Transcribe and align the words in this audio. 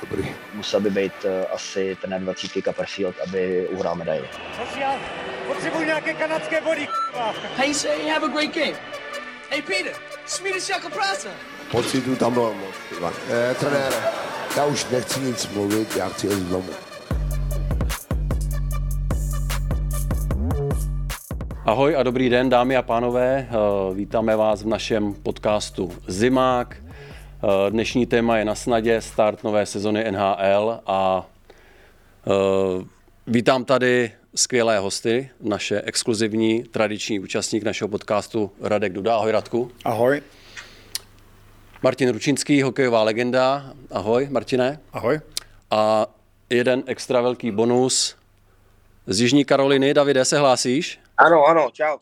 Dobrý. 0.00 0.28
Musel 0.54 0.80
by 0.80 0.90
být 0.90 1.12
uh, 1.24 1.30
asi 1.54 1.96
ten 2.00 2.24
20 2.24 2.50
Copperfield, 2.64 3.14
aby 3.26 3.68
uhrál 3.68 3.94
medaili. 3.94 4.28
Potřebuji 5.46 5.84
nějaké 5.84 6.14
kanadské 6.14 6.60
body, 6.60 6.88
Hey, 7.56 7.74
say 7.74 8.08
have 8.08 8.26
a 8.26 8.28
great 8.28 8.54
game. 8.54 8.78
Hey, 9.50 9.62
Peter, 9.62 9.92
Swedish 10.26 10.68
jako 10.68 10.90
práce. 10.90 11.28
Pocitu 11.70 12.16
tam 12.16 12.32
bylo 12.32 12.54
moc. 12.54 12.74
Eh, 13.30 13.54
trenére, 13.54 13.96
já 14.56 14.64
už 14.64 14.86
nechci 14.90 15.20
nic 15.20 15.48
mluvit, 15.48 15.96
já 15.96 16.08
chci 16.08 16.26
jít 16.26 16.48
domů. 16.48 16.70
Ahoj 21.64 21.96
a 21.96 22.02
dobrý 22.02 22.28
den, 22.28 22.48
dámy 22.48 22.76
a 22.76 22.82
pánové. 22.82 23.48
Eh, 23.50 23.94
Vítáme 23.94 24.36
vás 24.36 24.62
v 24.62 24.66
našem 24.66 25.14
podcastu 25.14 25.92
Zimák. 26.06 26.76
Eh, 27.42 27.70
Dnešní 27.70 28.06
téma 28.06 28.38
je 28.38 28.44
na 28.44 28.54
snadě, 28.54 29.00
start 29.00 29.44
nové 29.44 29.66
sezony 29.66 30.10
NHL 30.10 30.80
a 30.86 31.26
eh, 32.26 32.84
vítám 33.26 33.64
tady 33.64 34.12
skvělé 34.34 34.78
hosty, 34.78 35.30
naše 35.40 35.82
exkluzivní 35.82 36.62
tradiční 36.62 37.20
účastník 37.20 37.62
našeho 37.62 37.88
podcastu 37.88 38.50
Radek 38.60 38.92
Duda. 38.92 39.16
Ahoj 39.16 39.30
Radku. 39.32 39.70
Ahoj. 39.84 40.22
Martin 41.82 42.08
Ručinský, 42.12 42.62
hokejová 42.62 43.02
legenda. 43.02 43.72
Ahoj 43.90 44.28
Martine. 44.30 44.80
Ahoj. 44.92 45.20
A 45.70 46.06
jeden 46.50 46.82
extra 46.86 47.20
velký 47.20 47.50
bonus 47.50 48.16
z 49.06 49.20
Jižní 49.20 49.44
Karoliny. 49.44 49.94
Davide, 49.94 50.24
se 50.24 50.38
hlásíš? 50.38 51.00
Ano, 51.16 51.44
ano, 51.44 51.68
čau. 51.72 51.98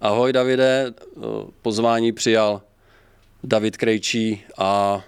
Ahoj 0.00 0.32
Davide, 0.32 0.92
pozvání 1.62 2.12
přijal 2.12 2.62
David 3.46 3.76
Krejčí 3.76 4.44
a 4.58 5.02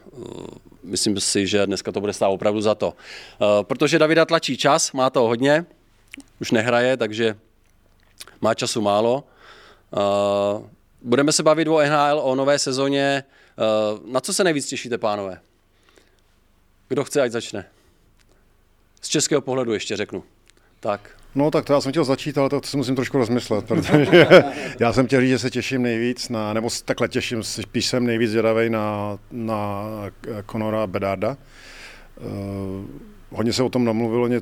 myslím 0.82 1.20
si, 1.20 1.46
že 1.46 1.66
dneska 1.66 1.92
to 1.92 2.00
bude 2.00 2.12
stát 2.12 2.28
opravdu 2.28 2.60
za 2.60 2.74
to. 2.74 2.94
Protože 3.62 3.98
Davida 3.98 4.24
tlačí 4.24 4.56
čas, 4.56 4.92
má 4.92 5.10
to 5.10 5.20
hodně, 5.20 5.66
už 6.40 6.50
nehraje, 6.50 6.96
takže 6.96 7.36
má 8.40 8.54
času 8.54 8.80
málo. 8.80 9.24
Budeme 11.02 11.32
se 11.32 11.42
bavit 11.42 11.68
o 11.68 11.80
NHL, 11.82 12.20
o 12.22 12.34
nové 12.34 12.58
sezóně. 12.58 13.24
Na 14.04 14.20
co 14.20 14.34
se 14.34 14.44
nejvíc 14.44 14.66
těšíte, 14.66 14.98
pánové? 14.98 15.40
Kdo 16.88 17.04
chce, 17.04 17.22
ať 17.22 17.32
začne? 17.32 17.66
Z 19.00 19.08
českého 19.08 19.40
pohledu 19.40 19.72
ještě 19.72 19.96
řeknu. 19.96 20.24
Tak. 20.80 21.17
No 21.34 21.50
tak 21.50 21.64
to 21.64 21.72
já 21.72 21.80
jsem 21.80 21.92
chtěl 21.92 22.04
začít, 22.04 22.38
ale 22.38 22.48
to 22.48 22.60
si 22.64 22.76
musím 22.76 22.96
trošku 22.96 23.18
rozmyslet, 23.18 23.64
protože 23.64 24.26
já 24.80 24.92
jsem 24.92 25.06
chtěl 25.06 25.20
říct, 25.20 25.30
že 25.30 25.38
se 25.38 25.50
těším 25.50 25.82
nejvíc 25.82 26.28
na, 26.28 26.52
nebo 26.52 26.68
takhle 26.84 27.08
těším, 27.08 27.42
spíš 27.42 27.86
jsem 27.86 28.06
nejvíc 28.06 28.30
zvědavý 28.30 28.70
na, 28.70 29.18
na 29.30 29.84
Conora 30.50 30.86
Bedarda. 30.86 31.36
Uh, 32.20 32.86
hodně 33.30 33.52
se 33.52 33.62
o 33.62 33.68
tom 33.68 33.84
namluvilo, 33.84 34.26
uh, 34.26 34.32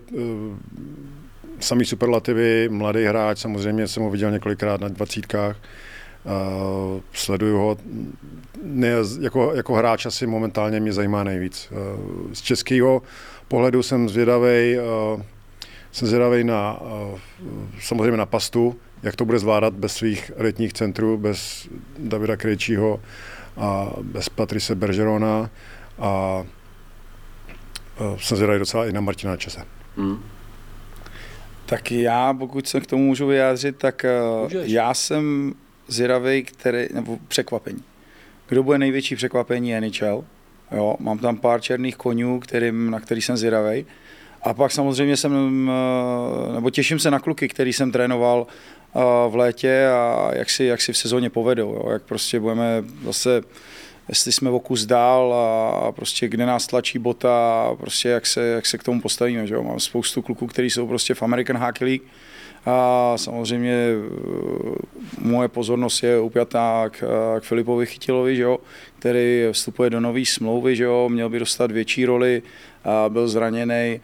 samý 1.61 1.85
superlativy, 1.85 2.69
mladý 2.69 3.05
hráč, 3.05 3.39
samozřejmě 3.39 3.89
jsem 3.89 4.03
ho 4.03 4.11
viděl 4.11 4.31
několikrát 4.31 4.81
na 4.81 4.89
dvacítkách, 4.89 5.57
uh, 6.25 7.01
sleduju 7.13 7.59
ho, 7.59 7.77
ne, 8.63 8.89
jako, 9.21 9.53
jako 9.55 9.75
hráč 9.75 10.07
asi 10.07 10.27
momentálně 10.27 10.81
mě 10.81 10.93
zajímá 10.93 11.25
nejvíc. 11.25 11.69
Uh, 11.71 12.33
z 12.33 12.41
českého 12.41 13.03
pohledu 13.49 13.83
jsem 13.83 14.09
zvědavý, 14.09 14.77
uh, 15.15 15.23
jsem 15.97 16.09
zvědavý 16.09 16.45
na, 16.45 16.81
samozřejmě 17.81 18.17
na 18.17 18.27
pastu, 18.27 18.77
jak 19.03 19.17
to 19.17 19.25
bude 19.25 19.39
zvládat 19.39 19.75
bez 19.75 19.95
svých 19.95 20.33
retních 20.37 20.73
centrů, 20.73 21.19
bez 21.19 21.69
Davida 21.99 22.37
Krejčího 22.37 23.01
a 23.57 23.91
bez 24.03 24.29
Patrice 24.29 24.75
Bergerona 24.75 25.51
a 25.99 26.43
jsem 28.19 28.37
zvědavý 28.37 28.59
docela 28.59 28.87
i 28.87 28.93
na 28.93 29.01
Martina 29.01 29.37
Čese. 29.37 29.65
Mm. 29.97 30.19
Tak 31.67 31.93
já, 31.93 32.35
pokud 32.35 32.69
se 32.69 32.81
k 32.81 32.87
tomu 32.87 33.05
můžu 33.05 33.27
vyjádřit, 33.27 33.77
tak 33.77 34.07
Můžeš. 34.43 34.73
já 34.73 34.95
jsem 34.95 35.55
zvědavý, 35.89 36.43
který, 36.43 36.87
nebo 36.95 37.19
překvapení. 37.29 37.83
Kdo 38.49 38.63
bude 38.63 38.79
největší 38.79 39.17
překvapení 39.17 39.81
NHL? 39.81 40.25
Jo, 40.73 40.97
mám 41.01 41.19
tam 41.19 41.37
pár 41.37 41.61
černých 41.61 41.97
konňů, 41.97 42.41
kterým, 42.41 42.91
na 42.91 43.01
který 43.01 43.23
jsem 43.23 43.37
zvědavý. 43.37 43.87
A 44.47 44.55
pak 44.55 44.73
samozřejmě 44.73 45.17
jsem, 45.17 45.71
nebo 46.55 46.71
těším 46.71 46.99
se 46.99 47.11
na 47.11 47.19
kluky, 47.19 47.49
který 47.49 47.73
jsem 47.73 47.93
trénoval 47.93 48.47
v 49.29 49.33
létě 49.35 49.87
a 49.89 50.31
jak 50.33 50.51
si, 50.51 50.65
jak 50.65 50.81
si 50.81 50.93
v 50.93 50.97
sezóně 50.97 51.31
povedou, 51.31 51.75
jo? 51.75 51.91
jak 51.93 52.03
prostě 52.03 52.41
budeme 52.41 52.85
zase, 53.05 53.41
jestli 54.09 54.33
jsme 54.33 54.51
o 54.51 54.59
kus 54.59 54.87
dál 54.87 55.35
a 55.35 55.93
prostě 55.93 56.29
kde 56.29 56.47
nás 56.47 56.67
tlačí 56.67 56.99
bota 56.99 57.71
prostě 57.79 58.09
jak 58.09 58.27
se, 58.27 58.47
jak 58.47 58.67
se 58.67 58.79
k 58.79 58.83
tomu 58.83 59.01
postavíme. 59.01 59.47
Že 59.47 59.55
jo? 59.55 59.63
Mám 59.63 59.81
spoustu 59.81 60.23
kluků, 60.23 60.47
kteří 60.47 60.71
jsou 60.71 60.87
prostě 60.87 61.15
v 61.15 61.23
American 61.23 61.57
Hockey 61.57 61.89
League 61.89 62.07
a 62.67 63.13
samozřejmě 63.17 63.87
moje 65.21 65.49
pozornost 65.49 66.03
je 66.03 66.21
upjatá 66.21 66.89
k, 66.91 67.05
k 67.41 67.43
Filipovi 67.43 67.87
Chytilovi, 67.87 68.37
že 68.37 68.43
jo? 68.43 68.59
který 68.99 69.45
vstupuje 69.53 69.91
do 69.91 70.01
nové 70.01 70.25
smlouvy, 70.25 70.77
že 70.77 70.85
jo? 70.85 71.09
měl 71.09 71.29
by 71.29 71.39
dostat 71.39 71.71
větší 71.71 72.05
roli, 72.05 72.43
a 72.85 73.09
byl 73.09 73.29
zraněný 73.29 74.01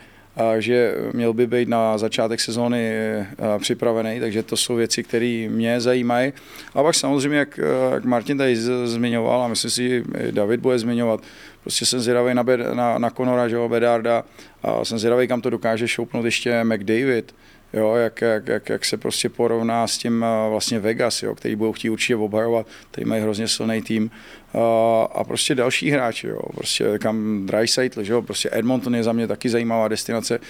že 0.59 0.94
měl 1.12 1.32
by 1.32 1.47
být 1.47 1.69
na 1.69 1.98
začátek 1.98 2.41
sezóny 2.41 2.93
připravený, 3.59 4.20
takže 4.20 4.43
to 4.43 4.56
jsou 4.56 4.75
věci, 4.75 5.03
které 5.03 5.47
mě 5.48 5.81
zajímají. 5.81 6.32
A 6.75 6.82
pak 6.82 6.94
samozřejmě, 6.94 7.38
jak, 7.38 7.60
jak 7.93 8.04
Martin 8.04 8.38
tady 8.38 8.56
zmiňoval, 8.84 9.43
a 9.43 9.48
myslím 9.48 9.70
si, 9.70 10.04
David 10.31 10.60
bude 10.60 10.78
zmiňovat, 10.78 11.20
prostě 11.62 11.87
jsem 11.87 12.00
zvědavý 12.00 12.34
na, 12.34 12.44
na, 12.75 12.98
na 12.98 13.10
Conora, 13.10 13.48
že 13.48 13.56
Bedarda, 13.69 14.25
a 14.62 14.84
jsem 14.84 14.98
zvědavý, 14.98 15.28
kam 15.28 15.41
to 15.41 15.50
dokáže 15.50 15.88
šoupnout 15.88 16.25
ještě 16.25 16.64
McDavid, 16.64 17.34
jo, 17.72 17.94
jak, 17.94 18.21
jak, 18.21 18.49
jak, 18.49 18.69
jak, 18.69 18.84
se 18.84 18.97
prostě 18.97 19.28
porovná 19.28 19.87
s 19.87 19.99
tím 19.99 20.25
vlastně 20.49 20.78
Vegas, 20.78 21.22
jo, 21.22 21.34
který 21.34 21.56
budou 21.56 21.72
chtít 21.72 21.91
určitě 21.91 22.16
obhajovat, 22.16 22.66
který 22.91 23.05
mají 23.05 23.22
hrozně 23.22 23.49
silný 23.49 23.83
tým 23.83 24.10
a, 24.55 25.03
a 25.12 25.25
prostě 25.25 25.55
další 25.55 25.91
hráči, 25.91 26.27
jo, 26.27 26.41
prostě 26.55 26.99
kam 26.99 27.47
Dreisaitl, 27.47 28.03
že 28.03 28.12
jo, 28.12 28.22
prostě 28.22 28.49
Edmonton 28.53 28.94
je 28.94 29.03
za 29.03 29.12
mě 29.12 29.27
taky 29.27 29.49
zajímavá 29.49 29.88
destinace, 29.88 30.41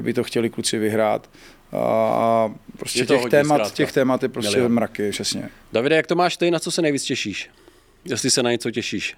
by 0.00 0.14
to 0.14 0.24
chtěli 0.24 0.50
kluci 0.50 0.78
vyhrát. 0.78 1.30
A 1.72 2.54
prostě 2.78 3.06
těch 3.06 3.24
témat, 3.24 3.54
zkrátka. 3.54 3.76
těch 3.76 3.92
témat 3.92 4.22
je 4.22 4.28
prostě 4.28 4.56
Milion. 4.56 4.72
mraky, 4.72 5.10
přesně. 5.10 5.48
Davide, 5.72 5.96
jak 5.96 6.06
to 6.06 6.14
máš 6.14 6.36
ty, 6.36 6.50
na 6.50 6.58
co 6.58 6.70
se 6.70 6.82
nejvíc 6.82 7.04
těšíš? 7.04 7.50
Jestli 8.04 8.30
se 8.30 8.42
na 8.42 8.50
něco 8.50 8.70
těšíš? 8.70 9.16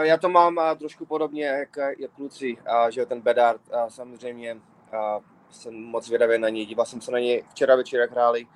Já 0.00 0.16
to 0.16 0.28
mám 0.28 0.60
trošku 0.78 1.06
podobně 1.06 1.44
jak, 1.44 1.68
jak 1.98 2.10
kluci, 2.10 2.56
a 2.66 2.90
že 2.90 3.06
ten 3.06 3.20
Bedard 3.20 3.60
a 3.72 3.90
samozřejmě 3.90 4.56
a 4.92 5.20
jsem 5.54 5.74
moc 5.74 6.06
zvědavý 6.06 6.38
na 6.38 6.48
něj. 6.48 6.66
Díval 6.66 6.86
jsem 6.86 7.00
se 7.00 7.10
na 7.10 7.18
něj 7.18 7.44
včera 7.50 7.76
večer, 7.76 8.00
jak 8.00 8.10
hráli 8.10 8.46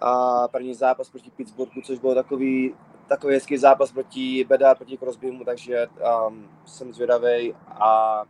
a 0.00 0.48
první 0.48 0.74
zápas 0.74 1.10
proti 1.10 1.30
Pittsburghu, 1.30 1.82
což 1.82 1.98
byl 1.98 2.14
takový, 2.14 2.74
takový 3.08 3.34
hezký 3.34 3.56
zápas 3.56 3.92
proti 3.92 4.44
Beda, 4.44 4.74
proti 4.74 4.98
Crosbymu, 4.98 5.44
takže 5.44 5.86
um, 6.26 6.48
jsem 6.64 6.92
zvědavý 6.92 7.54
a, 7.66 8.22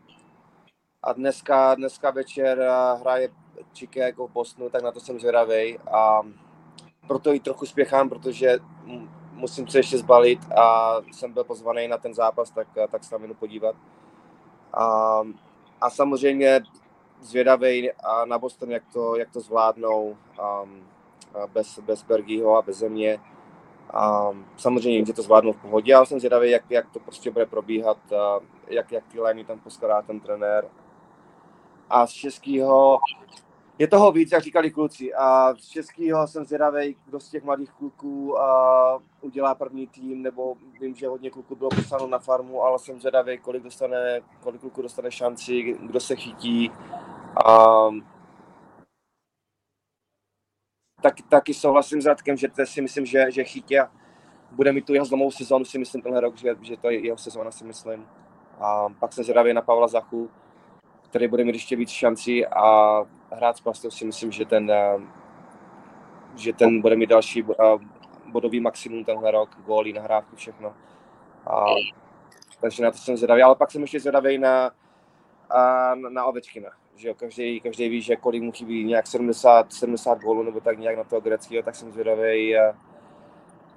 a 1.02 1.12
dneska, 1.12 1.74
dneska 1.74 2.10
večer 2.10 2.68
hraje 3.00 3.28
Chicago 3.74 4.26
v 4.26 4.32
Bostonu, 4.32 4.70
tak 4.70 4.82
na 4.82 4.92
to 4.92 5.00
jsem 5.00 5.20
zvědavý 5.20 5.78
a 5.78 6.22
proto 7.06 7.34
i 7.34 7.40
trochu 7.40 7.66
spěchám, 7.66 8.08
protože 8.08 8.58
musím 9.32 9.68
se 9.68 9.78
ještě 9.78 9.98
zbalit 9.98 10.52
a 10.52 10.96
jsem 11.12 11.32
byl 11.32 11.44
pozvaný 11.44 11.88
na 11.88 11.98
ten 11.98 12.14
zápas, 12.14 12.50
tak, 12.50 12.68
tak 12.90 13.04
se 13.04 13.10
tam 13.10 13.22
jdu 13.22 13.34
podívat. 13.34 13.76
A, 14.72 15.20
a 15.80 15.90
samozřejmě 15.90 16.62
zvědavý 17.22 17.90
na 18.24 18.38
Boston, 18.38 18.70
jak 18.70 18.82
to, 18.92 19.16
jak 19.16 19.30
to 19.30 19.40
zvládnou 19.40 20.16
um, 20.62 20.86
bez, 21.52 21.78
bez 21.78 22.02
Bergího 22.02 22.56
a 22.56 22.62
bez 22.62 22.76
země. 22.76 23.20
Um, 24.30 24.46
samozřejmě, 24.56 25.06
že 25.06 25.12
to 25.12 25.22
zvládnou 25.22 25.52
v 25.52 25.62
pohodě, 25.62 25.94
ale 25.94 26.06
jsem 26.06 26.18
zvědavý, 26.18 26.50
jak, 26.50 26.70
jak 26.70 26.90
to 26.90 27.00
prostě 27.00 27.30
bude 27.30 27.46
probíhat, 27.46 27.98
uh, 28.10 28.44
jak, 28.68 28.92
jak 28.92 29.04
ty 29.06 29.20
liney 29.20 29.44
tam 29.44 29.58
poskladá 29.58 30.02
ten 30.02 30.20
trenér. 30.20 30.68
A 31.90 32.06
z 32.06 32.10
českého 32.10 32.98
je 33.78 33.88
toho 33.88 34.12
víc, 34.12 34.32
jak 34.32 34.42
říkali 34.42 34.70
kluci. 34.70 35.14
A 35.14 35.54
z 35.54 35.68
českého 35.68 36.26
jsem 36.26 36.44
zvědavý, 36.44 36.96
kdo 37.04 37.20
z 37.20 37.28
těch 37.28 37.44
mladých 37.44 37.70
kluků 37.70 38.40
a 38.40 38.98
udělá 39.20 39.54
první 39.54 39.86
tým, 39.86 40.22
nebo 40.22 40.56
vím, 40.80 40.94
že 40.94 41.08
hodně 41.08 41.30
kluků 41.30 41.56
bylo 41.56 41.70
posláno 41.70 42.06
na 42.06 42.18
farmu, 42.18 42.62
ale 42.62 42.78
jsem 42.78 43.00
zvědavý, 43.00 43.38
kolik, 43.38 43.62
dostane, 43.62 44.20
kolik 44.42 44.60
kluků 44.60 44.82
dostane 44.82 45.10
šanci, 45.10 45.78
kdo 45.80 46.00
se 46.00 46.16
chytí. 46.16 46.70
A 47.36 47.88
tak, 51.02 51.14
taky 51.28 51.54
souhlasím 51.54 52.02
s 52.02 52.06
Radkem, 52.06 52.36
že 52.36 52.48
to 52.48 52.66
si 52.66 52.82
myslím, 52.82 53.06
že, 53.06 53.30
že 53.30 53.44
chytě 53.44 53.86
bude 54.50 54.72
mít 54.72 54.86
tu 54.86 54.94
jeho 54.94 55.06
zlomovou 55.06 55.30
sezónu, 55.30 55.64
si 55.64 55.78
myslím 55.78 56.02
tenhle 56.02 56.20
rok, 56.20 56.36
že, 56.36 56.54
že 56.60 56.76
to 56.76 56.90
je 56.90 57.06
jeho 57.06 57.18
sezóna, 57.18 57.50
si 57.50 57.64
myslím. 57.64 58.06
A 58.60 58.88
pak 58.88 59.12
jsem 59.12 59.24
zvědavý 59.24 59.52
na 59.52 59.62
Pavla 59.62 59.88
Zachu, 59.88 60.30
který 61.02 61.28
bude 61.28 61.44
mít 61.44 61.54
ještě 61.54 61.76
víc 61.76 61.90
šancí 61.90 62.46
a 62.46 62.98
hrát 63.30 63.56
s 63.56 63.60
Plastou 63.60 63.90
si 63.90 64.04
myslím, 64.04 64.32
že 64.32 64.44
ten, 64.44 64.70
eh, 64.70 64.98
že 66.36 66.52
ten 66.52 66.80
bude 66.80 66.96
mít 66.96 67.10
další 67.10 67.44
eh, 67.50 67.78
bodový 68.26 68.60
maximum 68.60 69.04
tenhle 69.04 69.30
rok, 69.30 69.56
góly, 69.66 69.92
nahrávky, 69.92 70.36
všechno. 70.36 70.74
A, 71.46 71.64
takže 72.60 72.82
na 72.82 72.90
to 72.90 72.98
jsem 72.98 73.16
zvědavý, 73.16 73.42
ale 73.42 73.56
pak 73.56 73.70
jsem 73.70 73.82
ještě 73.82 74.00
zvědavý 74.00 74.38
na, 74.38 74.70
na, 75.94 75.94
na 75.94 76.24
Ovečkina. 76.24 76.81
Že 76.96 77.08
jo, 77.08 77.14
každý, 77.14 77.60
každý 77.60 77.88
ví, 77.88 78.02
že 78.02 78.16
kolik 78.16 78.42
mu 78.42 78.52
chybí 78.52 78.84
nějak 78.84 79.06
70, 79.06 79.72
70 79.72 80.18
gólů 80.18 80.42
nebo 80.42 80.60
tak 80.60 80.78
nějak 80.78 80.96
na 80.96 81.04
toho 81.04 81.20
greckého, 81.20 81.62
tak 81.62 81.74
jsem 81.74 81.92
zvědavý, 81.92 82.56
a, 82.56 82.76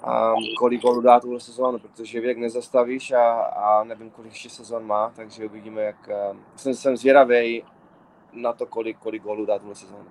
a 0.04 0.34
kolik 0.60 0.82
gólů 0.82 1.02
dá 1.02 1.20
tuhle 1.20 1.40
sezónu, 1.40 1.80
protože 1.80 2.22
věk 2.22 2.38
nezastavíš 2.38 3.12
a, 3.12 3.34
a 3.42 3.84
nevím, 3.84 4.10
kolik 4.10 4.32
ještě 4.32 4.50
sezon 4.50 4.86
má, 4.86 5.14
takže 5.16 5.46
uvidíme, 5.46 5.82
jak... 5.82 6.10
Jsem, 6.56 6.74
jsem 6.74 6.98
zvědavý 6.98 7.64
na 8.34 8.54
to, 8.54 8.66
kolik, 8.66 8.98
kolik 8.98 9.24
gólů 9.24 9.46
dá 9.46 9.60
tuhle 9.60 9.76
sezónu. 9.76 10.06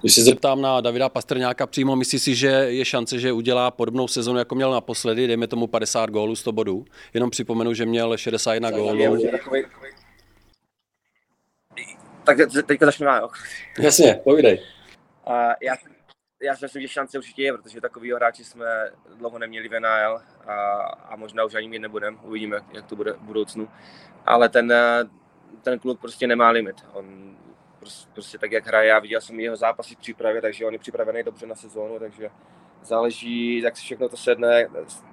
Když 0.00 0.14
se 0.14 0.22
zeptám 0.22 0.60
na 0.60 0.80
Davida 0.80 1.08
Pastrňáka 1.08 1.66
přímo, 1.66 1.96
myslí 1.96 2.18
si, 2.18 2.34
že 2.34 2.46
je 2.48 2.84
šance, 2.84 3.18
že 3.18 3.32
udělá 3.32 3.70
podobnou 3.70 4.08
sezonu, 4.08 4.38
jako 4.38 4.54
měl 4.54 4.70
naposledy, 4.70 5.26
dejme 5.26 5.46
tomu 5.46 5.66
50 5.66 6.10
gólů, 6.10 6.36
100 6.36 6.52
bodů. 6.52 6.84
Jenom 7.14 7.30
připomenu, 7.30 7.74
že 7.74 7.86
měl 7.86 8.16
61 8.16 8.70
gólů. 8.70 9.18
Tak 12.24 12.38
teďka 12.66 12.86
začnu 12.86 13.06
já, 13.06 13.18
jo. 13.18 13.28
Jasně, 13.78 14.20
povídej. 14.24 14.62
Uh, 15.26 15.52
já, 15.62 15.74
já 16.42 16.56
si 16.56 16.64
myslím, 16.64 16.82
že 16.82 16.88
šance 16.88 17.18
určitě 17.18 17.42
je, 17.42 17.52
protože 17.52 17.80
takový 17.80 18.12
hráči 18.12 18.44
jsme 18.44 18.66
dlouho 19.14 19.38
neměli 19.38 19.68
v 19.68 19.80
NHL 19.80 20.20
a, 20.46 20.52
a 20.84 21.16
možná 21.16 21.44
už 21.44 21.54
ani 21.54 21.68
mít 21.68 21.78
nebudeme. 21.78 22.16
Uvidíme, 22.22 22.60
jak 22.72 22.86
to 22.86 22.96
bude 22.96 23.12
v 23.12 23.20
budoucnu. 23.20 23.68
Ale 24.26 24.48
ten, 24.48 24.74
ten 25.62 25.78
kluk 25.78 26.00
prostě 26.00 26.26
nemá 26.26 26.50
limit. 26.50 26.76
On 26.92 27.36
prostě 28.12 28.38
tak, 28.38 28.52
jak 28.52 28.66
hraje, 28.66 28.88
já 28.88 28.98
viděl 28.98 29.20
jsem 29.20 29.40
jeho 29.40 29.56
zápasy 29.56 29.94
v 29.94 29.98
přípravě, 29.98 30.42
takže 30.42 30.66
on 30.66 30.72
je 30.72 30.78
připravený 30.78 31.22
dobře 31.22 31.46
na 31.46 31.54
sezónu, 31.54 31.98
takže 31.98 32.30
záleží, 32.82 33.58
jak 33.58 33.76
si 33.76 33.82
všechno 33.82 34.08
to 34.08 34.16
sedne 34.16 34.68
s, 34.86 35.04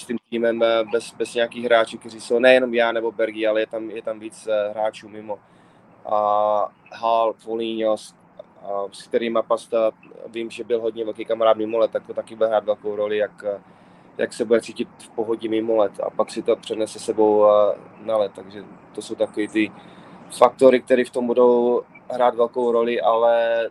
s 0.00 0.06
tím 0.06 0.18
týmem 0.30 0.62
bez, 0.92 1.14
bez 1.14 1.34
nějakých 1.34 1.64
hráčů, 1.64 1.98
kteří 1.98 2.20
jsou 2.20 2.38
nejenom 2.38 2.74
já 2.74 2.92
nebo 2.92 3.12
Bergy, 3.12 3.46
ale 3.46 3.60
je 3.60 3.66
tam, 3.66 3.90
je 3.90 4.02
tam 4.02 4.20
víc 4.20 4.46
eh, 4.46 4.68
hráčů 4.70 5.08
mimo. 5.08 5.38
A 6.06 6.72
Hal, 6.92 7.32
Foligno, 7.32 7.96
s 8.92 9.02
kterými 9.08 9.38
Pasta, 9.48 9.90
vím, 10.26 10.50
že 10.50 10.64
byl 10.64 10.80
hodně 10.80 11.04
velký 11.04 11.24
kamarád 11.24 11.56
mimo 11.56 11.78
let, 11.78 11.90
tak 11.90 12.06
to 12.06 12.14
taky 12.14 12.36
bude 12.36 12.48
hrát 12.48 12.64
velkou 12.64 12.96
roli, 12.96 13.16
jak, 13.16 13.44
jak 14.18 14.32
se 14.32 14.44
bude 14.44 14.60
cítit 14.60 14.88
v 14.98 15.08
pohodě 15.08 15.48
mimo 15.48 15.76
let 15.76 16.00
a 16.00 16.10
pak 16.10 16.30
si 16.30 16.42
to 16.42 16.56
přenese 16.56 16.98
sebou 16.98 17.46
na 18.00 18.16
let, 18.16 18.32
takže 18.34 18.64
to 18.94 19.02
jsou 19.02 19.14
takové 19.14 19.48
ty 19.48 19.72
faktory, 20.38 20.82
které 20.82 21.04
v 21.04 21.10
tom 21.10 21.26
budou 21.26 21.82
hrát 22.10 22.34
velkou 22.34 22.72
roli, 22.72 23.00
ale 23.00 23.68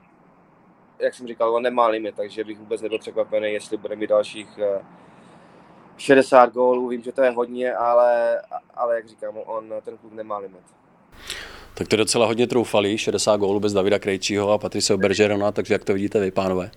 jak 0.99 1.13
jsem 1.13 1.27
říkal, 1.27 1.55
on 1.55 1.63
nemá 1.63 1.87
limit, 1.87 2.15
takže 2.15 2.43
bych 2.43 2.59
vůbec 2.59 2.81
nebyl 2.81 2.99
překvapený, 2.99 3.51
jestli 3.51 3.77
bude 3.77 3.95
mít 3.95 4.09
dalších 4.09 4.59
60 5.97 6.43
eh, 6.43 6.51
gólů, 6.51 6.87
vím, 6.87 7.01
že 7.01 7.11
to 7.11 7.21
je 7.21 7.29
hodně, 7.29 7.73
ale, 7.73 8.41
ale 8.73 8.95
jak 8.95 9.07
říkám, 9.07 9.37
on 9.37 9.73
ten 9.81 9.97
klub 9.97 10.13
nemá 10.13 10.37
limit. 10.37 10.63
Tak 11.79 11.87
to 11.87 11.95
docela 11.95 12.25
hodně 12.25 12.47
troufalý, 12.47 12.97
60 12.97 13.37
gólů 13.37 13.59
bez 13.59 13.73
Davida 13.73 13.99
Krejčího 13.99 14.51
a 14.51 14.57
Patrice 14.57 14.97
Bergerona, 14.97 15.51
takže 15.51 15.73
jak 15.73 15.83
to 15.83 15.93
vidíte 15.93 16.19
vy, 16.19 16.31
pánové? 16.31 16.71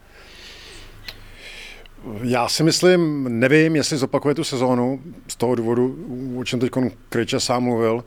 Já 2.23 2.49
si 2.49 2.63
myslím, 2.63 3.27
nevím, 3.41 3.77
jestli 3.77 3.97
zopakuje 3.97 4.35
tu 4.35 4.45
sezónu, 4.45 5.03
z 5.29 5.37
toho 5.37 5.55
důvodu, 5.55 5.97
o 6.39 6.45
čem 6.45 6.61
teď 6.61 6.71
Krejča 7.09 7.41
sám 7.41 7.63
mluvil, 7.63 8.05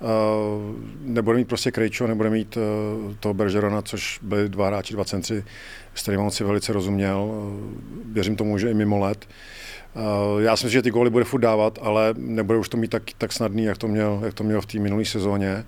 Uh, 0.00 0.76
nebude 1.00 1.38
mít 1.38 1.48
prostě 1.48 1.70
Krejčo, 1.70 2.06
nebude 2.06 2.30
mít 2.30 2.56
uh, 2.56 3.14
toho 3.20 3.34
Bergerona, 3.34 3.82
což 3.82 4.18
byli 4.22 4.48
dva 4.48 4.66
hráči, 4.66 4.94
dva 4.94 5.04
centři, 5.04 5.44
s 5.94 6.02
kterými 6.02 6.22
on 6.22 6.30
si 6.30 6.44
velice 6.44 6.72
rozuměl. 6.72 7.30
Uh, 7.30 8.12
věřím 8.12 8.36
tomu, 8.36 8.58
že 8.58 8.70
i 8.70 8.74
mimo 8.74 8.98
let. 8.98 9.28
Já 10.38 10.56
si 10.56 10.64
myslím, 10.64 10.78
že 10.78 10.82
ty 10.82 10.90
góly 10.90 11.10
bude 11.10 11.24
furt 11.24 11.40
dávat, 11.40 11.78
ale 11.82 12.14
nebude 12.16 12.58
už 12.58 12.68
to 12.68 12.76
mít 12.76 12.90
tak, 12.90 13.02
tak 13.18 13.32
snadný, 13.32 13.64
jak 13.64 13.78
to 13.78 13.88
měl, 13.88 14.20
jak 14.24 14.34
to 14.34 14.44
měl 14.44 14.60
v 14.60 14.66
té 14.66 14.78
minulé 14.78 15.04
sezóně 15.04 15.64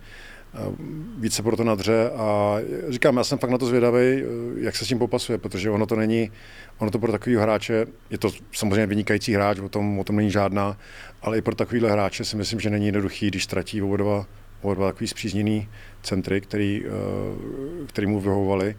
víc 1.18 1.34
se 1.34 1.42
proto 1.42 1.64
nadře 1.64 2.10
a 2.10 2.56
říkám, 2.88 3.16
já 3.16 3.24
jsem 3.24 3.38
fakt 3.38 3.50
na 3.50 3.58
to 3.58 3.66
zvědavý, 3.66 4.22
jak 4.56 4.76
se 4.76 4.84
s 4.84 4.88
tím 4.88 4.98
popasuje, 4.98 5.38
protože 5.38 5.70
ono 5.70 5.86
to 5.86 5.96
není, 5.96 6.30
ono 6.78 6.90
to 6.90 6.98
pro 6.98 7.12
takový 7.12 7.36
hráče, 7.36 7.86
je 8.10 8.18
to 8.18 8.30
samozřejmě 8.52 8.86
vynikající 8.86 9.34
hráč, 9.34 9.58
o 9.58 9.68
tom, 9.68 9.98
o 9.98 10.04
tom 10.04 10.16
není 10.16 10.30
žádná, 10.30 10.78
ale 11.22 11.38
i 11.38 11.42
pro 11.42 11.54
takovýhle 11.54 11.90
hráče 11.90 12.24
si 12.24 12.36
myslím, 12.36 12.60
že 12.60 12.70
není 12.70 12.86
jednoduchý, 12.86 13.28
když 13.28 13.44
ztratí 13.44 13.82
oba 13.82 13.96
dva, 13.96 14.26
oba 14.62 14.74
dva 14.74 14.86
takový 14.92 15.08
zpřízněný 15.08 15.68
centry, 16.02 16.40
který, 16.40 16.84
eh, 16.86 17.86
který 17.86 18.06
mu 18.06 18.20
vyhovovali 18.20 18.76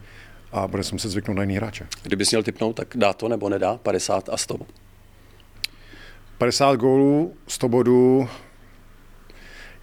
a 0.52 0.68
bude 0.68 0.84
se 0.84 0.96
muset 0.96 1.10
zvyknout 1.10 1.38
na 1.38 1.44
jiný 1.44 1.56
hráče. 1.56 1.88
Kdybys 2.04 2.32
měl 2.32 2.44
typnout, 2.44 2.76
tak 2.76 2.88
dá 2.96 3.14
to 3.14 3.28
nebo 3.28 3.50
nedá? 3.50 3.78
50 3.78 4.30
a 4.30 4.38
100? 4.38 4.58
50 6.38 6.76
gólů, 6.76 7.34
100 7.48 7.70
bodů, 7.70 8.30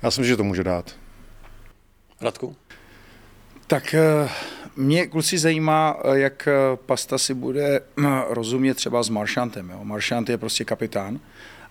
já 0.03 0.11
si 0.11 0.21
myslím, 0.21 0.33
že 0.33 0.37
to 0.37 0.45
může 0.45 0.65
dát. 0.65 0.95
Radku? 2.21 2.57
Tak 3.67 3.95
eh, 3.95 4.29
mě 4.77 5.07
kluci 5.07 5.39
zajímá, 5.39 5.97
eh, 6.05 6.19
jak 6.19 6.49
eh, 6.49 6.77
Pasta 6.87 7.19
si 7.19 7.35
bude 7.35 7.81
rozumět 8.29 8.75
třeba 8.75 9.03
s 9.03 9.09
Maršantem. 9.09 9.71
Jo? 9.71 9.85
Maršant 9.85 10.29
je 10.29 10.39
prostě 10.39 10.65
kapitán 10.65 11.21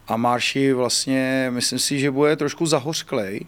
a 0.07 0.17
Marši 0.17 0.73
vlastně, 0.73 1.47
myslím 1.49 1.79
si, 1.79 1.99
že 1.99 2.11
bude 2.11 2.35
trošku 2.35 2.65
zahořklej, 2.65 3.45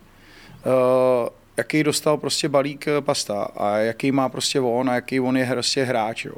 jaký 1.57 1.84
dostal 1.84 2.18
prostě 2.18 2.50
balík 2.50 2.86
Pasta 3.00 3.44
a 3.44 3.78
jaký 3.78 4.12
má 4.12 4.30
prostě 4.30 4.60
on 4.60 4.90
a 4.90 4.96
jaký 4.96 5.19
on 5.19 5.38
je 5.38 5.46
prostě 5.46 5.84
hráč. 5.84 6.25
Jo? 6.25 6.36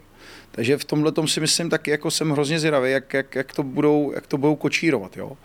Takže 0.51 0.77
v 0.77 0.85
tomhle 0.85 1.11
tom 1.11 1.27
si 1.27 1.39
myslím 1.39 1.69
taky, 1.69 1.91
jako 1.91 2.11
jsem 2.11 2.31
hrozně 2.31 2.59
zvědavý, 2.59 2.91
jak, 2.91 3.13
jak, 3.13 3.35
jak, 3.35 3.53
to 3.53 3.63
budou, 3.63 4.11
jak 4.15 4.27
to 4.27 4.37
budou 4.37 4.55
kočírovat. 4.55 5.17
Jo? 5.17 5.37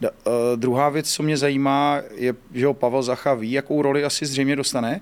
Uh, 0.00 0.32
druhá 0.56 0.88
věc, 0.88 1.12
co 1.12 1.22
mě 1.22 1.36
zajímá, 1.36 2.00
je, 2.14 2.34
že 2.54 2.66
ho 2.66 2.74
Pavel 2.74 3.02
Zacha 3.02 3.34
ví, 3.34 3.52
jakou 3.52 3.82
roli 3.82 4.04
asi 4.04 4.26
zřejmě 4.26 4.56
dostane. 4.56 5.00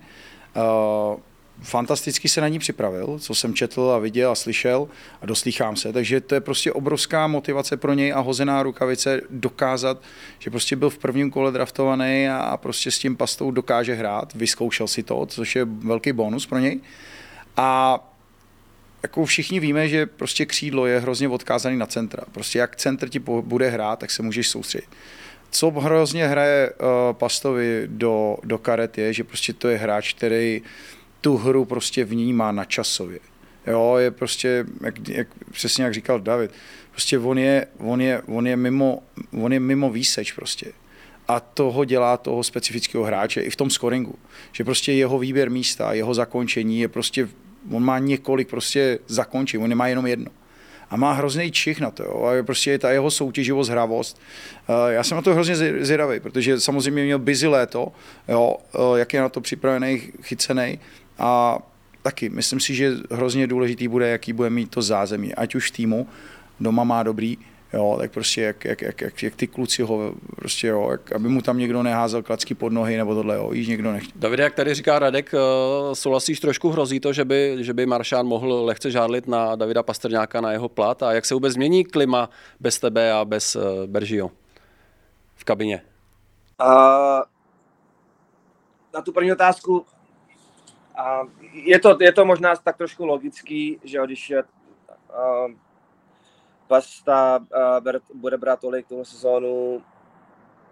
Uh, 0.57 1.21
fantasticky 1.63 2.29
se 2.29 2.41
na 2.41 2.49
ní 2.49 2.59
připravil, 2.59 3.19
co 3.19 3.35
jsem 3.35 3.55
četl 3.55 3.91
a 3.91 3.99
viděl 3.99 4.31
a 4.31 4.35
slyšel 4.35 4.89
a 5.23 5.27
doslýchám 5.27 5.77
se, 5.77 5.93
takže 5.93 6.21
to 6.21 6.35
je 6.35 6.41
prostě 6.41 6.73
obrovská 6.73 7.27
motivace 7.27 7.77
pro 7.77 7.95
něj 7.95 8.13
a 8.13 8.21
hozená 8.21 8.63
rukavice 8.63 9.21
dokázat, 9.31 10.03
že 10.39 10.51
prostě 10.51 10.77
byl 10.77 10.91
v 10.91 10.99
prvním 10.99 11.31
kole 11.31 11.53
draftovaný 11.53 12.29
a, 12.29 12.39
a 12.39 12.57
prostě 12.57 12.91
s 12.91 12.99
tím 12.99 13.17
pastou 13.17 13.51
dokáže 13.51 13.95
hrát, 13.95 14.35
vyzkoušel 14.35 14.89
si 14.89 15.03
to, 15.03 15.27
což 15.27 15.57
je 15.57 15.65
velký 15.65 16.13
bonus 16.13 16.47
pro 16.47 16.59
něj. 16.59 16.81
A 17.57 17.99
jako 19.03 19.25
všichni 19.25 19.61
víme, 19.61 19.89
že 19.89 20.07
prostě 20.07 20.47
křídlo 20.47 20.87
je 20.87 21.01
hrozně 21.01 21.29
odkázaný 21.29 21.77
na 21.77 21.87
centra. 21.87 22.23
Prostě 22.33 22.59
jak 22.59 22.77
centr 22.77 23.09
ti 23.09 23.19
bude 23.19 23.71
hrát, 23.71 23.99
tak 23.99 24.11
se 24.11 24.23
můžeš 24.23 24.49
soustředit. 24.49 24.89
Co 25.51 25.71
hrozně 25.71 26.27
hraje 26.27 26.71
uh, 26.71 26.87
Pastovi 27.13 27.83
do, 27.87 28.37
do 28.45 28.59
karet 28.59 28.99
je, 28.99 29.13
že 29.13 29.25
prostě 29.25 29.53
to 29.53 29.69
je 29.69 29.79
hráč, 29.79 30.13
který 30.13 30.63
tu 31.21 31.37
hru 31.37 31.65
prostě 31.65 32.05
vnímá 32.05 32.53
na 32.53 32.65
časově. 32.65 33.19
Jo, 33.67 33.97
je 33.99 34.11
prostě, 34.11 34.67
jak, 34.85 35.09
jak, 35.09 35.29
přesně 35.53 35.85
jak 35.85 35.95
říkal 35.95 36.21
David, 36.21 36.51
prostě 36.91 37.19
on 37.19 37.39
je, 37.39 37.67
on 37.79 38.01
je, 38.01 38.23
on 38.27 38.47
je, 38.47 38.57
mimo, 38.57 39.03
on 39.43 39.53
je 39.53 39.61
mimo 39.61 39.91
výseč 39.91 40.33
prostě. 40.33 40.73
A 41.29 41.41
toho 41.41 41.85
dělá 41.85 42.17
toho 42.17 42.45
specifického 42.45 43.05
hráče 43.05 43.41
i 43.41 43.51
v 43.51 43.57
tom 43.57 43.71
scoringu. 43.71 44.15
Že 44.53 44.65
prostě 44.65 44.93
jeho 44.93 45.19
výběr 45.19 45.51
místa, 45.51 45.93
jeho 45.93 46.15
zakončení 46.15 46.81
je 46.81 46.89
prostě 46.89 47.29
on 47.71 47.85
má 47.85 47.99
několik 47.99 48.49
prostě 48.49 48.99
zakončí, 49.07 49.59
on 49.59 49.69
nemá 49.71 49.89
jenom 49.89 50.07
jedno. 50.07 50.31
A 50.91 50.97
má 50.97 51.13
hrozný 51.13 51.53
čich 51.53 51.81
na 51.81 51.91
to, 51.91 52.03
jo. 52.03 52.25
A 52.25 52.43
prostě 52.43 52.71
je 52.71 52.79
ta 52.79 52.91
jeho 52.91 53.11
soutěživost, 53.11 53.71
hravost. 53.71 54.21
Eh, 54.69 54.93
já 54.93 55.05
jsem 55.05 55.17
na 55.17 55.23
to 55.23 55.35
hrozně 55.35 55.57
zvědavý, 55.57 56.21
protože 56.21 56.61
samozřejmě 56.61 57.05
měl 57.05 57.19
busy 57.19 57.47
léto, 57.47 57.93
jo, 58.29 58.57
eh, 58.75 58.99
jak 58.99 59.15
je 59.15 59.21
na 59.21 59.29
to 59.29 59.41
připravený, 59.41 60.03
chycený. 60.23 60.79
A 61.19 61.59
taky, 62.03 62.29
myslím 62.29 62.61
si, 62.61 62.75
že 62.75 62.93
hrozně 63.11 63.47
důležitý 63.47 63.89
bude, 63.89 64.09
jaký 64.09 64.33
bude 64.33 64.51
mít 64.51 64.71
to 64.71 64.83
zázemí, 64.83 65.35
ať 65.35 65.55
už 65.55 65.71
týmu, 65.71 66.09
doma 66.61 66.85
má 66.85 67.03
dobrý, 67.03 67.37
jo, 67.73 67.97
tak 67.99 68.13
prostě 68.13 68.43
jak, 68.43 68.65
jak, 68.65 68.83
jak, 68.83 69.01
jak, 69.01 69.23
jak 69.23 69.35
ty 69.35 69.47
kluci 69.47 69.83
ho, 69.83 70.15
prostě 70.37 70.67
jo, 70.67 70.91
jak, 70.91 71.13
aby 71.13 71.29
mu 71.29 71.43
tam 71.43 71.59
někdo 71.59 71.83
neházel 71.83 72.23
klacky 72.23 72.55
pod 72.55 72.73
nohy 72.73 72.97
nebo 72.97 73.15
tohle, 73.15 73.37
jo, 73.37 73.53
již 73.53 73.69
někdo 73.69 73.93
nechtěl. 73.93 74.13
Davide, 74.17 74.43
jak 74.43 74.55
tady 74.55 74.75
říká 74.75 74.99
Radek, 74.99 75.35
eh, 75.35 75.39
souhlasíš 75.95 76.41
trošku, 76.41 76.71
hrozí 76.71 77.01
to, 77.01 77.13
že 77.13 77.25
by, 77.25 77.57
že 77.61 77.75
by 77.75 77.87
Maršán 77.87 78.27
mohl 78.27 78.65
lehce 78.65 78.91
žádlit 78.91 79.29
na 79.29 79.57
Davida 79.57 79.83
Pastrňáka 79.83 80.41
na 80.41 80.53
jeho 80.53 80.69
plat 80.69 81.03
a 81.03 81.13
jak 81.13 81.27
se 81.27 81.35
vůbec 81.35 81.53
změní 81.53 81.85
klima 81.85 82.31
bez 82.61 82.79
tebe 82.79 83.13
a 83.13 83.25
bez 83.25 83.57
uh, 83.57 83.63
Beržio 83.87 84.31
v 85.37 85.45
kabině? 85.45 85.83
Uh, 86.61 87.23
na 88.95 89.03
tu 89.03 89.13
první 89.13 89.33
otázku 89.33 89.87
a 90.97 91.21
je, 91.53 91.79
to, 91.79 91.97
je 92.01 92.13
to 92.13 92.25
možná 92.25 92.57
tak 92.57 92.77
trošku 92.77 93.07
logický, 93.07 93.79
že 93.85 93.99
když 94.05 94.31
je, 94.31 94.43
uh, 94.43 95.51
Pasta 96.69 97.39
uh, 97.85 97.93
bude 98.15 98.37
brát 98.37 98.61
tolik 98.61 98.89
tuhle 98.89 99.05
sezónu, 99.05 99.83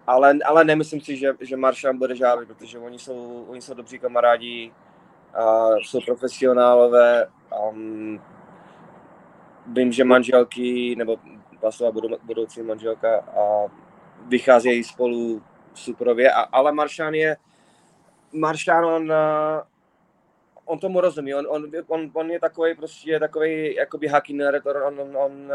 ale, 0.07 0.37
ale 0.45 0.63
nemyslím 0.63 1.01
si, 1.01 1.17
že, 1.17 1.35
že 1.39 1.57
Maršan 1.57 1.97
bude 1.97 2.15
žádný, 2.15 2.45
protože 2.45 2.79
oni 2.79 2.99
jsou, 2.99 3.45
oni 3.49 3.61
jsou 3.61 3.73
dobří 3.73 3.99
kamarádi, 3.99 4.71
uh, 5.39 5.77
jsou 5.77 6.01
profesionálové. 6.01 7.27
Um, 7.69 8.21
vím, 9.67 9.91
že 9.91 10.03
manželky, 10.03 10.95
nebo 10.97 11.17
budou, 11.91 12.17
budoucí 12.23 12.61
manželka, 12.61 13.17
a 13.17 13.71
vycházejí 14.27 14.83
spolu 14.83 15.41
superově, 15.73 16.31
a, 16.31 16.41
ale 16.41 16.71
Maršan 16.71 17.13
je, 17.13 17.37
Maršan 18.33 18.85
on, 18.85 19.11
uh, 19.11 19.17
on 20.67 20.79
tomu 20.79 21.01
rozumí, 21.01 21.35
on, 21.35 21.47
on, 21.49 21.71
on, 21.87 22.11
on 22.13 22.31
je 22.31 22.39
takový 22.39 22.75
prostě 22.75 23.19
takový 23.19 23.75
jakoby 23.75 24.07
hacky 24.07 24.33
nerd, 24.33 24.65
on, 24.65 24.99
on, 24.99 25.17
on 25.17 25.51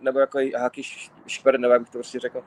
nebo 0.00 0.18
jako 0.18 0.38
hacky 0.58 0.82
šper, 1.26 1.60
nebo 1.60 1.72
jak 1.72 1.90
to 1.90 1.98
prostě 1.98 2.18
řekl. 2.18 2.42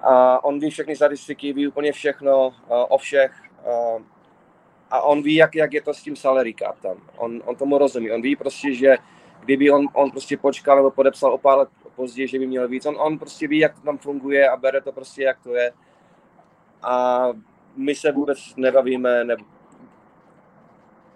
A 0.00 0.44
on 0.44 0.58
ví 0.58 0.70
všechny 0.70 0.96
statistiky, 0.96 1.52
ví 1.52 1.68
úplně 1.68 1.92
všechno 1.92 2.46
uh, 2.46 2.52
o 2.68 2.98
všech. 2.98 3.32
Uh, 3.66 4.02
a 4.90 5.00
on 5.00 5.22
ví, 5.22 5.34
jak, 5.34 5.54
jak 5.54 5.72
je 5.72 5.82
to 5.82 5.94
s 5.94 6.02
tím 6.02 6.16
salary 6.16 6.54
cap 6.58 6.80
tam. 6.80 6.96
On, 7.16 7.42
on 7.44 7.56
tomu 7.56 7.78
rozumí. 7.78 8.10
On 8.10 8.22
ví 8.22 8.36
prostě, 8.36 8.74
že 8.74 8.96
kdyby 9.40 9.70
on, 9.70 9.86
on 9.92 10.10
prostě 10.10 10.36
počkal 10.36 10.76
nebo 10.76 10.90
podepsal 10.90 11.32
o 11.32 11.38
pár 11.38 11.58
let 11.58 11.68
později, 11.96 12.28
že 12.28 12.38
by 12.38 12.46
měl 12.46 12.68
víc. 12.68 12.86
On, 12.86 12.96
on 12.98 13.18
prostě 13.18 13.48
ví, 13.48 13.58
jak 13.58 13.74
to 13.74 13.80
tam 13.80 13.98
funguje 13.98 14.48
a 14.48 14.56
bere 14.56 14.80
to 14.80 14.92
prostě, 14.92 15.22
jak 15.22 15.38
to 15.42 15.54
je. 15.54 15.72
A 16.82 17.26
my 17.76 17.94
se 17.94 18.12
vůbec 18.12 18.38
nebavíme, 18.56 19.24
ne, 19.24 19.36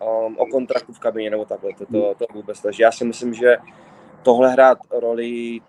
um, 0.02 0.38
o 0.38 0.46
kontraktu 0.46 0.92
v 0.92 0.98
kabině 0.98 1.30
nebo 1.30 1.44
takhle, 1.44 1.70
to, 1.78 1.86
to, 1.86 2.14
to 2.18 2.26
vůbec. 2.34 2.60
Takže 2.60 2.82
já 2.82 2.92
si 2.92 3.04
myslím, 3.04 3.34
že 3.34 3.56
tohle 4.22 4.52
hrát 4.52 4.78
roli 4.90 5.60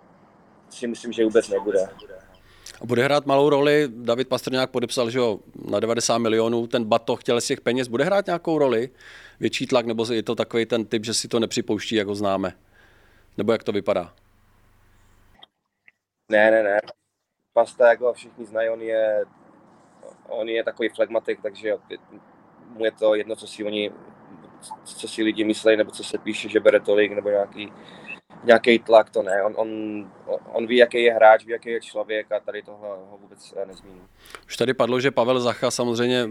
si 0.70 0.88
myslím, 0.88 1.12
že 1.12 1.24
vůbec 1.24 1.50
nebude. 1.50 1.80
A 2.82 2.86
bude 2.86 3.04
hrát 3.04 3.26
malou 3.26 3.50
roli, 3.50 3.88
David 3.88 4.28
Pastrňák 4.28 4.70
podepsal, 4.70 5.10
že 5.10 5.20
jo, 5.20 5.40
na 5.70 5.80
90 5.80 6.18
milionů, 6.18 6.68
ten 6.68 6.86
Bato 6.86 7.16
chtěl 7.16 7.42
z 7.42 7.48
těch 7.48 7.62
peněz, 7.62 7.88
bude 7.88 8.04
hrát 8.04 8.26
nějakou 8.26 8.58
roli? 8.58 8.90
Větší 9.40 9.68
tlak, 9.68 9.86
nebo 9.86 10.06
je 10.14 10.24
to 10.24 10.36
takový 10.36 10.66
ten 10.66 10.86
typ, 10.86 11.06
že 11.06 11.14
si 11.14 11.28
to 11.28 11.40
nepřipouští, 11.40 11.96
jak 11.96 12.08
ho 12.08 12.16
známe? 12.16 12.54
Nebo 13.38 13.52
jak 13.52 13.64
to 13.64 13.72
vypadá? 13.72 14.14
Ne, 16.32 16.52
ne, 16.52 16.64
ne. 16.64 16.80
Pasta, 17.54 17.90
jak 17.90 18.02
ho 18.02 18.14
všichni 18.14 18.46
znají, 18.46 18.70
on 18.70 18.82
je, 18.82 19.26
on 20.28 20.50
je 20.50 20.64
takový 20.64 20.90
flegmatik, 20.90 21.42
takže 21.42 21.74
mu 22.68 22.86
je 22.86 22.92
to 22.92 23.16
jedno, 23.16 23.36
co 23.36 23.48
si 23.48 23.64
oni 23.64 23.92
co 24.84 25.08
si 25.08 25.24
lidi 25.24 25.44
myslí, 25.44 25.78
nebo 25.78 25.92
co 25.92 26.04
se 26.04 26.18
píše, 26.18 26.50
že 26.50 26.60
bere 26.60 26.80
tolik, 26.80 27.12
nebo 27.12 27.30
nějaký, 27.30 27.74
nějaký 28.44 28.80
tlak, 28.80 29.10
to 29.10 29.24
ne. 29.24 29.44
On, 29.44 29.54
on, 29.58 29.70
on 30.54 30.68
ví, 30.68 30.78
jaký 30.78 31.04
je 31.04 31.14
hráč, 31.14 31.46
ví, 31.46 31.52
jaký 31.52 31.70
je 31.70 31.82
člověk 31.82 32.32
a 32.32 32.40
tady 32.40 32.62
toho 32.62 33.08
ho 33.12 33.18
vůbec 33.22 33.54
nezmíní. 33.68 34.02
Už 34.48 34.58
tady 34.58 34.74
padlo, 34.74 35.00
že 35.00 35.12
Pavel 35.12 35.40
Zacha 35.40 35.72
samozřejmě 35.72 36.28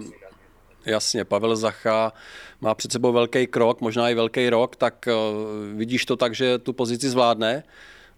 Jasně, 0.86 1.24
Pavel 1.24 1.56
Zacha 1.56 2.12
má 2.60 2.74
před 2.74 2.92
sebou 2.92 3.12
velký 3.12 3.46
krok, 3.46 3.80
možná 3.80 4.08
i 4.08 4.14
velký 4.14 4.50
rok, 4.50 4.76
tak 4.76 5.08
uh, 5.08 5.78
vidíš 5.78 6.06
to 6.06 6.16
tak, 6.16 6.34
že 6.34 6.58
tu 6.58 6.72
pozici 6.72 7.08
zvládne 7.08 7.62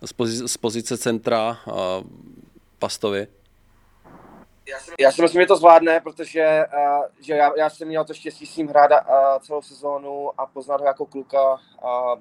z 0.05 0.13
pozice, 0.13 0.49
z 0.49 0.57
pozice 0.57 0.99
centra 0.99 1.59
uh, 1.67 1.75
Pastovi? 2.79 3.27
Já 4.99 5.13
si, 5.13 5.23
myslím, 5.23 5.43
že 5.43 5.47
to 5.47 5.57
zvládne, 5.57 6.01
protože 6.01 6.65
uh, 6.75 7.05
že 7.21 7.35
já, 7.35 7.51
já 7.57 7.71
jsem 7.71 7.89
měl 7.89 8.05
to 8.05 8.15
štěstí 8.15 8.47
s 8.47 8.57
ním 8.57 8.69
hrát 8.69 8.91
uh, 8.91 9.39
celou 9.41 9.63
sezónu 9.63 10.41
a 10.41 10.47
poznat 10.47 10.81
ho 10.81 10.87
jako 10.87 11.07
kluka. 11.07 11.53
Uh, 11.53 12.21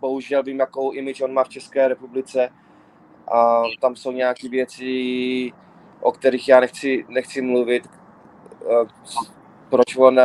bohužel 0.00 0.42
vím, 0.42 0.60
jakou 0.60 0.92
image 0.92 1.20
on 1.20 1.32
má 1.32 1.44
v 1.44 1.48
České 1.48 1.88
republice. 1.88 2.48
A 3.28 3.60
uh, 3.60 3.66
tam 3.80 3.96
jsou 3.96 4.12
nějaké 4.12 4.48
věci, 4.48 5.52
o 6.00 6.12
kterých 6.12 6.48
já 6.48 6.60
nechci, 6.60 7.04
nechci 7.08 7.40
mluvit, 7.42 7.88
uh, 8.60 8.88
proč 9.70 9.96
on 9.96 10.18
uh, 10.18 10.24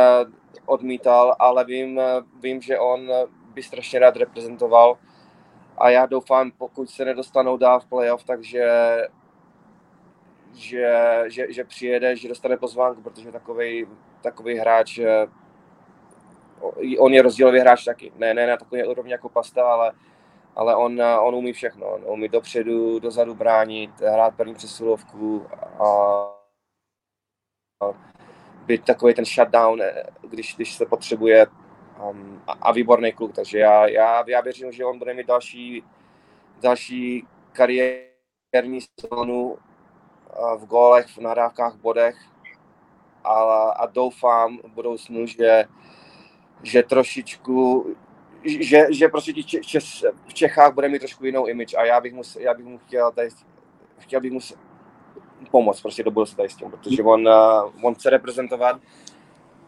odmítal, 0.66 1.36
ale 1.38 1.64
vím, 1.64 2.00
vím, 2.40 2.62
že 2.62 2.78
on 2.78 3.10
by 3.54 3.62
strašně 3.62 3.98
rád 3.98 4.16
reprezentoval. 4.16 4.98
A 5.78 5.90
já 5.90 6.06
doufám, 6.06 6.50
pokud 6.50 6.90
se 6.90 7.04
nedostanou 7.04 7.56
dál 7.56 7.80
v 7.80 7.86
playoff, 7.86 8.24
takže 8.24 8.70
že, 10.54 11.24
že, 11.26 11.52
že 11.52 11.64
přijede, 11.64 12.16
že 12.16 12.28
dostane 12.28 12.56
pozvánku, 12.56 13.02
protože 13.02 13.32
takový 13.32 13.86
takový 14.22 14.58
hráč, 14.58 14.98
eh, 14.98 15.26
on 16.98 17.12
je 17.12 17.22
rozdílový 17.22 17.60
hráč 17.60 17.84
taky. 17.84 18.12
Ne, 18.16 18.34
ne 18.34 18.46
na 18.46 18.56
takový 18.56 18.84
úrovni 18.84 19.12
jako 19.12 19.28
Pasta, 19.28 19.72
ale, 19.72 19.92
ale 20.56 20.76
on, 20.76 21.00
eh, 21.00 21.18
on 21.18 21.34
umí 21.34 21.52
všechno. 21.52 21.86
On 21.86 22.04
umí 22.06 22.28
dopředu, 22.28 22.98
dozadu 22.98 23.34
bránit, 23.34 24.00
hrát 24.00 24.36
první 24.36 24.54
přesilovku 24.54 25.46
a, 25.78 25.86
a 27.80 27.92
být 28.66 28.84
takový 28.84 29.14
ten 29.14 29.24
shutdown, 29.24 29.82
eh, 29.82 30.04
když, 30.22 30.56
když 30.56 30.74
se 30.74 30.86
potřebuje 30.86 31.46
um, 32.10 32.42
a, 32.46 32.52
a 32.52 32.72
výborný 32.72 33.12
kluk. 33.12 33.34
Takže 33.34 33.58
já, 33.58 33.86
já, 33.86 34.24
já 34.26 34.40
věřím, 34.40 34.72
že 34.72 34.84
on 34.84 34.98
bude 34.98 35.14
mít 35.14 35.26
další, 35.26 35.84
další 36.60 37.26
kariérní 37.52 38.80
sezónu 39.00 39.58
v 40.56 40.66
gólech, 40.66 41.06
v 41.06 41.18
nadávkách, 41.18 41.74
bodech 41.74 42.16
a, 43.24 43.32
a 43.70 43.86
doufám 43.86 44.58
v 44.58 44.70
budoucnu, 44.74 45.26
že, 45.26 45.64
že 46.62 46.82
trošičku, 46.82 47.86
že, 48.44 48.86
že 48.90 49.08
prostě 49.08 49.32
Čes, 49.42 50.04
v 50.28 50.34
Čechách 50.34 50.74
bude 50.74 50.88
mít 50.88 50.98
trošku 50.98 51.24
jinou 51.24 51.46
image 51.46 51.74
a 51.74 51.84
já 51.84 52.00
bych 52.00 52.12
mu, 52.12 52.22
já 52.38 52.54
bych 52.54 52.66
mu 52.66 52.78
chtěl, 52.78 53.12
tady, 53.12 53.28
chtěl 53.98 54.20
bych 54.20 54.32
mu 54.32 54.40
pomoct 55.50 55.80
prostě 55.80 56.02
do 56.02 56.10
budoucna 56.10 56.44
s 56.44 56.54
tím, 56.56 56.70
protože 56.70 57.02
on, 57.02 57.28
on 57.82 57.94
chce 57.94 58.10
reprezentovat 58.10 58.80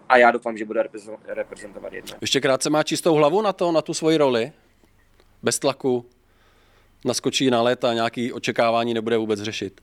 a 0.08 0.16
já 0.16 0.30
doufám, 0.30 0.56
že 0.56 0.64
bude 0.64 0.88
reprezentovat 1.26 1.92
jedno. 1.92 2.16
Ještě 2.20 2.40
krátce 2.40 2.70
má 2.70 2.82
čistou 2.82 3.14
hlavu 3.14 3.42
na 3.42 3.52
to, 3.52 3.72
na 3.72 3.82
tu 3.82 3.94
svoji 3.94 4.16
roli? 4.16 4.52
Bez 5.42 5.58
tlaku? 5.58 6.06
Naskočí 7.04 7.50
na 7.50 7.62
let 7.62 7.84
a 7.84 7.94
nějaký 7.94 8.32
očekávání 8.32 8.94
nebude 8.94 9.16
vůbec 9.16 9.40
řešit? 9.40 9.80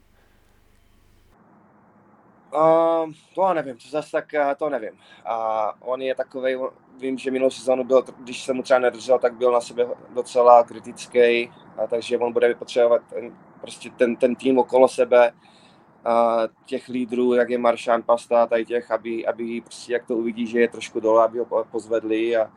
Uh, 2.54 3.12
to 3.36 3.54
nevím, 3.54 3.78
to 3.78 3.90
zase 3.90 4.12
tak 4.12 4.26
to 4.58 4.70
nevím. 4.70 4.92
A 5.26 5.74
on 5.82 6.02
je 6.02 6.16
takový, 6.16 6.56
vím, 7.00 7.18
že 7.18 7.32
minulou 7.32 7.50
sezónu 7.50 7.84
byl, 7.84 8.06
když 8.20 8.44
se 8.44 8.54
mu 8.54 8.64
třeba 8.64 8.80
nedržel, 8.80 9.20
tak 9.20 9.34
byl 9.34 9.52
na 9.52 9.62
sebe 9.62 9.88
docela 10.10 10.64
kritický, 10.64 11.52
a 11.78 11.88
takže 11.88 12.18
on 12.18 12.34
bude 12.34 12.56
potřebovat 12.56 13.02
ten, 13.10 13.38
prostě 13.62 13.90
ten, 13.90 14.16
ten 14.16 14.36
tým 14.36 14.60
okolo 14.60 14.88
sebe, 14.88 15.32
uh, 15.32 16.48
těch 16.66 16.88
lídrů, 16.88 17.34
jak 17.34 17.50
je 17.50 17.58
Maršán, 17.58 18.04
Pasta, 18.04 18.46
tady 18.46 18.66
těch, 18.66 18.92
aby, 18.92 19.28
aby 19.28 19.62
prostě, 19.62 19.94
jak 19.94 20.06
to 20.06 20.18
uvidí, 20.18 20.48
že 20.48 20.60
je 20.60 20.68
trošku 20.68 21.00
dole, 21.00 21.24
aby 21.24 21.40
ho 21.40 21.66
pozvedli 21.72 22.38
a 22.38 22.52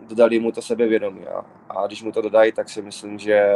dodali 0.00 0.38
mu 0.38 0.52
to 0.52 0.62
sebevědomí. 0.62 1.26
A, 1.26 1.44
a 1.68 1.86
když 1.86 2.02
mu 2.02 2.12
to 2.12 2.22
dodají, 2.22 2.52
tak 2.52 2.68
si 2.68 2.82
myslím, 2.82 3.18
že, 3.18 3.54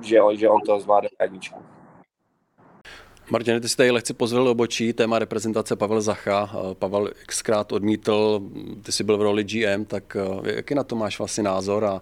že, 0.00 0.22
on, 0.22 0.36
že 0.36 0.48
on 0.48 0.60
to 0.60 0.80
zvládne 0.80 1.08
jedničku. 1.22 1.73
Martin, 3.30 3.60
ty 3.60 3.68
jsi 3.68 3.76
tady 3.76 3.90
lehce 3.90 4.14
pozvil 4.14 4.48
obočí, 4.48 4.92
téma 4.92 5.18
reprezentace 5.18 5.76
Pavel 5.76 6.00
Zacha. 6.00 6.50
Eh, 6.54 6.74
Pavel 6.74 7.10
xkrát 7.26 7.72
odmítl, 7.72 8.42
ty 8.82 8.92
jsi 8.92 9.04
byl 9.04 9.18
v 9.18 9.22
roli 9.22 9.44
GM, 9.44 9.84
tak 9.84 10.16
eh, 10.16 10.54
jaký 10.54 10.74
na 10.74 10.84
to 10.84 10.96
máš 10.96 11.18
vlastně 11.18 11.42
názor 11.42 11.84
a, 11.84 12.00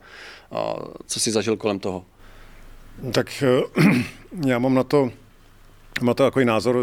a 0.52 0.74
co 1.06 1.20
jsi 1.20 1.30
zažil 1.30 1.56
kolem 1.56 1.78
toho? 1.78 2.04
Tak 3.12 3.42
eh, 3.42 3.82
já 4.46 4.58
mám 4.58 4.74
na 4.74 4.84
to, 4.84 5.10
mám 6.00 6.14
to 6.14 6.24
takový 6.24 6.44
názor, 6.44 6.78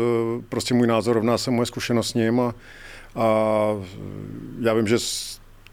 prostě 0.50 0.74
můj 0.74 0.88
názor 0.88 1.16
rovná 1.16 1.38
se 1.38 1.52
moje 1.52 1.66
zkušenost 1.66 2.10
s 2.10 2.14
ním 2.14 2.40
a, 2.40 2.56
a 3.16 3.26
já 4.62 4.74
vím, 4.74 4.88
že 4.88 4.98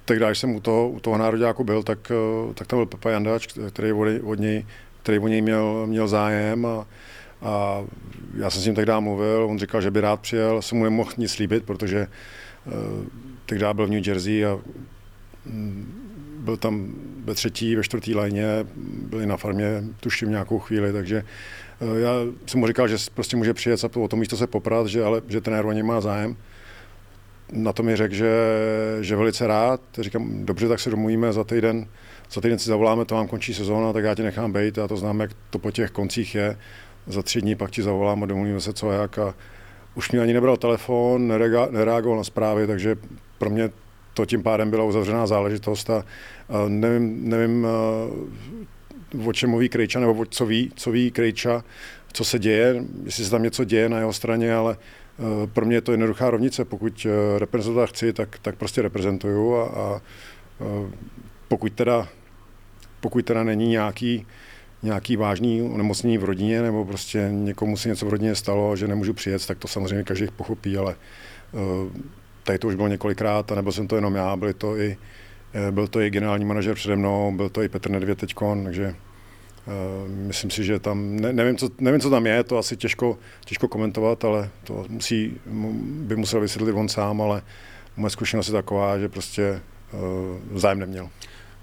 tak 0.04 0.18
když 0.18 0.38
jsem 0.38 0.54
u 0.54 0.60
toho, 0.60 0.88
u 0.88 1.00
toho 1.00 1.18
nároďáku 1.18 1.64
byl, 1.64 1.82
tak, 1.82 2.12
tak 2.54 2.66
tam 2.66 2.78
byl 2.78 2.86
Pepa 2.86 3.10
Jandáč, 3.10 3.46
který 3.70 3.92
od, 3.92 4.08
od 4.24 4.38
něj, 4.38 4.66
který 5.02 5.18
o 5.18 5.28
něj 5.28 5.42
měl, 5.42 5.86
měl 5.86 6.08
zájem 6.08 6.66
a, 6.66 6.86
a 7.46 7.84
já 8.34 8.50
jsem 8.50 8.62
s 8.62 8.66
ním 8.66 8.74
tehdy 8.74 8.92
mluvil, 9.00 9.46
on 9.50 9.58
říkal, 9.58 9.80
že 9.80 9.90
by 9.90 10.00
rád 10.00 10.20
přijel, 10.20 10.62
jsem 10.62 10.78
mu 10.78 10.84
nemohl 10.84 11.10
nic 11.16 11.32
slíbit, 11.32 11.64
protože 11.64 12.06
uh, 12.66 12.72
tehdy 13.46 13.64
byl 13.72 13.86
v 13.86 13.90
New 13.90 14.08
Jersey 14.08 14.46
a 14.46 14.58
mm, 15.46 16.06
byl 16.38 16.56
tam 16.56 16.94
ve 17.24 17.34
třetí, 17.34 17.76
ve 17.76 17.82
čtvrtý 17.82 18.14
lajně, 18.14 18.46
byli 18.86 19.26
na 19.26 19.36
farmě, 19.36 19.84
tuším 20.00 20.30
nějakou 20.30 20.58
chvíli, 20.58 20.92
takže 20.92 21.24
eh, 21.80 22.00
já 22.00 22.10
jsem 22.46 22.60
mu 22.60 22.66
říkal, 22.66 22.88
že 22.88 22.96
prostě 23.14 23.36
může 23.36 23.54
přijet 23.54 23.84
a 23.84 24.00
o 24.00 24.08
to 24.08 24.16
místo 24.16 24.36
se 24.36 24.46
poprat, 24.46 24.86
že, 24.86 25.04
ale, 25.04 25.22
že 25.28 25.40
trenér 25.40 25.66
o 25.66 25.72
něj 25.72 25.82
má 25.82 26.00
zájem. 26.00 26.36
Na 27.52 27.72
to 27.72 27.82
mi 27.82 27.96
řekl, 27.96 28.14
že, 28.14 28.32
že 29.00 29.16
velice 29.16 29.46
rád. 29.46 29.80
Říkám, 29.98 30.46
dobře, 30.46 30.68
tak 30.68 30.80
se 30.80 30.90
domluvíme 30.90 31.32
za 31.32 31.44
týden, 31.44 31.86
za 32.30 32.40
týden 32.40 32.58
si 32.58 32.68
zavoláme, 32.68 33.04
to 33.04 33.14
vám 33.14 33.28
končí 33.28 33.54
sezóna, 33.54 33.92
tak 33.92 34.04
já 34.04 34.14
tě 34.14 34.22
nechám 34.22 34.52
být, 34.52 34.76
já 34.76 34.88
to 34.88 34.96
znám, 34.96 35.20
jak 35.20 35.30
to 35.50 35.58
po 35.58 35.70
těch 35.70 35.90
koncích 35.90 36.34
je. 36.34 36.56
Za 37.06 37.22
tři 37.22 37.40
dní 37.40 37.54
pak 37.54 37.70
ti 37.70 37.82
zavolám 37.82 38.22
a 38.22 38.26
domluvíme 38.26 38.60
se 38.60 38.72
co 38.72 38.92
jak 38.92 39.18
a 39.18 39.34
už 39.94 40.12
mi 40.12 40.18
ani 40.18 40.32
nebral 40.32 40.56
telefon, 40.56 41.28
nereagoval 41.70 42.16
na 42.16 42.24
zprávy, 42.24 42.66
takže 42.66 42.96
pro 43.38 43.50
mě 43.50 43.70
to 44.14 44.26
tím 44.26 44.42
pádem 44.42 44.70
byla 44.70 44.84
uzavřená 44.84 45.26
záležitost 45.26 45.90
a, 45.90 46.04
a 46.48 46.64
nevím, 46.68 47.28
nevím 47.28 47.66
o 49.26 49.32
čem 49.32 49.50
mluví 49.50 49.68
Krejča, 49.68 50.00
nebo 50.00 50.26
co 50.26 50.46
ví, 50.46 50.72
co 50.76 50.90
ví 50.90 51.10
Krejča, 51.10 51.64
co 52.12 52.24
se 52.24 52.38
děje, 52.38 52.84
jestli 53.04 53.24
se 53.24 53.30
tam 53.30 53.42
něco 53.42 53.64
děje 53.64 53.88
na 53.88 53.98
jeho 53.98 54.12
straně, 54.12 54.54
ale 54.54 54.76
pro 55.52 55.66
mě 55.66 55.76
je 55.76 55.80
to 55.80 55.92
jednoduchá 55.92 56.30
rovnice. 56.30 56.64
Pokud 56.64 57.06
reprezentovat 57.38 57.90
chci, 57.90 58.12
tak, 58.12 58.38
tak 58.38 58.56
prostě 58.56 58.82
reprezentuju 58.82 59.54
a, 59.54 59.64
a 59.64 60.00
pokud 61.48 61.72
teda, 61.72 62.08
pokud 63.00 63.24
teda 63.24 63.44
není 63.44 63.68
nějaký, 63.68 64.26
nějaký 64.86 65.16
vážný 65.16 65.62
onemocnění 65.62 66.18
v 66.18 66.24
rodině 66.24 66.62
nebo 66.62 66.84
prostě 66.84 67.28
někomu 67.32 67.76
se 67.76 67.88
něco 67.88 68.06
v 68.06 68.08
rodině 68.08 68.34
stalo, 68.34 68.76
že 68.76 68.88
nemůžu 68.88 69.14
přijet, 69.14 69.46
tak 69.46 69.58
to 69.58 69.68
samozřejmě 69.68 70.04
každý 70.04 70.26
pochopí, 70.36 70.76
ale 70.76 70.96
tady 72.46 72.58
to 72.58 72.68
už 72.68 72.74
bylo 72.74 72.88
několikrát 72.88 73.50
nebo 73.50 73.72
jsem 73.72 73.88
to 73.88 73.96
jenom 73.96 74.14
já, 74.14 74.36
byli 74.36 74.54
to 74.54 74.76
i, 74.76 74.96
eh, 75.54 75.72
byl 75.72 75.88
to 75.88 76.00
i 76.00 76.10
generální 76.10 76.44
manažer 76.44 76.74
přede 76.74 76.96
mnou, 76.96 77.32
byl 77.36 77.48
to 77.48 77.62
i 77.62 77.68
Petr 77.68 77.90
Nedvěd 77.90 78.18
teďkon, 78.18 78.64
takže 78.64 78.94
uh, 79.66 80.10
myslím 80.10 80.50
si, 80.50 80.64
že 80.64 80.78
tam, 80.78 81.16
ne, 81.16 81.32
nevím, 81.32 81.56
co, 81.56 81.70
nevím, 81.78 82.00
co 82.00 82.10
tam 82.10 82.26
je, 82.26 82.44
to 82.44 82.58
asi 82.58 82.76
těžko, 82.76 83.18
těžko 83.44 83.68
komentovat, 83.68 84.24
ale 84.24 84.50
to 84.64 84.84
musí, 84.88 85.40
by 85.80 86.16
musel 86.16 86.40
vysvětlit 86.40 86.72
on 86.72 86.88
sám, 86.88 87.20
ale 87.20 87.42
moje 87.96 88.10
zkušenost 88.10 88.48
je 88.48 88.52
taková, 88.52 88.98
že 88.98 89.08
prostě 89.08 89.60
zájem 90.54 90.78
neměl. 90.78 91.10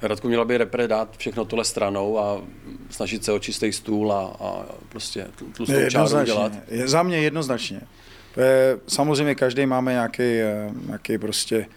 Radku, 0.04 0.28
měla 0.28 0.46
by 0.46 0.58
repre 0.58 0.88
dát 0.88 1.18
všechno 1.18 1.46
tohle 1.46 1.66
stranou 1.66 2.20
a 2.20 2.42
snažit 2.90 3.24
se 3.24 3.32
o 3.32 3.40
čistý 3.40 3.74
stůl 3.74 4.14
a, 4.14 4.36
a 4.40 4.66
prostě 4.90 5.28
tlustou 5.56 5.90
čáru 5.90 6.24
dělat? 6.26 6.52
Je 6.68 6.88
za 6.88 7.04
mě 7.04 7.18
jednoznačně. 7.18 7.82
Eh, 8.38 8.78
samozřejmě 8.88 9.36
každý 9.36 9.66
máme 9.66 9.92
nějaký, 9.92 10.24
eh, 10.24 10.72
nějaký 10.86 11.18
prostě 11.18 11.68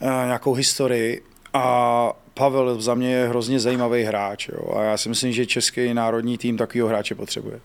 eh, 0.00 0.26
nějakou 0.26 0.52
historii 0.52 1.22
a 1.54 2.12
Pavel 2.34 2.80
za 2.80 2.94
mě 2.94 3.14
je 3.14 3.28
hrozně 3.28 3.60
zajímavý 3.60 4.02
hráč 4.02 4.48
jo? 4.48 4.76
a 4.76 4.82
já 4.82 4.96
si 4.96 5.08
myslím, 5.08 5.32
že 5.32 5.46
český 5.46 5.94
národní 5.94 6.38
tým 6.38 6.56
takového 6.56 6.88
hráče 6.88 7.14
potřebuje. 7.14 7.60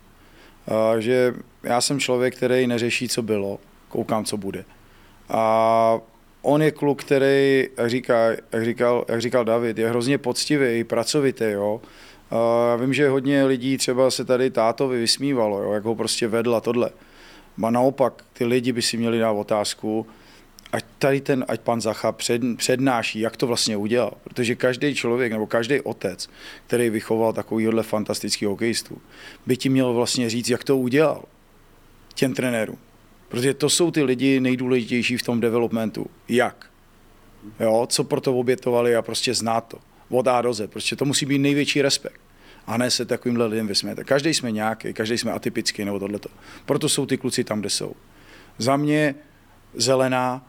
A 0.67 0.99
že 0.99 1.33
já 1.63 1.81
jsem 1.81 1.99
člověk, 1.99 2.35
který 2.35 2.67
neřeší, 2.67 3.09
co 3.09 3.21
bylo, 3.21 3.59
koukám, 3.89 4.25
co 4.25 4.37
bude. 4.37 4.65
A 5.29 5.99
on 6.43 6.61
je 6.61 6.71
kluk, 6.71 7.03
který, 7.03 7.67
jak, 7.77 7.89
říká, 7.89 8.29
jak, 8.51 8.65
říkal, 8.65 9.05
jak 9.07 9.21
říkal 9.21 9.45
David, 9.45 9.77
je 9.77 9.89
hrozně 9.89 10.17
poctivý, 10.17 10.83
pracovitý. 10.83 11.45
Jo? 11.45 11.81
Já 12.69 12.75
vím, 12.75 12.93
že 12.93 13.09
hodně 13.09 13.45
lidí 13.45 13.77
třeba 13.77 14.11
se 14.11 14.25
tady 14.25 14.49
tátovi 14.49 14.99
vysmívalo, 14.99 15.63
jo? 15.63 15.73
jak 15.73 15.83
ho 15.83 15.95
prostě 15.95 16.27
vedla 16.27 16.61
tohle. 16.61 16.89
A 17.63 17.69
naopak 17.69 18.23
ty 18.33 18.45
lidi 18.45 18.71
by 18.71 18.81
si 18.81 18.97
měli 18.97 19.19
dát 19.19 19.31
otázku, 19.31 20.07
ať 20.71 20.85
tady 20.99 21.21
ten, 21.21 21.45
ať 21.47 21.61
pan 21.61 21.81
Zacha 21.81 22.11
před, 22.11 22.41
přednáší, 22.57 23.19
jak 23.19 23.37
to 23.37 23.47
vlastně 23.47 23.77
udělal. 23.77 24.13
Protože 24.23 24.55
každý 24.55 24.95
člověk 24.95 25.31
nebo 25.31 25.47
každý 25.47 25.81
otec, 25.81 26.29
který 26.67 26.89
vychoval 26.89 27.33
takovýhle 27.33 27.83
fantastický 27.83 28.45
hokejistů, 28.45 29.01
by 29.45 29.57
ti 29.57 29.69
měl 29.69 29.93
vlastně 29.93 30.29
říct, 30.29 30.49
jak 30.49 30.63
to 30.63 30.77
udělal 30.77 31.23
těm 32.13 32.33
trenérům. 32.33 32.77
Protože 33.33 33.53
to 33.53 33.69
jsou 33.69 33.91
ty 33.91 34.03
lidi 34.03 34.39
nejdůležitější 34.39 35.17
v 35.17 35.23
tom 35.23 35.41
developmentu. 35.41 36.05
Jak? 36.29 36.69
Jo, 37.59 37.87
co 37.89 38.03
pro 38.03 38.21
to 38.21 38.37
obětovali 38.37 38.95
a 38.95 39.01
prostě 39.01 39.33
znát 39.33 39.67
to. 39.67 39.77
Od 40.09 40.27
A 40.27 40.41
do 40.41 40.53
Z. 40.53 40.67
Prostě 40.67 40.95
to 40.95 41.05
musí 41.05 41.25
být 41.25 41.37
největší 41.37 41.81
respekt 41.81 42.21
a 42.67 42.77
ne 42.77 42.91
se 42.91 43.05
takovýmhle 43.05 43.45
lidem 43.45 43.67
vysmět. 43.67 43.99
Každý 44.03 44.33
jsme 44.33 44.51
nějaký, 44.51 44.93
každý 44.93 45.17
jsme 45.17 45.31
atypický 45.31 45.85
nebo 45.85 45.99
tohleto. 45.99 46.29
Proto 46.65 46.89
jsou 46.89 47.05
ty 47.05 47.17
kluci 47.17 47.43
tam, 47.43 47.59
kde 47.59 47.69
jsou. 47.69 47.93
Za 48.57 48.77
mě 48.77 49.15
zelená, 49.73 50.47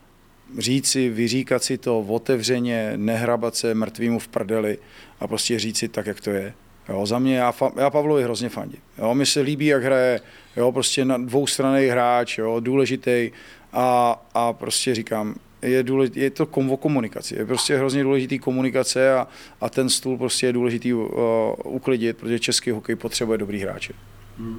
říci, 0.58 1.08
vyříkat 1.08 1.64
si 1.64 1.78
to 1.78 2.00
otevřeně, 2.00 2.92
nehrabat 2.96 3.56
se 3.56 3.74
mrtvýmu 3.74 4.18
v 4.18 4.28
prdeli 4.28 4.78
a 5.20 5.26
prostě 5.26 5.58
říct 5.58 5.78
si 5.78 5.88
tak, 5.88 6.06
jak 6.06 6.20
to 6.20 6.30
je. 6.30 6.54
Jo, 6.88 7.06
za 7.06 7.18
mě, 7.18 7.36
já, 7.36 7.54
já 7.76 7.90
Pavlovi 7.90 8.22
hrozně 8.22 8.48
fandím. 8.48 8.80
Jo, 8.98 9.14
mi 9.14 9.26
se 9.26 9.40
líbí, 9.40 9.66
jak 9.66 9.84
hraje, 9.84 10.20
jo, 10.56 10.72
prostě 10.72 11.04
na 11.04 11.18
dvoustranný 11.18 11.86
hráč, 11.86 12.38
jo, 12.38 12.60
důležitý 12.60 13.30
a, 13.72 14.22
a 14.34 14.52
prostě 14.52 14.94
říkám, 14.94 15.34
je, 15.62 15.82
důležitý, 15.82 16.20
je 16.20 16.30
to 16.30 16.48
o 16.70 16.76
komunikaci. 16.76 17.34
Je 17.38 17.46
prostě 17.46 17.76
hrozně 17.76 18.02
důležitý 18.02 18.38
komunikace 18.38 19.14
a, 19.14 19.28
a 19.60 19.70
ten 19.70 19.88
stůl 19.88 20.18
prostě 20.18 20.46
je 20.46 20.52
důležitý 20.52 20.94
uh, 20.94 21.06
uklidit, 21.64 22.16
protože 22.16 22.38
český 22.38 22.70
hokej 22.70 22.96
potřebuje 22.96 23.38
dobrý 23.38 23.60
hráče. 23.60 23.92
Hmm. 24.38 24.58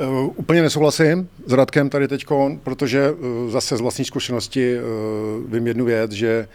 Uh, 0.00 0.32
úplně 0.36 0.62
nesouhlasím 0.62 1.28
s 1.46 1.52
Radkem 1.52 1.90
tady 1.90 2.08
teď, 2.08 2.26
protože 2.62 3.10
uh, 3.10 3.50
zase 3.50 3.76
z 3.76 3.80
vlastní 3.80 4.04
zkušenosti 4.04 4.76
uh, 4.78 5.52
vím 5.52 5.66
jednu 5.66 5.84
věc, 5.84 6.10
že 6.10 6.48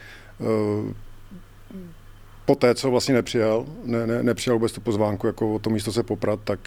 uh, 2.50 2.56
po 2.56 2.56
té, 2.56 2.76
co 2.76 2.92
vlastně 2.92 3.14
nepřijal, 3.14 3.66
ne, 3.84 4.08
ne, 4.08 4.24
nepřijal 4.24 4.56
vůbec 4.56 4.72
tu 4.72 4.82
pozvánku, 4.82 5.28
jako 5.28 5.56
o 5.56 5.60
to 5.60 5.70
místo 5.70 5.92
se 5.92 6.04
poprat, 6.04 6.40
tak, 6.44 6.60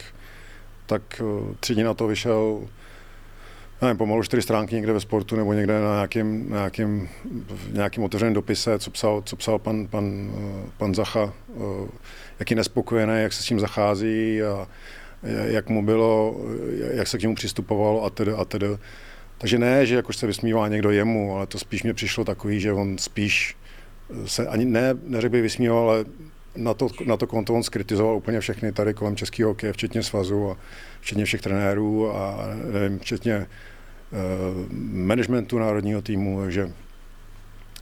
tak 0.86 1.02
uh, 1.22 1.54
tři 1.60 1.74
dny 1.74 1.84
na 1.84 1.94
to 1.94 2.06
vyšel 2.06 2.60
nevím, 3.82 3.96
pomalu 3.96 4.22
čtyři 4.22 4.42
stránky 4.42 4.74
někde 4.74 4.92
ve 4.92 5.00
sportu 5.00 5.36
nebo 5.36 5.52
někde 5.52 5.80
na 5.80 5.94
nějakým, 5.94 6.50
na 6.50 6.56
nějakým, 6.56 7.08
nějakým 7.72 8.04
otevřeném 8.04 8.34
dopise, 8.34 8.78
co 8.78 8.90
psal, 8.90 9.22
co 9.26 9.36
psal 9.36 9.58
pan, 9.58 9.86
pan, 9.86 10.32
pan 10.78 10.94
Zacha, 10.94 11.32
jak 12.38 12.50
je 12.50 12.56
nespokojený, 12.56 13.12
jak 13.16 13.32
se 13.32 13.42
s 13.42 13.46
tím 13.46 13.60
zachází 13.60 14.42
a 14.42 14.68
jak 15.44 15.68
mu 15.68 15.82
bylo, 15.82 16.40
jak 16.92 17.08
se 17.08 17.18
k 17.18 17.22
němu 17.22 17.34
přistupovalo 17.34 18.04
a 18.04 18.10
tedy 18.10 18.32
a 18.32 18.44
tedy. 18.44 18.66
Takže 19.38 19.58
ne, 19.58 19.86
že 19.86 19.96
jakož 19.96 20.16
se 20.16 20.26
vysmívá 20.26 20.68
někdo 20.68 20.90
jemu, 20.90 21.36
ale 21.36 21.46
to 21.46 21.58
spíš 21.58 21.82
mě 21.82 21.94
přišlo 21.94 22.24
takový, 22.24 22.60
že 22.60 22.72
on 22.72 22.98
spíš 22.98 23.56
se 24.26 24.46
ani 24.46 24.64
ne, 24.64 24.94
neřekl 25.02 25.32
by 25.32 25.42
vysmíval, 25.42 25.78
ale 25.78 26.04
na 26.56 26.74
to, 26.74 26.88
na 27.06 27.16
to 27.16 27.26
konto 27.26 27.54
on 27.54 27.62
skritizoval 27.62 28.16
úplně 28.16 28.40
všechny 28.40 28.72
tady 28.72 28.94
kolem 28.94 29.16
českého 29.16 29.50
hokeje, 29.50 29.72
včetně 29.72 30.02
svazu 30.02 30.50
a 30.50 30.56
včetně 31.00 31.24
všech 31.24 31.40
trenérů 31.40 32.16
a 32.16 32.46
nevím, 32.72 32.98
včetně 32.98 33.46
Eh, 34.12 34.66
managementu 34.92 35.58
národního 35.58 36.02
týmu, 36.02 36.40
takže 36.40 36.72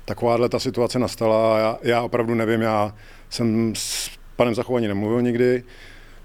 takováhle 0.04 0.48
ta 0.48 0.58
situace 0.58 0.98
nastala 0.98 1.58
já, 1.58 1.78
já 1.82 2.02
opravdu 2.02 2.34
nevím, 2.34 2.60
já 2.60 2.94
jsem 3.30 3.72
s 3.76 4.10
panem 4.36 4.54
Zachovaní 4.54 4.88
nemluvil 4.88 5.22
nikdy, 5.22 5.64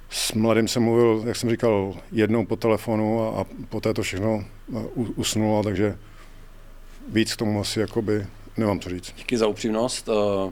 s 0.09 0.33
mladým 0.33 0.67
jsem 0.67 0.83
mluvil, 0.83 1.23
jak 1.27 1.35
jsem 1.35 1.49
říkal, 1.49 1.93
jednou 2.11 2.45
po 2.45 2.55
telefonu 2.55 3.21
a, 3.21 3.41
a 3.41 3.45
poté 3.69 3.93
to 3.93 4.01
všechno 4.01 4.45
eh, 4.75 4.79
usnulo, 4.95 5.63
takže 5.63 5.97
víc 7.09 7.33
k 7.33 7.37
tomu 7.37 7.61
asi 7.61 7.79
jakoby 7.79 8.27
nemám 8.57 8.79
co 8.79 8.89
říct. 8.89 9.13
Díky 9.17 9.37
za 9.37 9.47
upřímnost. 9.47 10.09
Eh, 10.09 10.51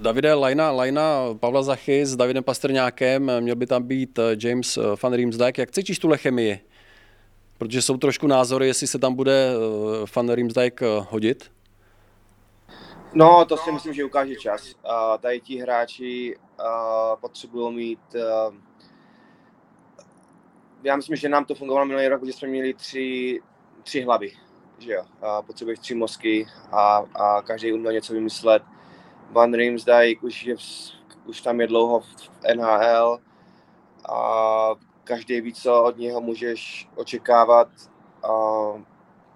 Davide, 0.00 0.34
lajna, 0.34 0.70
lajna 0.70 1.20
Pavla 1.40 1.62
Zachy 1.62 2.06
s 2.06 2.16
Davidem 2.16 2.44
Pastrňákem, 2.44 3.40
měl 3.40 3.56
by 3.56 3.66
tam 3.66 3.82
být 3.82 4.18
James 4.42 4.78
van 5.02 5.12
Riemsdijk. 5.12 5.58
Jak 5.58 5.70
cítíš 5.70 5.98
tuhle 5.98 6.18
chemii? 6.18 6.60
Protože 7.58 7.82
jsou 7.82 7.96
trošku 7.96 8.26
názory, 8.26 8.66
jestli 8.66 8.86
se 8.86 8.98
tam 8.98 9.14
bude 9.14 9.52
Fan 10.06 10.30
Rimsdijk 10.30 10.80
hodit? 11.10 11.50
No, 13.14 13.44
to 13.44 13.56
si 13.56 13.72
myslím, 13.72 13.94
že 13.94 14.04
ukáže 14.04 14.34
čas. 14.34 14.74
Tady 15.20 15.40
ti 15.40 15.56
hráči 15.58 16.36
potřebují 17.20 17.76
mít... 17.76 18.16
Já 20.82 20.96
myslím, 20.96 21.16
že 21.16 21.28
nám 21.28 21.44
to 21.44 21.54
fungovalo 21.54 21.86
minulý 21.86 22.08
rok, 22.08 22.26
že 22.26 22.32
jsme 22.32 22.48
měli 22.48 22.74
tři, 22.74 23.40
tři 23.82 24.02
hlavy. 24.02 24.32
Že 24.80 24.92
jo? 24.92 25.02
Uh, 25.02 25.46
potřebuješ 25.46 25.78
tři 25.78 25.94
mozky 25.94 26.46
a, 26.72 27.04
a 27.14 27.42
každý 27.42 27.72
uměl 27.72 27.92
něco 27.92 28.12
vymyslet. 28.12 28.62
Van 29.30 29.54
Riemsdijk 29.54 30.22
už, 30.22 30.44
je, 30.44 30.56
už 31.24 31.40
tam 31.40 31.60
je 31.60 31.66
dlouho 31.66 32.00
v 32.00 32.30
NHL. 32.54 33.18
A 34.08 34.70
každý 35.04 35.40
ví, 35.40 35.52
co 35.52 35.82
od 35.82 35.98
něho 35.98 36.20
můžeš 36.20 36.88
očekávat. 36.94 37.68
A 38.22 38.30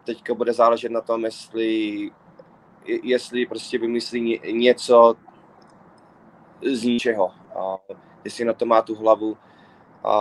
teďka 0.04 0.34
bude 0.34 0.52
záležet 0.52 0.92
na 0.92 1.00
tom, 1.00 1.24
jestli, 1.24 2.10
jestli 2.84 3.46
prostě 3.46 3.78
vymyslí 3.78 4.40
něco 4.52 5.14
z 6.62 6.84
ničeho. 6.84 7.32
A 7.60 7.76
jestli 8.24 8.44
na 8.44 8.52
to 8.52 8.66
má 8.66 8.82
tu 8.82 8.94
hlavu. 8.94 9.36
A, 10.04 10.14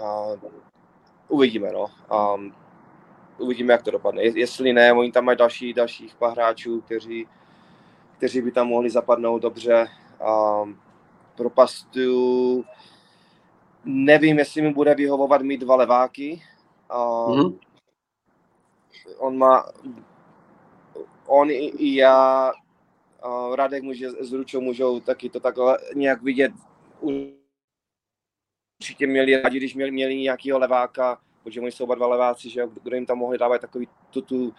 a 0.00 0.26
uvidíme, 1.28 1.72
no. 1.72 1.86
A, 2.10 2.36
uvidíme, 3.42 3.72
jak 3.72 3.82
to 3.82 3.90
dopadne. 3.90 4.22
Jestli 4.22 4.72
ne, 4.72 4.92
oni 4.92 5.12
tam 5.12 5.24
mají 5.24 5.38
další, 5.38 5.72
dalších 5.72 6.14
pár 6.14 6.32
hráčů, 6.32 6.80
kteří 6.80 7.26
kteří 8.22 8.42
by 8.42 8.52
tam 8.52 8.68
mohli 8.68 8.90
zapadnout 8.90 9.42
dobře. 9.42 9.88
Um, 10.62 10.80
pro 11.36 11.50
Pastu 11.50 12.64
nevím, 13.84 14.38
jestli 14.38 14.62
mi 14.62 14.72
bude 14.72 14.94
vyhovovat 14.94 15.42
mít 15.42 15.60
dva 15.60 15.76
leváky. 15.76 16.42
Um, 16.94 17.38
mm-hmm. 17.38 17.58
On 19.18 19.38
má, 19.38 19.72
on 21.26 21.50
i, 21.50 21.54
i 21.54 21.94
já, 21.94 22.52
uh, 23.24 23.54
Radek 23.54 23.82
může, 23.82 24.10
s 24.10 24.32
Ručou 24.32 24.60
můžou 24.60 25.00
taky 25.00 25.28
to 25.28 25.40
takhle 25.40 25.78
nějak 25.94 26.22
vidět. 26.22 26.52
Určitě 28.80 29.06
měli 29.06 29.42
rádi, 29.42 29.56
když 29.56 29.74
měli, 29.74 29.90
měli 29.90 30.16
nějakého 30.16 30.58
leváka, 30.58 31.20
protože 31.42 31.60
oni 31.60 31.72
jsou 31.72 31.84
oba 31.84 31.94
dva 31.94 32.06
leváci, 32.06 32.50
že 32.50 32.62
kdo 32.82 32.96
jim 32.96 33.06
tam 33.06 33.18
mohli 33.18 33.38
dávat 33.38 33.60
takový 33.60 33.88
tu, 34.10 34.22
tu, 34.22 34.54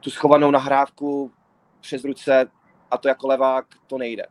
tu 0.00 0.10
schovanou 0.10 0.50
nahrávku 0.50 1.32
přes 1.80 2.04
ruce 2.04 2.50
a 2.90 2.98
to 2.98 3.08
jako 3.08 3.28
levák 3.28 3.66
to 3.86 3.98
nejde. 3.98 4.26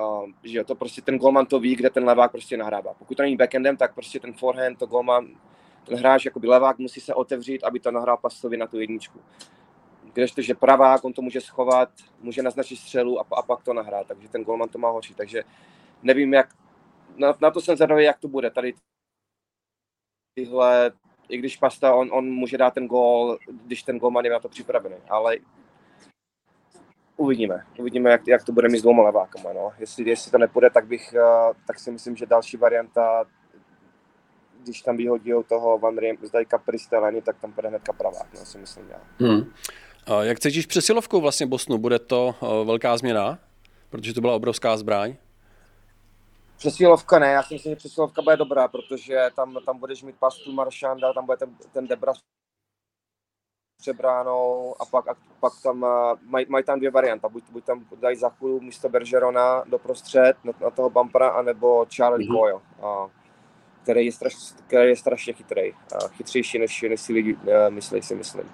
Uh, 0.00 0.30
že 0.42 0.58
jo, 0.58 0.64
to 0.64 0.74
prostě 0.74 1.02
ten 1.02 1.18
golman 1.18 1.46
to 1.46 1.60
ví, 1.60 1.76
kde 1.76 1.90
ten 1.90 2.04
levák 2.04 2.30
prostě 2.30 2.56
nahrává. 2.56 2.94
Pokud 2.94 3.14
to 3.14 3.22
není 3.22 3.36
backendem, 3.36 3.76
tak 3.76 3.94
prostě 3.94 4.20
ten 4.20 4.32
forehand, 4.32 4.78
to 4.78 4.86
golman, 4.86 5.28
ten 5.84 5.98
hráč 5.98 6.24
jako 6.24 6.40
levák 6.44 6.78
musí 6.78 7.00
se 7.00 7.14
otevřít, 7.14 7.64
aby 7.64 7.80
to 7.80 7.90
nahrál 7.90 8.16
pasovi 8.16 8.56
na 8.56 8.66
tu 8.66 8.80
jedničku. 8.80 9.20
Kdežto, 10.12 10.42
že 10.42 10.54
pravák, 10.54 11.04
on 11.04 11.12
to 11.12 11.22
může 11.22 11.40
schovat, 11.40 11.88
může 12.20 12.42
naznačit 12.42 12.76
střelu 12.76 13.20
a, 13.20 13.24
a 13.32 13.42
pak 13.42 13.62
to 13.62 13.72
nahrát, 13.72 14.06
takže 14.06 14.28
ten 14.28 14.44
golman 14.44 14.68
to 14.68 14.78
má 14.78 14.90
hoří. 14.90 15.14
Takže 15.14 15.42
nevím, 16.02 16.34
jak, 16.34 16.48
na, 17.16 17.34
na 17.40 17.50
to 17.50 17.60
jsem 17.60 17.76
zvědavý, 17.76 18.04
jak 18.04 18.18
to 18.18 18.28
bude. 18.28 18.50
Tady 18.50 18.74
tyhle, 20.34 20.92
i 21.28 21.36
když 21.36 21.56
Pasta, 21.56 21.94
on, 21.94 22.08
on 22.12 22.30
může 22.30 22.58
dát 22.58 22.74
ten 22.74 22.86
gól, 22.86 23.38
když 23.66 23.82
ten 23.82 23.98
golman 23.98 24.24
je 24.24 24.30
na 24.30 24.40
to 24.40 24.48
připravený, 24.48 24.96
ale 25.08 25.36
uvidíme. 27.16 27.64
Uvidíme, 27.78 28.10
jak, 28.10 28.28
jak 28.28 28.44
to 28.44 28.52
bude 28.52 28.68
mít 28.68 28.78
s 28.78 28.82
dvouma 28.82 29.02
levákama. 29.02 29.52
No. 29.52 29.72
Jestli, 29.78 30.08
jestli 30.10 30.30
to 30.30 30.38
nepůjde, 30.38 30.70
tak, 30.70 30.86
bych, 30.86 31.14
uh, 31.14 31.56
tak 31.66 31.78
si 31.78 31.90
myslím, 31.90 32.16
že 32.16 32.26
další 32.26 32.56
varianta, 32.56 33.24
když 34.62 34.82
tam 34.82 34.96
vyhodí 34.96 35.30
toho 35.48 35.78
Van 35.78 35.98
Riem, 35.98 36.16
Zdajka 36.22 36.58
Pristelani, 36.58 37.22
tak 37.22 37.40
tam 37.40 37.52
půjde 37.52 37.68
hnedka 37.68 37.92
pravák, 37.92 38.26
no, 38.34 38.44
si 38.44 38.58
myslím 38.58 38.90
já. 38.90 39.00
Hmm. 39.18 39.52
A 40.06 40.22
jak 40.22 40.40
cítíš 40.40 40.66
přesilovkou 40.66 41.20
vlastně 41.20 41.46
Bosnu? 41.46 41.78
Bude 41.78 41.98
to 41.98 42.34
uh, 42.40 42.66
velká 42.66 42.96
změna? 42.96 43.38
Protože 43.90 44.14
to 44.14 44.20
byla 44.20 44.34
obrovská 44.34 44.76
zbraň. 44.76 45.14
Přesilovka 46.62 47.18
ne, 47.18 47.32
já 47.32 47.42
si 47.42 47.54
myslím, 47.54 47.72
že 47.72 47.76
přesilovka 47.76 48.22
bude 48.22 48.36
dobrá, 48.36 48.68
protože 48.68 49.30
tam, 49.36 49.58
tam 49.66 49.78
budeš 49.78 50.02
mít 50.02 50.16
pastu 50.18 50.52
Maršanda, 50.52 51.12
tam 51.12 51.26
bude 51.26 51.36
ten, 51.36 51.56
ten 51.72 51.86
Debra 51.86 52.12
přebránou 53.80 54.74
a 54.80 54.84
pak, 54.84 55.08
a 55.08 55.14
pak 55.40 55.52
tam 55.62 55.86
mají 56.22 56.46
maj 56.48 56.62
tam 56.62 56.78
dvě 56.78 56.90
varianta. 56.90 57.28
Buď, 57.28 57.44
buď 57.50 57.64
tam 57.64 57.86
dají 58.00 58.16
za 58.16 58.28
chvíli 58.28 58.60
místo 58.60 58.88
Bergerona 58.88 59.64
do 59.66 59.78
prostřed 59.78 60.34
na, 60.44 60.52
na 60.60 60.70
toho 60.70 60.90
bumpera, 60.90 61.28
anebo 61.28 61.86
Charlie 61.96 62.28
mm-hmm. 62.28 62.38
Coyle, 62.38 62.60
a, 62.82 63.08
který, 63.82 64.06
je 64.06 64.12
straš, 64.12 64.34
který 64.66 64.88
je 64.88 64.96
strašně 64.96 65.32
chytrý. 65.32 65.72
A 65.72 66.08
chytřejší, 66.08 66.58
než, 66.58 66.82
než 66.82 67.00
si 67.00 67.12
lidi 67.12 67.34
uh, 67.34 67.40
myslí, 67.68 68.02
si 68.02 68.14
myslím. 68.14 68.52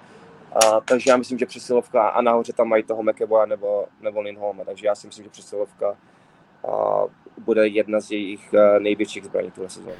A, 0.51 0.81
takže 0.81 1.09
já 1.09 1.17
myslím, 1.17 1.37
že 1.37 1.45
přesilovka 1.45 2.09
a 2.09 2.21
nahoře 2.21 2.53
tam 2.53 2.67
mají 2.67 2.83
toho 2.83 3.03
McEvoya 3.03 3.45
nebo, 3.45 3.85
nebo 4.01 4.21
Lindholma, 4.21 4.63
takže 4.65 4.87
já 4.87 4.95
si 4.95 5.07
myslím, 5.07 5.23
že 5.23 5.29
přesilovka 5.29 5.97
a, 6.67 7.03
bude 7.37 7.67
jedna 7.67 7.99
z 7.99 8.11
jejich 8.11 8.53
uh, 8.53 8.79
největších 8.79 9.25
zbraní 9.25 9.51
tuhle 9.51 9.69
sezónu. 9.69 9.95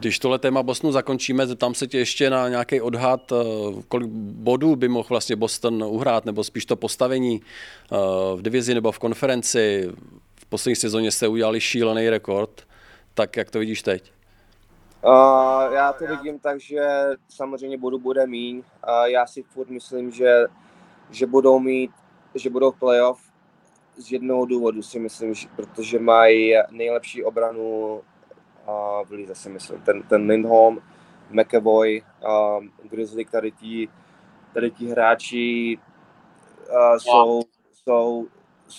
Když 0.00 0.18
tohle 0.18 0.38
téma 0.38 0.62
Bostonu 0.62 0.92
zakončíme, 0.92 1.46
zeptám 1.46 1.74
se 1.74 1.86
tě 1.86 1.98
ještě 1.98 2.30
na 2.30 2.48
nějaký 2.48 2.80
odhad, 2.80 3.32
eh, 3.32 3.36
kolik 3.88 4.08
bodů 4.10 4.76
by 4.76 4.88
mohl 4.88 5.06
vlastně 5.08 5.36
Boston 5.36 5.84
uhrát, 5.84 6.24
nebo 6.24 6.44
spíš 6.44 6.66
to 6.66 6.76
postavení 6.76 7.40
eh, 7.42 7.96
v 8.36 8.42
divizi 8.42 8.74
nebo 8.74 8.92
v 8.92 8.98
konferenci. 8.98 9.90
V 10.40 10.46
poslední 10.46 10.76
sezóně 10.76 11.10
jste 11.10 11.28
udělali 11.28 11.60
šílený 11.60 12.10
rekord, 12.10 12.62
tak 13.14 13.36
jak 13.36 13.50
to 13.50 13.58
vidíš 13.58 13.82
teď? 13.82 14.12
Uh, 15.04 15.72
já 15.72 15.92
to 15.92 16.06
vidím 16.06 16.38
tak, 16.38 16.60
že 16.60 16.88
samozřejmě 17.28 17.78
bodu 17.78 17.98
bude 17.98 18.26
míň. 18.26 18.56
Uh, 18.56 18.62
já 19.04 19.26
si 19.26 19.42
furt 19.42 19.70
myslím, 19.70 20.10
že, 20.10 20.46
že 21.10 21.26
budou 21.26 21.58
mít, 21.58 21.90
že 22.34 22.50
budou 22.50 22.70
v 22.70 22.78
playoff 22.78 23.20
z 23.98 24.12
jednoho 24.12 24.46
důvodu 24.46 24.82
si 24.82 24.98
myslím, 24.98 25.34
že, 25.34 25.48
protože 25.56 25.98
mají 25.98 26.54
nejlepší 26.70 27.24
obranu 27.24 28.00
a 28.66 29.02
v 29.02 29.10
lize 29.10 29.34
si 29.34 29.48
myslím. 29.48 29.80
Ten, 29.80 30.02
ten 30.02 30.26
Lindholm, 30.26 30.82
McAvoy, 31.30 32.02
um, 32.58 32.72
Grizzly, 32.82 33.24
tady 33.24 33.50
ti, 33.52 33.88
tady 34.54 34.70
ti 34.70 34.86
hráči 34.86 35.78
uh, 36.70 36.96
jsou, 36.96 37.42
jsou 37.72 38.26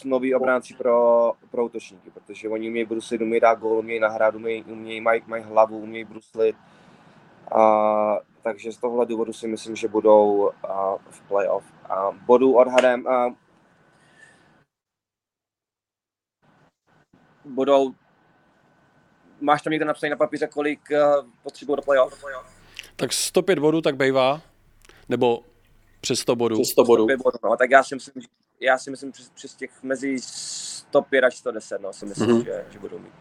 noví 0.05 0.35
obránci 0.35 0.73
pro, 0.73 1.31
pro 1.51 1.65
útočníky, 1.65 2.09
protože 2.09 2.49
oni 2.49 2.67
umějí 2.67 2.85
bruslit, 2.85 3.21
umějí 3.21 3.41
dát 3.41 3.59
gól, 3.59 3.79
umějí 3.79 3.99
nahrát, 3.99 4.35
umějí, 4.35 4.63
umějí 4.63 5.01
mají, 5.01 5.21
mají 5.27 5.43
hlavu, 5.43 5.77
umějí 5.77 6.05
bruslit. 6.05 6.55
A, 7.55 8.19
takže 8.41 8.71
z 8.71 8.77
tohohle 8.77 9.05
důvodu 9.05 9.33
si 9.33 9.47
myslím, 9.47 9.75
že 9.75 9.87
budou 9.87 10.31
uh, 10.37 10.51
v 11.09 11.21
playoff. 11.21 11.65
A 11.89 12.11
bodu 12.25 12.53
odhadem 12.53 13.05
uh, 13.05 13.33
budou 17.49 17.93
máš 19.41 19.61
tam 19.61 19.71
někde 19.71 19.85
napsaný 19.85 20.09
na 20.09 20.15
papíře, 20.15 20.47
kolik 20.47 20.79
uh, 20.91 21.29
potřebují 21.43 21.75
do 21.75 21.81
playoff? 21.81 22.25
Tak 22.95 23.13
105 23.13 23.59
bodů 23.59 23.81
tak 23.81 23.95
bývá, 23.95 24.41
nebo 25.09 25.43
přes 26.01 26.19
100 26.19 26.35
bodů. 26.35 26.55
Přes 26.55 26.71
100 26.71 26.83
bodů. 26.83 27.03
105 27.03 27.17
bodů 27.23 27.37
no, 27.43 27.57
tak 27.57 27.71
já 27.71 27.83
si 27.83 27.95
myslím, 27.95 28.23
já 28.61 28.77
si 28.77 28.91
myslím 28.91 29.11
přes, 29.11 29.29
přes 29.29 29.55
těch 29.55 29.83
mezi 29.83 30.15
105 30.19 31.23
až 31.23 31.35
110, 31.35 31.81
no, 31.81 31.93
si 31.93 32.05
myslím, 32.05 32.29
mm-hmm. 32.29 32.45
že, 32.45 32.65
že 32.71 32.79
budou 32.79 32.99
mít. 32.99 33.13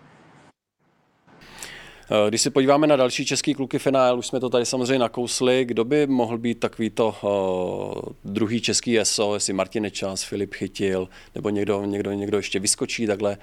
Eh, 2.11 2.29
když 2.29 2.41
se 2.41 2.51
podíváme 2.51 2.87
na 2.87 2.97
další 2.97 3.27
český 3.27 3.55
kluky 3.55 3.79
finál, 3.79 4.19
už 4.19 4.27
jsme 4.27 4.41
to 4.41 4.49
tady 4.49 4.67
samozřejmě 4.67 4.99
nakousli, 4.99 5.65
kdo 5.65 5.85
by 5.85 6.07
mohl 6.07 6.39
být 6.39 6.61
takovýto 6.61 7.15
uh, 7.23 8.33
druhý 8.33 8.61
český 8.61 8.99
SO, 9.03 9.35
jestli 9.35 9.53
Martin 9.53 9.83
Nečas, 9.83 10.23
Filip 10.23 10.55
Chytil, 10.55 11.09
nebo 11.35 11.51
někdo, 11.51 11.85
někdo, 11.85 12.13
někdo 12.13 12.37
ještě 12.37 12.59
vyskočí 12.59 13.07
takhle 13.07 13.31
uh, 13.31 13.43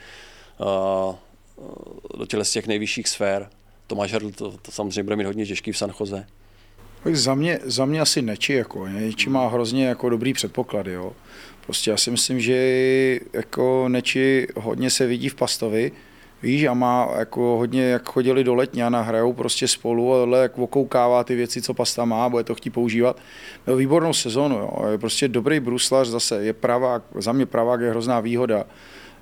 do 2.17 2.25
těle 2.27 2.45
z 2.45 2.51
těch 2.51 2.67
nejvyšších 2.67 3.07
sfér. 3.07 3.49
Tomáš 3.87 4.13
Hrdl 4.13 4.31
to, 4.31 4.51
to 4.51 4.71
samozřejmě 4.71 5.03
bude 5.03 5.15
mít 5.15 5.25
hodně 5.25 5.45
těžký 5.45 5.71
v 5.71 5.77
San 5.77 5.91
Jose. 5.99 6.25
Tak 7.03 7.15
za 7.15 7.35
mě, 7.35 7.59
za 7.63 7.85
mě 7.85 8.01
asi 8.01 8.21
Neči, 8.21 8.53
jako, 8.53 8.87
Neči 8.87 9.29
má 9.29 9.47
hrozně 9.47 9.87
jako 9.87 10.09
dobrý 10.09 10.33
předpoklady, 10.33 10.91
jo. 10.91 11.13
Prostě 11.65 11.91
já 11.91 11.97
si 11.97 12.11
myslím, 12.11 12.39
že 12.39 13.19
jako 13.33 13.89
Neči 13.89 14.47
hodně 14.55 14.89
se 14.89 15.07
vidí 15.07 15.29
v 15.29 15.35
Pastovi, 15.35 15.91
víš, 16.43 16.63
a 16.65 16.73
má 16.73 17.09
jako 17.19 17.41
hodně, 17.41 17.83
jak 17.83 18.09
chodili 18.09 18.43
do 18.43 18.55
Letňana, 18.55 19.01
hrajou 19.01 19.33
prostě 19.33 19.67
spolu 19.67 20.13
a 20.13 20.17
tohle 20.17 20.41
jak 20.41 20.57
okoukává 20.57 21.23
ty 21.23 21.35
věci, 21.35 21.61
co 21.61 21.73
Pasta 21.73 22.05
má, 22.05 22.29
bude 22.29 22.43
to 22.43 22.55
chtít 22.55 22.69
používat. 22.69 23.17
Měl 23.65 23.77
výbornou 23.77 24.13
sezonu, 24.13 24.55
jo. 24.55 24.87
je 24.91 24.97
prostě 24.97 25.27
dobrý 25.27 25.59
bruslař, 25.59 26.07
zase 26.07 26.43
je 26.43 26.53
pravák, 26.53 27.03
za 27.15 27.31
mě 27.31 27.45
pravák 27.45 27.81
je 27.81 27.89
hrozná 27.89 28.19
výhoda 28.19 28.65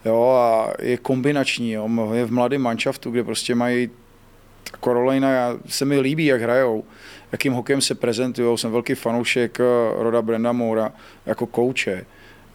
jo, 0.06 0.30
a 0.30 0.74
je 0.80 0.98
kombinační, 0.98 1.72
jo, 1.72 1.90
je 2.14 2.26
v 2.26 2.32
mladém 2.32 2.62
manšaftu, 2.62 3.12
kde 3.12 3.24
prostě 3.24 3.56
mají 3.56 3.90
Korolejna, 4.80 5.32
já, 5.32 5.58
se 5.68 5.86
mi 5.86 6.00
líbí, 6.00 6.26
jak 6.26 6.42
hrajou, 6.42 6.84
jakým 7.32 7.54
hokejem 7.54 7.82
se 7.82 7.96
prezentují, 7.96 8.58
jsem 8.58 8.72
velký 8.72 8.96
fanoušek 8.96 9.60
eh, 9.60 9.64
Roda 10.04 10.22
Brenda 10.22 10.52
Moura 10.52 10.92
jako 11.26 11.46
kouče, 11.46 12.06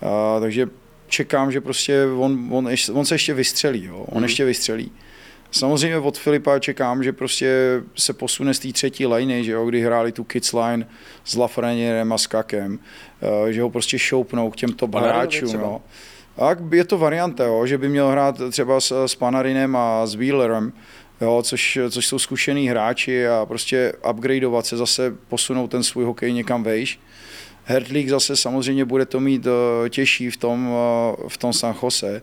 a, 0.02 0.40
takže 0.40 0.68
čekám, 1.08 1.52
že 1.52 1.60
prostě 1.60 2.06
on, 2.18 2.48
on, 2.50 2.68
on 2.92 3.04
se 3.04 3.14
ještě 3.14 3.34
vystřelí, 3.34 3.84
jo, 3.84 4.04
on 4.08 4.18
mm. 4.18 4.24
ještě 4.24 4.44
vystřelí. 4.44 4.92
Samozřejmě 5.50 5.98
od 5.98 6.18
Filipa 6.18 6.58
čekám, 6.58 7.04
že 7.04 7.12
prostě 7.12 7.82
se 7.96 8.12
posune 8.12 8.54
z 8.54 8.58
té 8.58 8.72
třetí 8.72 9.06
liney, 9.06 9.44
že 9.44 9.52
jo, 9.52 9.66
kdy 9.66 9.80
hráli 9.80 10.12
tu 10.12 10.24
kids 10.24 10.52
line 10.52 10.86
s 11.24 11.36
Lafrenierem 11.36 12.12
a 12.12 12.18
Skakem, 12.18 12.78
eh, 13.22 13.52
že 13.52 13.62
ho 13.62 13.70
prostě 13.70 13.98
šoupnou 13.98 14.50
k 14.50 14.56
těmto 14.56 14.86
hráčům. 14.86 15.54
Jo. 15.54 15.80
Tak 16.38 16.58
je 16.72 16.84
to 16.84 16.98
varianta, 16.98 17.44
jo, 17.44 17.66
že 17.66 17.78
by 17.78 17.88
měl 17.88 18.08
hrát 18.08 18.40
třeba 18.50 18.80
s, 18.80 19.06
s 19.06 19.14
Panarinem 19.14 19.76
a 19.76 20.06
s 20.06 20.14
Wheelerem, 20.14 20.72
jo, 21.20 21.42
což, 21.42 21.78
což 21.90 22.06
jsou 22.06 22.18
zkušený 22.18 22.68
hráči 22.68 23.28
a 23.28 23.46
prostě 23.46 23.92
upgradeovat 24.10 24.66
se, 24.66 24.76
zase 24.76 25.14
posunout 25.28 25.70
ten 25.70 25.82
svůj 25.82 26.04
hokej 26.04 26.32
někam 26.32 26.62
vejš. 26.62 27.00
Hertlík 27.64 28.08
zase 28.08 28.36
samozřejmě 28.36 28.84
bude 28.84 29.06
to 29.06 29.20
mít 29.20 29.46
uh, 29.46 29.52
těžší 29.88 30.30
v 30.30 30.36
tom, 30.36 30.68
uh, 30.68 31.28
v 31.28 31.36
tom 31.36 31.52
San 31.52 31.74
Jose. 31.82 32.22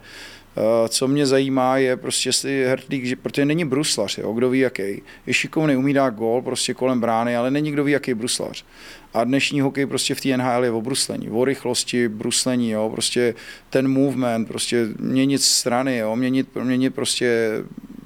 Uh, 0.58 0.88
co 0.88 1.08
mě 1.08 1.26
zajímá 1.26 1.78
je 1.78 1.98
prostě, 1.98 2.30
jestli 2.30 2.66
Hertlík, 2.66 3.06
že, 3.06 3.16
protože 3.16 3.46
není 3.46 3.66
bruslař, 3.66 4.18
jo, 4.18 4.34
kdo 4.34 4.50
ví 4.50 4.60
jaký. 4.60 5.02
Je 5.28 5.34
šikovný, 5.34 5.76
umí 5.76 5.94
dát 5.94 6.10
gól 6.10 6.42
prostě 6.42 6.74
kolem 6.74 7.00
brány, 7.00 7.36
ale 7.36 7.52
není 7.52 7.72
kdo 7.72 7.84
ví 7.84 7.92
jaký 7.92 8.14
bruslař. 8.14 8.66
A 9.14 9.24
dnešní 9.24 9.62
hokej 9.62 9.86
prostě 9.86 10.16
v 10.16 10.22
té 10.22 10.38
NHL 10.38 10.64
je 10.64 10.72
o 10.72 10.82
bruslení, 10.82 11.30
o 11.30 11.46
rychlosti, 11.46 12.08
bruslení, 12.10 12.70
jo, 12.70 12.90
prostě 12.94 13.36
ten 13.70 13.88
movement, 13.88 14.48
prostě 14.48 14.88
měnit 15.00 15.42
strany, 15.42 15.98
jo, 15.98 16.16
měnit, 16.16 16.48
měnit 16.64 16.96
prostě 16.96 17.52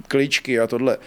kličky 0.08 0.60
a 0.60 0.66
tohle. 0.66 0.98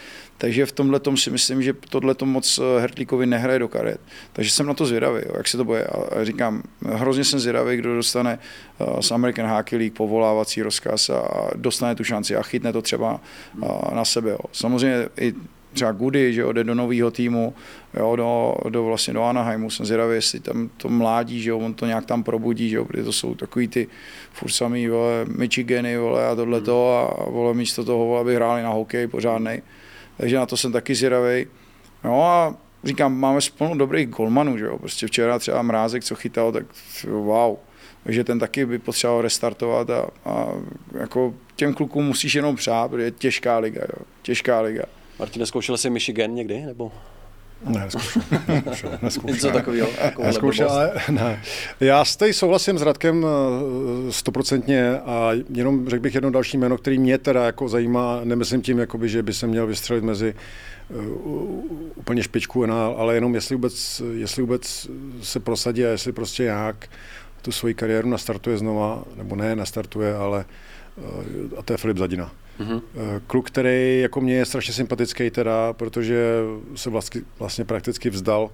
Takže 0.43 0.65
v 0.65 0.71
tomhle 0.71 0.99
si 1.15 1.29
myslím, 1.31 1.61
že 1.61 1.73
tohle 1.89 2.15
moc 2.23 2.59
eh, 2.59 2.81
Hertlíkovi 2.81 3.25
nehraje 3.25 3.59
do 3.59 3.67
karet. 3.67 4.01
Takže 4.33 4.51
jsem 4.51 4.65
na 4.65 4.73
to 4.73 4.85
zvědavý, 4.85 5.21
jo, 5.25 5.31
jak 5.37 5.47
se 5.47 5.57
to 5.57 5.63
bude. 5.63 5.83
A 5.83 6.23
říkám, 6.23 6.63
hrozně 6.85 7.23
jsem 7.23 7.39
zvědavý, 7.39 7.77
kdo 7.77 7.95
dostane 7.95 8.39
uh, 8.79 8.99
z 8.99 9.11
American 9.11 9.47
Hockey 9.47 9.79
League 9.79 9.93
povolávací 9.93 10.61
rozkaz 10.61 11.09
a 11.09 11.49
dostane 11.55 11.95
tu 11.95 12.03
šanci 12.03 12.35
a 12.35 12.43
chytne 12.43 12.73
to 12.73 12.81
třeba 12.81 13.21
uh, 13.61 13.93
na 13.93 14.05
sebe. 14.05 14.29
Jo. 14.29 14.39
Samozřejmě 14.51 15.09
i 15.19 15.33
třeba 15.73 15.91
Goody, 15.91 16.33
že 16.33 16.43
jde 16.51 16.63
do 16.63 16.75
nového 16.75 17.11
týmu, 17.11 17.53
jo, 17.93 18.15
do, 18.15 18.55
do, 18.69 18.83
vlastně 18.83 19.13
do 19.13 19.23
Anaheimu, 19.23 19.69
jsem 19.69 19.85
zvědavý, 19.85 20.15
jestli 20.15 20.39
tam 20.39 20.69
to 20.77 20.89
mládí, 20.89 21.41
že 21.41 21.49
jo, 21.49 21.59
on 21.59 21.73
to 21.73 21.85
nějak 21.85 22.05
tam 22.05 22.23
probudí, 22.23 22.69
že 22.69 22.75
jo, 22.75 22.85
protože 22.85 23.03
to 23.03 23.13
jsou 23.13 23.35
takový 23.35 23.67
ty 23.67 23.87
furt 24.33 24.51
samý, 24.51 24.87
vole, 24.87 25.25
Michigany, 25.37 25.97
vole, 25.97 26.27
a 26.27 26.35
tohle 26.35 26.61
to 26.61 26.97
a 26.97 27.29
vole, 27.29 27.53
místo 27.53 27.85
toho, 27.85 28.05
vole, 28.05 28.21
aby 28.21 28.35
hráli 28.35 28.63
na 28.63 28.69
hokej 28.69 29.07
pořádnej. 29.07 29.61
Takže 30.17 30.35
na 30.35 30.45
to 30.45 30.57
jsem 30.57 30.71
taky 30.71 30.95
zvědavý. 30.95 31.47
No 32.03 32.23
a 32.23 32.55
říkám, 32.83 33.19
máme 33.19 33.41
spolu 33.41 33.75
dobrých 33.77 34.07
golmanů, 34.07 34.57
že 34.57 34.65
jo, 34.65 34.77
prostě 34.79 35.07
včera 35.07 35.39
třeba 35.39 35.61
Mrázek, 35.61 36.03
co 36.03 36.15
chytal, 36.15 36.51
tak 36.51 36.65
wow. 37.07 37.55
Takže 38.03 38.23
ten 38.23 38.39
taky 38.39 38.65
by 38.65 38.79
potřeboval 38.79 39.21
restartovat 39.21 39.89
a, 39.89 40.07
a 40.25 40.47
jako 40.99 41.33
těm 41.55 41.73
klukům 41.73 42.05
musíš 42.05 42.35
jenom 42.35 42.55
přát, 42.55 42.91
protože 42.91 43.03
je 43.03 43.11
těžká 43.11 43.57
liga, 43.57 43.81
jo, 43.81 44.05
těžká 44.21 44.61
liga. 44.61 44.83
Martin, 45.19 45.45
zkoušel 45.45 45.77
jsi 45.77 45.89
Michigan 45.89 46.35
někdy, 46.35 46.61
nebo? 46.61 46.91
Ne, 47.65 47.79
neskoušel. 47.79 48.21
neskoušel, 48.47 48.97
neskoušel. 49.01 49.37
Co 49.39 49.51
takového? 49.51 49.89
Neskoušel, 50.23 50.69
ale 50.69 50.91
ne. 51.09 51.41
Já 51.79 52.05
s 52.05 52.15
tady 52.15 52.33
souhlasím 52.33 52.77
s 52.77 52.81
Radkem 52.81 53.25
eh, 53.25 54.11
stoprocentně 54.11 54.99
a 54.99 55.31
jenom 55.49 55.89
řekl 55.89 56.01
bych 56.01 56.15
jedno 56.15 56.31
další 56.31 56.57
jméno, 56.57 56.77
který 56.77 56.99
mě 56.99 57.17
teda 57.17 57.45
jako 57.45 57.69
zajímá, 57.69 58.21
nemyslím 58.23 58.61
tím, 58.61 58.79
jakoby, 58.79 59.09
že 59.09 59.23
by 59.23 59.33
se 59.33 59.47
měl 59.47 59.67
vystřelit 59.67 60.03
mezi 60.03 60.35
uh, 60.89 61.63
úplně 61.95 62.23
špičku, 62.23 62.65
ale 62.71 63.15
jenom 63.15 63.35
jestli 63.35 63.55
vůbec, 63.55 64.01
jestli 64.13 64.41
vůbec 64.41 64.89
se 65.21 65.39
prosadí 65.39 65.85
a 65.85 65.89
jestli 65.89 66.11
prostě 66.11 66.43
nějak 66.43 66.87
tu 67.41 67.51
svoji 67.51 67.73
kariéru 67.73 68.09
nastartuje 68.09 68.57
znova, 68.57 69.03
nebo 69.15 69.35
ne, 69.35 69.55
nastartuje, 69.55 70.15
ale 70.15 70.45
uh, 70.95 71.59
a 71.59 71.61
to 71.61 71.73
je 71.73 71.77
Filip 71.77 71.97
Zadina. 71.97 72.31
Mm-hmm. 72.63 72.81
Kluk, 73.27 73.47
který 73.47 74.01
jako 74.01 74.21
mě 74.21 74.35
je 74.35 74.45
strašně 74.45 74.73
sympatický 74.73 75.29
teda, 75.29 75.73
protože 75.73 76.41
se 76.75 76.89
vlastně, 76.89 77.21
vlastně 77.39 77.65
prakticky 77.65 78.09
vzdal 78.09 78.49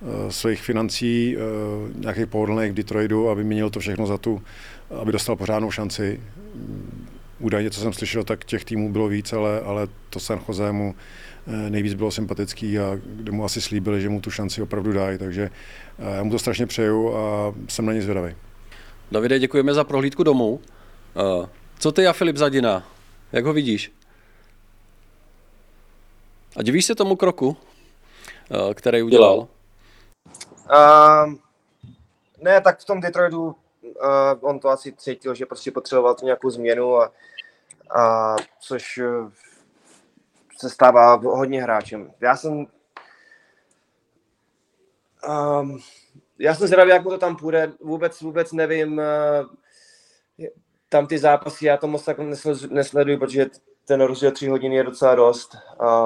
uh, 0.00 0.30
svých 0.30 0.62
financí, 0.62 1.36
uh, 1.36 2.00
nějakých 2.00 2.26
pohodlných 2.26 2.72
v 2.72 2.74
Detroitu 2.74 3.30
a 3.30 3.34
vyměnil 3.34 3.70
to 3.70 3.80
všechno 3.80 4.06
za 4.06 4.18
tu, 4.18 4.42
aby 5.00 5.12
dostal 5.12 5.36
pořádnou 5.36 5.70
šanci. 5.70 6.20
Údajně, 7.38 7.70
co 7.70 7.80
jsem 7.80 7.92
slyšel, 7.92 8.24
tak 8.24 8.44
těch 8.44 8.64
týmů 8.64 8.92
bylo 8.92 9.08
víc, 9.08 9.32
ale, 9.32 9.60
ale 9.60 9.88
to 10.10 10.20
San 10.20 10.40
Jose 10.48 10.72
mu 10.72 10.94
nejvíc 11.68 11.94
bylo 11.94 12.10
sympatický 12.10 12.78
a 12.78 12.98
kde 13.06 13.32
mu 13.32 13.44
asi 13.44 13.60
slíbili, 13.60 14.00
že 14.00 14.08
mu 14.08 14.20
tu 14.20 14.30
šanci 14.30 14.62
opravdu 14.62 14.92
dají, 14.92 15.18
takže 15.18 15.50
já 16.16 16.22
mu 16.22 16.30
to 16.30 16.38
strašně 16.38 16.66
přeju 16.66 17.16
a 17.16 17.54
jsem 17.68 17.86
na 17.86 17.92
ně 17.92 18.02
zvědavý. 18.02 18.34
Davide, 19.12 19.38
děkujeme 19.38 19.74
za 19.74 19.84
prohlídku 19.84 20.22
domů. 20.22 20.60
Co 21.78 21.92
ty 21.92 22.06
a 22.06 22.12
Filip 22.12 22.36
Zadina? 22.36 22.88
Jak 23.32 23.44
ho 23.44 23.52
vidíš? 23.52 23.92
A 26.56 26.62
divíš 26.62 26.84
se 26.84 26.94
tomu 26.94 27.16
kroku, 27.16 27.56
eh, 28.50 28.74
který 28.74 29.02
udělal? 29.02 29.48
Uh, 30.70 31.34
ne, 32.40 32.60
tak 32.60 32.80
v 32.80 32.84
tom 32.84 33.00
Detroitu 33.00 33.46
uh, 33.46 33.54
on 34.40 34.58
to 34.58 34.68
asi 34.68 34.92
cítil, 34.92 35.34
že 35.34 35.46
prostě 35.46 35.70
potřeboval 35.70 36.14
tu 36.14 36.24
nějakou 36.24 36.50
změnu 36.50 36.96
a, 36.96 37.12
a 37.90 38.36
což 38.60 38.98
uh, 38.98 39.30
se 40.58 40.70
stává 40.70 41.14
hodně 41.14 41.62
hráčem. 41.62 42.12
Já 42.20 42.36
jsem 42.36 42.66
um, 45.28 45.78
já 46.38 46.54
jsem 46.54 46.66
zvědavý, 46.66 46.90
jak 46.90 47.04
mu 47.04 47.10
to 47.10 47.18
tam 47.18 47.36
půjde. 47.36 47.72
Vůbec, 47.80 48.20
vůbec 48.20 48.52
nevím, 48.52 48.98
uh, 48.98 49.04
tam 50.88 51.06
ty 51.06 51.18
zápasy, 51.18 51.66
já 51.66 51.76
to 51.76 51.86
moc 51.86 52.04
tak 52.04 52.16
nesleduju, 52.70 53.18
protože 53.18 53.46
ten 53.84 54.00
rozdíl 54.00 54.30
tři 54.30 54.48
hodiny 54.48 54.76
je 54.76 54.84
docela 54.84 55.14
dost. 55.14 55.56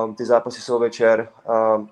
Um, 0.04 0.14
ty 0.14 0.24
zápasy 0.24 0.60
jsou 0.60 0.78
večer. 0.78 1.28
Um, 1.76 1.88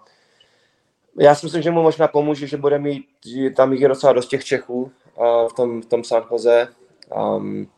já 1.18 1.34
si 1.34 1.46
myslím, 1.46 1.62
že 1.62 1.70
mu 1.70 1.82
možná 1.82 2.08
pomůže, 2.08 2.46
že 2.46 2.56
bude 2.56 2.78
mít, 2.78 3.08
že 3.26 3.50
tam 3.50 3.72
jich 3.72 3.80
je 3.80 3.88
docela 3.88 4.12
dost 4.12 4.28
těch 4.28 4.44
Čechů 4.44 4.82
uh, 4.82 5.48
v, 5.48 5.52
tom, 5.52 5.82
v 5.82 5.86
tom 5.86 6.04
San 6.04 6.24
Jose. 6.30 6.68
Um, 7.16 7.70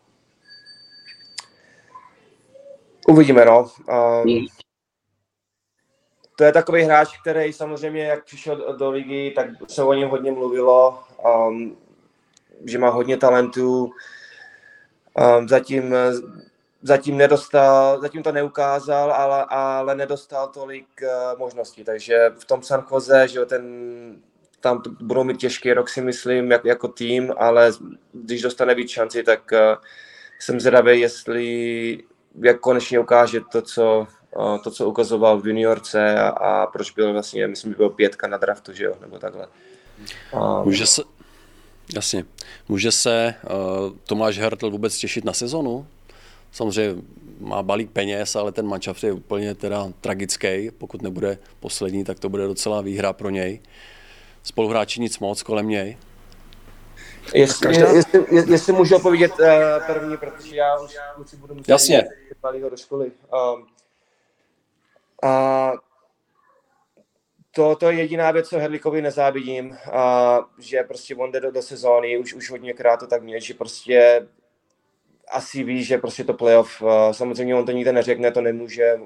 uvidíme, 3.08 3.44
no. 3.44 3.70
Um, 4.24 4.46
to 6.36 6.44
je 6.44 6.52
takový 6.52 6.82
hráč, 6.82 7.20
který 7.20 7.52
samozřejmě, 7.52 8.04
jak 8.04 8.24
přišel 8.24 8.56
do, 8.56 8.76
do 8.76 8.90
ligy, 8.90 9.32
tak 9.36 9.48
se 9.68 9.82
o 9.82 9.92
něm 9.92 10.08
hodně 10.08 10.32
mluvilo, 10.32 10.98
um, 11.48 11.76
že 12.64 12.78
má 12.78 12.88
hodně 12.88 13.16
talentů, 13.16 13.90
zatím, 15.46 15.94
zatím 16.82 17.16
nedostal, 17.16 18.00
zatím 18.00 18.22
to 18.22 18.32
neukázal, 18.32 19.12
ale, 19.12 19.44
ale 19.48 19.94
nedostal 19.94 20.48
tolik 20.48 20.86
uh, 21.02 21.38
možností, 21.38 21.84
takže 21.84 22.30
v 22.38 22.44
tom 22.44 22.62
San 22.62 22.84
Jose, 22.92 23.28
že 23.28 23.46
ten, 23.46 23.62
tam 24.60 24.82
budou 25.00 25.24
mít 25.24 25.36
těžký 25.36 25.72
rok, 25.72 25.88
si 25.88 26.00
myslím, 26.00 26.50
jak, 26.50 26.64
jako 26.64 26.88
tým, 26.88 27.34
ale 27.38 27.72
když 28.12 28.42
dostane 28.42 28.74
víc 28.74 28.90
šanci, 28.90 29.22
tak 29.22 29.52
uh, 29.52 29.58
jsem 30.38 30.60
zvědavý, 30.60 31.00
jestli 31.00 31.98
jak 32.34 32.60
konečně 32.60 32.98
ukáže 32.98 33.40
to, 33.52 33.62
co, 33.62 34.06
to, 34.64 34.70
co 34.70 34.88
ukazoval 34.88 35.40
v 35.40 35.46
juniorce 35.46 36.14
a, 36.20 36.28
a 36.28 36.66
proč 36.66 36.90
byl 36.90 37.12
vlastně, 37.12 37.46
myslím, 37.46 37.72
že 37.72 37.76
byl 37.76 37.90
pětka 37.90 38.26
na 38.26 38.36
draftu, 38.36 38.72
že 38.72 38.84
jo, 38.84 38.94
nebo 39.00 39.18
takhle. 39.18 39.46
Um, 40.32 40.64
Může 40.64 40.86
se, 40.86 41.02
Jasně. 41.94 42.24
Může 42.68 42.92
se 42.92 43.34
uh, 43.44 43.96
Tomáš 44.04 44.38
Hertl 44.38 44.70
vůbec 44.70 44.98
těšit 44.98 45.24
na 45.24 45.32
sezonu? 45.32 45.86
Samozřejmě 46.52 47.02
má 47.40 47.62
balík 47.62 47.90
peněz, 47.90 48.36
ale 48.36 48.52
ten 48.52 48.66
manšaft 48.66 49.04
je 49.04 49.12
úplně 49.12 49.54
teda 49.54 49.92
tragický. 50.00 50.70
Pokud 50.78 51.02
nebude 51.02 51.38
poslední, 51.60 52.04
tak 52.04 52.18
to 52.18 52.28
bude 52.28 52.46
docela 52.46 52.80
výhra 52.80 53.12
pro 53.12 53.30
něj. 53.30 53.60
Spoluhráči 54.42 55.00
nic 55.00 55.18
moc 55.18 55.42
kolem 55.42 55.68
něj. 55.68 55.96
Jestli, 57.34 57.66
Každá... 57.66 57.88
jestli, 57.88 58.24
jestli 58.52 58.72
můžu 58.72 58.96
odpovědět 58.96 59.32
uh, 59.40 59.46
první, 59.86 60.16
protože 60.16 60.56
já 60.56 60.78
už 60.78 60.96
budu 61.36 61.54
muset 61.54 61.68
Jasně. 61.68 62.04
do 62.70 62.76
školy. 62.76 63.12
Um, 63.54 63.66
a 65.22 65.72
to, 67.52 67.76
to 67.76 67.90
je 67.90 67.98
jediná 67.98 68.30
věc, 68.30 68.48
co 68.48 68.58
Herlikovi 68.58 69.02
nezávidím, 69.02 69.76
a 69.92 70.38
že 70.58 70.82
prostě 70.82 71.14
on 71.14 71.32
jde 71.32 71.40
do, 71.40 71.50
do 71.50 71.62
sezóny, 71.62 72.18
už, 72.18 72.34
už 72.34 72.50
hodněkrát 72.50 73.00
to 73.00 73.06
tak 73.06 73.22
měl, 73.22 73.40
že 73.40 73.54
prostě 73.54 74.26
asi 75.32 75.64
ví, 75.64 75.84
že 75.84 75.98
prostě 75.98 76.24
to 76.24 76.34
playoff, 76.34 76.82
samozřejmě 77.12 77.54
on 77.54 77.66
to 77.66 77.72
nikde 77.72 77.92
neřekne, 77.92 78.30
to 78.30 78.40
nemůže, 78.40 78.98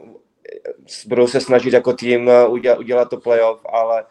budou 1.06 1.26
se 1.26 1.40
snažit 1.40 1.72
jako 1.72 1.92
tým 1.92 2.30
udělat, 2.48 2.78
udělat 2.78 3.10
to 3.10 3.16
playoff, 3.16 3.60
ale 3.72 4.04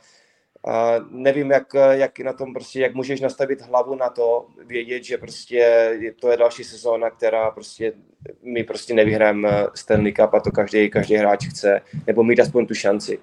a 0.68 0.96
nevím, 1.10 1.52
jak, 1.52 1.74
jak 1.92 2.20
na 2.20 2.34
tom 2.34 2.54
prostě, 2.54 2.80
jak 2.80 2.94
můžeš 2.94 3.22
nastavit 3.22 3.62
hlavu 3.62 3.96
na 3.96 4.10
to, 4.10 4.48
vědět, 4.66 5.04
že 5.04 5.18
prostě 5.18 5.92
to 6.20 6.32
je 6.32 6.38
další 6.38 6.64
sezóna, 6.64 7.10
která 7.10 7.52
prostě 7.52 7.94
my 8.42 8.64
prostě 8.64 8.94
nevyhrajeme 8.94 9.68
Stanley 9.76 10.14
Cup 10.14 10.34
a 10.34 10.40
to 10.40 10.52
každý, 10.52 10.90
každý 10.90 11.16
hráč 11.16 11.48
chce, 11.48 11.82
nebo 12.08 12.24
mít 12.24 12.40
aspoň 12.40 12.66
tu 12.68 12.74
šanci 12.74 13.20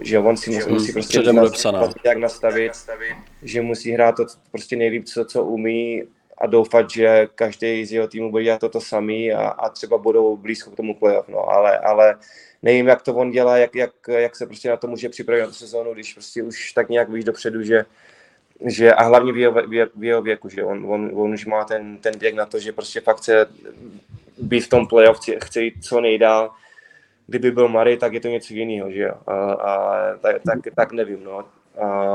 že 0.00 0.18
on 0.18 0.36
si 0.36 0.50
musí, 0.50 0.70
musí 0.70 0.92
prostě 0.92 1.22
nastavit, 1.32 1.96
jak 2.04 2.18
nastavit, 2.18 2.72
že 3.42 3.62
musí 3.62 3.92
hrát 3.92 4.16
to 4.16 4.26
prostě 4.50 4.76
nejlíp, 4.76 5.04
co, 5.04 5.24
co 5.24 5.44
umí 5.44 6.02
a 6.38 6.46
doufat, 6.46 6.90
že 6.90 7.28
každý 7.34 7.84
z 7.84 7.92
jeho 7.92 8.08
týmu 8.08 8.30
bude 8.30 8.44
dělat 8.44 8.60
toto 8.60 8.80
samý 8.80 9.32
a, 9.32 9.48
a 9.48 9.68
třeba 9.68 9.98
budou 9.98 10.36
blízko 10.36 10.70
k 10.70 10.76
tomu 10.76 10.94
playoff, 10.94 11.28
no, 11.28 11.50
ale, 11.50 11.78
ale 11.78 12.16
nevím, 12.62 12.86
jak 12.86 13.02
to 13.02 13.14
on 13.14 13.30
dělá, 13.30 13.58
jak, 13.58 13.74
jak, 13.74 13.90
jak 14.08 14.36
se 14.36 14.46
prostě 14.46 14.68
na 14.68 14.76
to 14.76 14.86
může 14.86 15.08
připravit 15.08 15.40
na 15.40 15.46
tu 15.46 15.52
sezónu, 15.52 15.94
když 15.94 16.14
prostě 16.14 16.42
už 16.42 16.72
tak 16.72 16.88
nějak 16.88 17.08
víš 17.08 17.24
dopředu, 17.24 17.62
že, 17.62 17.84
že 18.66 18.92
a 18.92 19.02
hlavně 19.02 19.32
v 19.32 19.36
jeho, 19.36 19.62
v 19.94 20.04
jeho 20.04 20.22
věku, 20.22 20.48
že 20.48 20.64
on, 20.64 20.92
on, 20.92 21.10
on 21.14 21.32
už 21.32 21.46
má 21.46 21.64
ten, 21.64 21.96
ten 21.96 22.18
věk 22.18 22.34
na 22.34 22.46
to, 22.46 22.58
že 22.58 22.72
prostě 22.72 23.00
fakt 23.00 23.16
chce 23.16 23.46
být 24.38 24.60
v 24.60 24.68
tom 24.68 24.86
playoff, 24.86 25.16
chce, 25.16 25.32
chce 25.44 25.62
jít 25.62 25.74
co 25.84 26.00
nejdál, 26.00 26.50
kdyby 27.28 27.50
byl 27.50 27.68
Mary, 27.68 27.96
tak 27.96 28.12
je 28.12 28.20
to 28.20 28.28
něco 28.28 28.54
jiného, 28.54 28.90
že 28.90 29.02
jo. 29.02 29.14
A, 29.26 29.52
a 29.52 30.16
tak, 30.16 30.42
tak, 30.46 30.58
tak, 30.76 30.92
nevím, 30.92 31.24
no. 31.24 31.44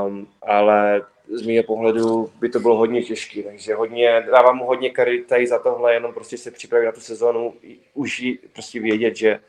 Um, 0.06 0.28
ale 0.42 1.02
z 1.28 1.48
mého 1.48 1.64
pohledu 1.64 2.30
by 2.40 2.50
to 2.50 2.60
bylo 2.60 2.76
hodně 2.76 3.04
těžké, 3.04 3.44
takže 3.44 3.76
hodně, 3.76 4.26
dávám 4.32 4.58
mu 4.58 4.66
hodně 4.66 4.90
kary 4.90 5.22
tady 5.22 5.48
za 5.48 5.60
tohle, 5.60 5.94
jenom 5.94 6.14
prostě 6.14 6.38
se 6.38 6.52
připravit 6.52 6.86
na 6.86 6.92
tu 6.92 7.00
sezónu, 7.00 7.54
už 7.94 8.22
prostě 8.54 8.80
vědět, 8.80 9.16
že, 9.16 9.40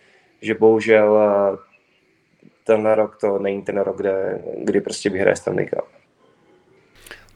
že 0.40 0.54
bohužel 0.54 1.18
tenhle 2.64 2.94
rok 2.94 3.16
to 3.20 3.38
není 3.38 3.62
ten 3.62 3.78
rok, 3.78 3.96
kde, 3.96 4.42
kdy 4.58 4.80
prostě 4.80 5.10
vyhraje 5.10 5.36
Stanley 5.36 5.66
Cup. 5.66 5.93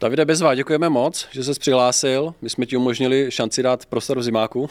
Davide 0.01 0.25
Bezva, 0.25 0.55
děkujeme 0.55 0.89
moc, 0.89 1.29
že 1.31 1.45
jsi 1.45 1.61
přihlásil. 1.61 2.35
My 2.43 2.51
jsme 2.51 2.67
ti 2.67 2.77
umožnili 2.77 3.31
šanci 3.31 3.63
dát 3.63 3.87
prostor 3.87 4.19
v 4.19 4.23
zimáku. 4.23 4.71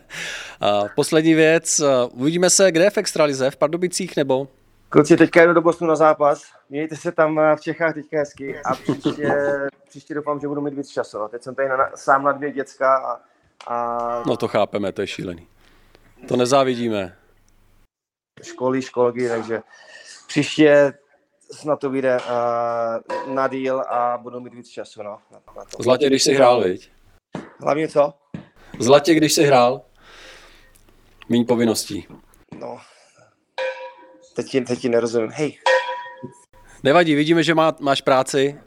a 0.60 0.84
poslední 0.96 1.34
věc, 1.34 1.80
uvidíme 2.12 2.50
se 2.50 2.72
kde 2.72 2.90
v 2.90 2.98
Extralize, 2.98 3.50
v 3.50 3.56
Pardubicích 3.56 4.16
nebo? 4.16 4.48
Kluci, 4.88 5.16
teďka 5.16 5.46
jdu 5.46 5.52
do 5.52 5.60
Bosnu 5.60 5.86
na 5.86 5.96
zápas. 5.96 6.42
Mějte 6.70 6.96
se 6.96 7.12
tam 7.12 7.40
v 7.56 7.60
Čechách 7.60 7.94
teďka 7.94 8.18
hezky 8.18 8.60
a 8.64 8.74
příště, 8.74 9.34
příště 9.88 10.14
doufám, 10.14 10.40
že 10.40 10.48
budu 10.48 10.60
mít 10.60 10.74
víc 10.74 10.90
času. 10.90 11.18
Teď 11.30 11.42
jsem 11.42 11.54
tady 11.54 11.68
na, 11.68 11.90
sám 11.94 12.24
na 12.24 12.32
dvě 12.32 12.52
děcka 12.52 12.96
a, 12.96 13.20
a... 13.66 14.22
No 14.26 14.36
to 14.36 14.48
chápeme, 14.48 14.92
to 14.92 15.00
je 15.00 15.06
šílený. 15.06 15.46
To 16.28 16.36
nezávidíme. 16.36 17.16
Školy, 18.42 18.82
školky, 18.82 19.28
takže 19.28 19.62
příště 20.26 20.92
snad 21.52 21.80
to 21.80 21.90
vyjde 21.90 22.16
uh, 22.16 23.34
na 23.34 23.48
díl 23.48 23.80
a 23.80 24.18
budu 24.22 24.40
mít 24.40 24.54
víc 24.54 24.68
času. 24.68 25.02
No, 25.02 25.18
na, 25.32 25.38
na 25.56 25.64
to. 25.64 25.82
Zlatě, 25.82 26.06
když 26.06 26.22
jsi 26.22 26.34
hrál, 26.34 26.60
viď? 26.60 26.90
Hlavně 27.60 27.88
co? 27.88 28.12
Zlatě, 28.78 29.14
když 29.14 29.32
jsi 29.32 29.42
hrál. 29.42 29.80
Míň 31.28 31.46
povinností. 31.46 32.06
No, 32.58 32.78
teď 34.36 34.46
ti, 34.46 34.60
teď 34.60 34.78
ti 34.78 34.88
nerozumím. 34.88 35.30
Hej. 35.30 35.58
Nevadí, 36.82 37.14
vidíme, 37.14 37.42
že 37.42 37.54
má, 37.54 37.76
máš 37.80 38.00
práci. 38.00 38.60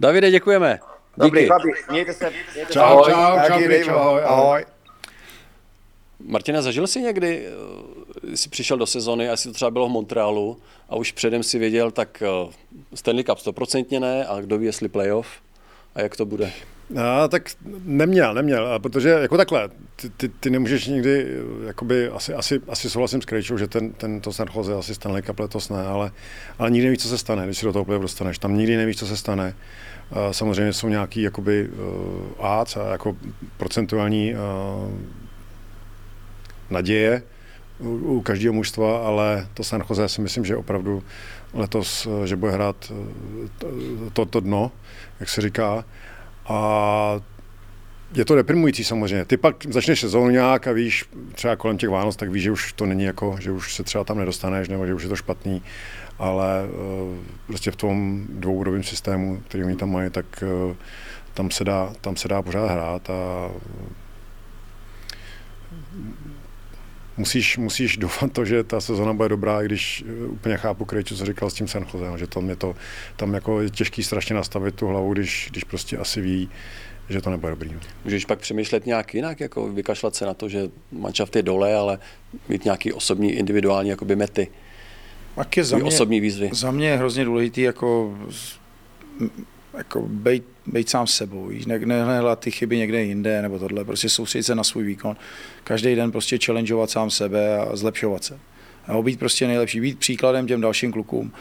Davide, 0.00 0.30
děkujeme. 0.30 0.80
Dobrý, 1.16 1.46
chlapi, 1.46 1.68
mějte 1.90 2.12
se. 2.12 2.30
Mějte 2.54 2.72
čau, 2.72 3.04
se. 3.04 3.10
čau, 3.10 3.38
čau, 3.46 3.84
čau, 3.84 3.94
ahoj, 3.94 4.22
ahoj. 4.24 4.64
Martina, 6.18 6.62
zažil 6.62 6.86
jsi 6.86 7.00
někdy, 7.00 7.48
jsi 8.34 8.48
přišel 8.48 8.78
do 8.78 8.86
sezony, 8.86 9.28
asi 9.28 9.48
to 9.48 9.54
třeba 9.54 9.70
bylo 9.70 9.88
v 9.88 9.92
Montrealu 9.92 10.58
a 10.88 10.96
už 10.96 11.12
předem 11.12 11.42
si 11.42 11.58
věděl, 11.58 11.90
tak 11.90 12.22
eh, 12.22 12.52
Stanley 12.94 13.24
Cup 13.24 13.38
stoprocentně 13.38 14.00
ne, 14.00 14.26
a 14.26 14.40
kdo 14.40 14.58
ví, 14.58 14.66
jestli 14.66 14.88
playoff 14.88 15.28
a 15.94 16.00
jak 16.00 16.16
to 16.16 16.26
bude? 16.26 16.52
No, 16.90 17.28
tak 17.28 17.42
neměl, 17.84 18.34
neměl, 18.34 18.78
protože 18.78 19.08
jako 19.08 19.36
takhle, 19.36 19.68
ty, 19.96 20.10
ty, 20.10 20.28
ty 20.28 20.50
nemůžeš 20.50 20.86
nikdy, 20.86 21.26
eh, 21.26 21.66
jakoby, 21.66 22.08
asi, 22.08 22.34
asi, 22.34 22.60
asi 22.68 22.90
souhlasím 22.90 23.22
s 23.22 23.26
Krejčou, 23.26 23.58
že 23.58 23.66
ten, 23.66 23.92
ten 23.92 24.20
to 24.20 24.32
San 24.32 24.48
Jose 24.54 24.74
asi 24.74 24.94
Stanley 24.94 25.22
Cup 25.22 25.38
letos 25.38 25.68
ne, 25.68 25.86
ale, 25.86 26.10
ale 26.58 26.70
nikdy 26.70 26.86
nevíš, 26.86 27.02
co 27.02 27.08
se 27.08 27.18
stane, 27.18 27.44
když 27.44 27.58
si 27.58 27.66
do 27.66 27.72
toho 27.72 27.84
playoff 27.84 28.02
dostaneš, 28.02 28.38
tam 28.38 28.56
nikdy 28.56 28.76
nevíš, 28.76 28.96
co 28.96 29.06
se 29.06 29.16
stane. 29.16 29.54
Samozřejmě 30.30 30.72
jsou 30.72 30.88
nějaký 30.88 31.22
jakoby 31.22 31.68
uh, 31.68 32.46
AC, 32.46 32.76
jako 32.90 33.16
procentuální 33.56 34.34
uh, 34.34 34.38
naděje 36.70 37.22
u, 37.80 38.20
každého 38.20 38.54
mužstva, 38.54 39.06
ale 39.06 39.48
to 39.54 39.64
San 39.64 39.82
Jose 39.88 40.08
si 40.08 40.20
myslím, 40.20 40.44
že 40.44 40.56
opravdu 40.56 41.02
letos, 41.54 42.08
že 42.24 42.36
bude 42.36 42.52
hrát 42.52 42.92
eh, 42.92 44.24
to, 44.30 44.40
dno, 44.40 44.72
jak 45.20 45.28
se 45.28 45.40
říká. 45.40 45.84
A 46.46 47.20
je 48.14 48.24
to 48.24 48.36
deprimující 48.36 48.84
samozřejmě. 48.84 49.24
Ty 49.24 49.36
pak 49.36 49.56
začneš 49.68 50.00
sezónu 50.00 50.30
nějak 50.30 50.66
a 50.66 50.72
víš, 50.72 51.04
třeba 51.34 51.56
kolem 51.56 51.78
těch 51.78 51.90
Vánoc, 51.90 52.16
tak 52.16 52.30
víš, 52.30 52.42
že 52.42 52.50
už 52.50 52.72
to 52.72 52.86
není 52.86 53.04
jako, 53.04 53.36
že 53.40 53.50
už 53.50 53.74
se 53.74 53.82
třeba 53.82 54.04
tam 54.04 54.18
nedostaneš, 54.18 54.68
nebo 54.68 54.86
že 54.86 54.94
už 54.94 55.02
je 55.02 55.08
to 55.08 55.16
špatný, 55.16 55.62
ale 56.18 56.64
uh, 56.64 57.16
prostě 57.46 57.70
v 57.70 57.76
tom 57.76 58.26
dvouúrovém 58.28 58.82
systému, 58.82 59.42
který 59.48 59.64
oni 59.64 59.76
tam 59.76 59.92
mají, 59.92 60.10
tak 60.10 60.44
tam 61.34 61.50
se 61.50 61.64
dá, 61.64 61.92
tam 62.00 62.16
se 62.16 62.28
dá 62.28 62.42
pořád 62.42 62.66
hrát 62.66 63.10
a 63.10 63.50
musíš, 67.18 67.58
musíš 67.58 67.96
doufat 67.96 68.32
to, 68.32 68.44
že 68.44 68.64
ta 68.64 68.80
sezona 68.80 69.12
bude 69.12 69.28
dobrá, 69.28 69.62
i 69.62 69.64
když 69.64 70.04
eh, 70.06 70.26
úplně 70.26 70.56
chápu 70.56 70.84
Krejču, 70.84 71.16
co 71.16 71.26
říkal 71.26 71.50
s 71.50 71.54
tím 71.54 71.68
San 71.68 71.86
Jose, 71.94 72.18
že 72.18 72.26
tam 72.26 72.48
je 72.48 72.56
to 72.56 72.74
tam 73.16 73.34
jako 73.34 73.60
je 73.60 73.70
těžký 73.70 74.02
strašně 74.02 74.34
nastavit 74.34 74.74
tu 74.74 74.86
hlavu, 74.86 75.12
když, 75.12 75.48
když 75.50 75.64
prostě 75.64 75.96
asi 75.96 76.20
ví, 76.20 76.50
že 77.08 77.20
to 77.20 77.30
nebude 77.30 77.50
dobrý. 77.50 77.72
No. 77.74 77.80
Můžeš 78.04 78.24
pak 78.24 78.38
přemýšlet 78.38 78.86
nějak 78.86 79.14
jinak, 79.14 79.40
jako 79.40 79.68
vykašlat 79.68 80.14
se 80.14 80.26
na 80.26 80.34
to, 80.34 80.48
že 80.48 80.68
manšaft 80.92 81.36
je 81.36 81.42
dole, 81.42 81.74
ale 81.74 81.98
mít 82.48 82.64
nějaký 82.64 82.92
osobní, 82.92 83.32
individuální 83.32 83.90
jakoby 83.90 84.16
mety. 84.16 84.48
Pak 85.34 85.56
je 85.56 85.64
za 85.64 85.76
mě, 85.76 85.84
osobní 85.84 86.20
výzvy. 86.20 86.50
Za 86.52 86.70
mě 86.70 86.88
je 86.88 86.96
hrozně 86.96 87.24
důležitý 87.24 87.60
jako 87.60 88.18
jako 89.78 90.02
bejt, 90.08 90.44
bejt 90.66 90.88
sám 90.88 91.06
sebou, 91.06 91.46
víš, 91.46 91.66
ne, 91.66 91.78
nehledat 91.78 92.40
ty 92.40 92.50
chyby 92.50 92.76
někde 92.76 93.02
jinde 93.02 93.42
nebo 93.42 93.58
tohle, 93.58 93.84
prostě 93.84 94.08
soustředit 94.08 94.42
se 94.42 94.54
na 94.54 94.64
svůj 94.64 94.84
výkon, 94.84 95.16
každý 95.64 95.94
den 95.94 96.12
prostě 96.12 96.38
challengeovat 96.44 96.90
sám 96.90 97.10
sebe 97.10 97.58
a 97.58 97.76
zlepšovat 97.76 98.24
se. 98.24 98.38
A 98.86 99.02
být 99.02 99.18
prostě 99.18 99.46
nejlepší, 99.46 99.80
být 99.80 99.98
příkladem 99.98 100.46
těm 100.46 100.60
dalším 100.60 100.92
klukům. 100.92 101.32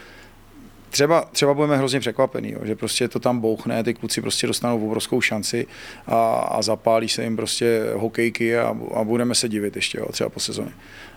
Třeba, 0.89 1.21
třeba 1.31 1.53
budeme 1.53 1.77
hrozně 1.77 1.99
překvapení, 1.99 2.51
jo, 2.51 2.59
že 2.63 2.75
prostě 2.75 3.07
to 3.07 3.19
tam 3.19 3.39
bouchne, 3.39 3.83
ty 3.83 3.93
kluci 3.93 4.21
prostě 4.21 4.47
dostanou 4.47 4.85
obrovskou 4.85 5.21
šanci 5.21 5.67
a, 6.07 6.31
a 6.31 6.61
zapálí 6.61 7.09
se 7.09 7.23
jim 7.23 7.35
prostě 7.35 7.83
hokejky 7.95 8.57
a, 8.57 8.77
a 8.93 9.03
budeme 9.03 9.35
se 9.35 9.49
divit 9.49 9.75
ještě 9.75 9.97
jo, 9.97 10.11
třeba 10.11 10.29
po 10.29 10.39
sezóně. 10.39 10.71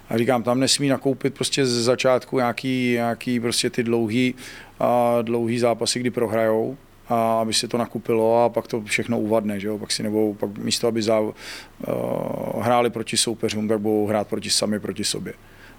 A 0.08 0.18
říkám, 0.18 0.42
tam 0.42 0.60
nesmí 0.60 0.88
nakoupit 0.88 1.34
prostě 1.34 1.66
ze 1.66 1.82
začátku 1.82 2.36
nějaký, 2.36 2.92
nějaký 2.92 3.40
prostě 3.40 3.70
ty 3.70 3.82
dlouhý, 3.82 4.34
a 4.80 5.18
dlouhý 5.22 5.58
zápasy, 5.58 6.00
kdy 6.00 6.10
prohrajou, 6.10 6.76
a 7.10 7.40
aby 7.40 7.54
se 7.54 7.68
to 7.68 7.78
nakupilo 7.78 8.44
a 8.44 8.48
pak 8.48 8.66
to 8.66 8.82
všechno 8.82 9.20
uvadne, 9.20 9.60
že 9.60 9.68
jo? 9.68 9.78
pak 9.78 9.92
si 9.92 10.02
nebo 10.02 10.34
pak 10.34 10.58
místo, 10.58 10.88
aby 10.88 11.02
za, 11.02 11.20
uh, 11.20 11.34
hráli 12.60 12.90
proti 12.90 13.16
soupeřům, 13.16 13.68
tak 13.68 13.80
budou 13.80 14.06
hrát 14.06 14.28
proti 14.28 14.50
sami 14.50 14.80
proti 14.80 15.04
sobě. 15.04 15.32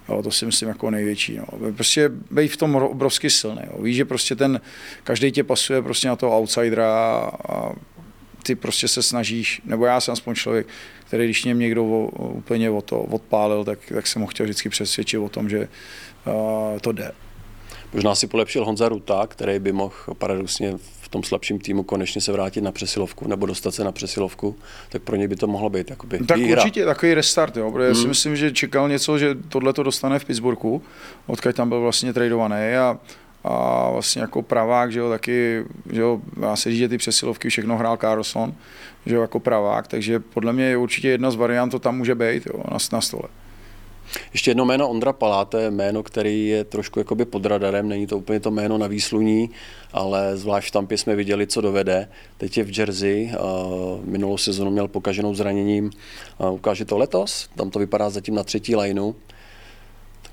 Jo, 0.09 0.23
to 0.23 0.31
si 0.31 0.45
myslím 0.45 0.69
jako 0.69 0.91
největší. 0.91 1.37
No. 1.37 1.71
Prostě 1.73 2.11
bej 2.31 2.47
v 2.47 2.57
tom 2.57 2.75
obrovsky 2.75 3.29
silný. 3.29 3.61
Jo. 3.67 3.81
Víš, 3.81 3.95
že 3.95 4.05
prostě 4.05 4.35
ten, 4.35 4.61
každý 5.03 5.31
tě 5.31 5.43
pasuje 5.43 5.81
prostě 5.81 6.07
na 6.07 6.15
toho 6.15 6.39
outsidera 6.39 7.31
a 7.49 7.71
ty 8.43 8.55
prostě 8.55 8.87
se 8.87 9.03
snažíš, 9.03 9.61
nebo 9.65 9.85
já 9.85 10.01
jsem 10.01 10.11
aspoň 10.11 10.35
člověk, 10.35 10.67
který 11.07 11.25
když 11.25 11.45
mě 11.45 11.53
někdo 11.53 11.85
o, 11.85 12.07
úplně 12.29 12.69
o 12.69 12.81
to 12.81 13.01
odpálil, 13.01 13.63
tak, 13.63 13.79
tak 13.93 14.07
jsem 14.07 14.21
ho 14.21 14.27
chtěl 14.27 14.43
vždycky 14.43 14.69
přesvědčit 14.69 15.17
o 15.17 15.29
tom, 15.29 15.49
že 15.49 15.67
uh, 16.25 16.79
to 16.79 16.91
jde. 16.91 17.11
Možná 17.93 18.15
si 18.15 18.27
polepšil 18.27 18.65
Honza 18.65 18.89
Ruta, 18.89 19.27
který 19.27 19.59
by 19.59 19.71
mohl 19.71 19.95
paradoxně 20.17 20.77
tom 21.11 21.23
slabším 21.23 21.59
týmu 21.59 21.83
konečně 21.83 22.21
se 22.21 22.31
vrátit 22.31 22.61
na 22.61 22.71
přesilovku 22.71 23.27
nebo 23.27 23.45
dostat 23.45 23.75
se 23.75 23.83
na 23.83 23.91
přesilovku, 23.91 24.55
tak 24.89 25.01
pro 25.01 25.15
ně 25.15 25.27
by 25.27 25.35
to 25.35 25.47
mohlo 25.47 25.69
být 25.69 25.89
jakoby 25.89 26.19
Tak 26.19 26.37
výhra. 26.37 26.61
určitě 26.61 26.85
takový 26.85 27.13
restart, 27.13 27.57
jo, 27.57 27.71
protože 27.71 27.87
hmm. 27.87 27.95
já 27.95 28.01
si 28.01 28.07
myslím, 28.07 28.35
že 28.35 28.51
čekal 28.51 28.89
něco, 28.89 29.17
že 29.17 29.35
tohle 29.49 29.73
to 29.73 29.83
dostane 29.83 30.19
v 30.19 30.25
Pittsburghu, 30.25 30.81
odkud 31.27 31.55
tam 31.55 31.69
byl 31.69 31.81
vlastně 31.81 32.13
tradovaný 32.13 32.75
a 32.79 32.97
a 33.43 33.89
vlastně 33.89 34.21
jako 34.21 34.41
pravák, 34.41 34.91
že 34.91 34.99
jo, 34.99 35.09
taky, 35.09 35.65
že 35.91 36.01
jo, 36.01 36.21
já 36.41 36.55
se 36.55 36.69
říct, 36.69 36.79
že 36.79 36.89
ty 36.89 36.97
přesilovky 36.97 37.49
všechno 37.49 37.77
hrál 37.77 37.97
Carlson, 37.97 38.53
že 39.05 39.15
jo, 39.15 39.21
jako 39.21 39.39
pravák, 39.39 39.87
takže 39.87 40.19
podle 40.19 40.53
mě 40.53 40.63
je 40.63 40.77
určitě 40.77 41.09
jedna 41.09 41.31
z 41.31 41.35
variant, 41.35 41.69
to 41.69 41.79
tam 41.79 41.97
může 41.97 42.15
být, 42.15 42.45
jo, 42.45 42.63
na, 42.71 42.77
na 42.93 43.01
stole. 43.01 43.23
Ještě 44.33 44.51
jedno 44.51 44.65
jméno 44.65 44.89
Ondra 44.89 45.13
Palá, 45.13 45.45
to 45.45 45.57
je 45.57 45.71
jméno, 45.71 46.03
který 46.03 46.47
je 46.47 46.63
trošku 46.63 46.99
jakoby 46.99 47.25
pod 47.25 47.45
radarem, 47.45 47.89
není 47.89 48.07
to 48.07 48.17
úplně 48.17 48.39
to 48.39 48.51
jméno 48.51 48.77
na 48.77 48.87
výsluní, 48.87 49.49
ale 49.93 50.37
zvlášť 50.37 50.67
v 50.67 50.71
Tampě 50.71 50.97
jsme 50.97 51.15
viděli, 51.15 51.47
co 51.47 51.61
dovede. 51.61 52.09
Teď 52.37 52.57
je 52.57 52.63
v 52.63 52.79
Jersey, 52.79 53.31
minulou 54.03 54.37
sezonu 54.37 54.71
měl 54.71 54.87
pokaženou 54.87 55.35
zraněním, 55.35 55.91
ukáže 56.51 56.85
to 56.85 56.97
letos, 56.97 57.49
tam 57.55 57.69
to 57.69 57.79
vypadá 57.79 58.09
zatím 58.09 58.35
na 58.35 58.43
třetí 58.43 58.75
lineu. 58.75 59.13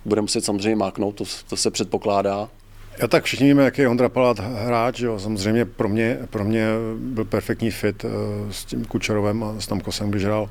Bude 0.04 0.20
muset 0.20 0.44
samozřejmě 0.44 0.76
máknout, 0.76 1.14
to, 1.14 1.24
to 1.48 1.56
se 1.56 1.70
předpokládá. 1.70 2.48
Já 3.00 3.08
tak 3.08 3.24
všichni 3.24 3.46
víme, 3.46 3.64
jaký 3.64 3.82
je 3.82 3.88
Ondra 3.88 4.08
Palát 4.08 4.38
hráč. 4.38 5.00
Jo. 5.00 5.18
Samozřejmě 5.18 5.64
pro 5.64 5.88
mě, 5.88 6.18
pro 6.30 6.44
mě 6.44 6.66
byl 6.96 7.24
perfektní 7.24 7.70
fit 7.70 8.04
uh, 8.04 8.10
s 8.50 8.64
tím 8.64 8.84
Kučerovem 8.84 9.44
a 9.44 9.54
s 9.58 9.66
Tamkosem, 9.66 10.10
když 10.10 10.24
hrál, 10.24 10.50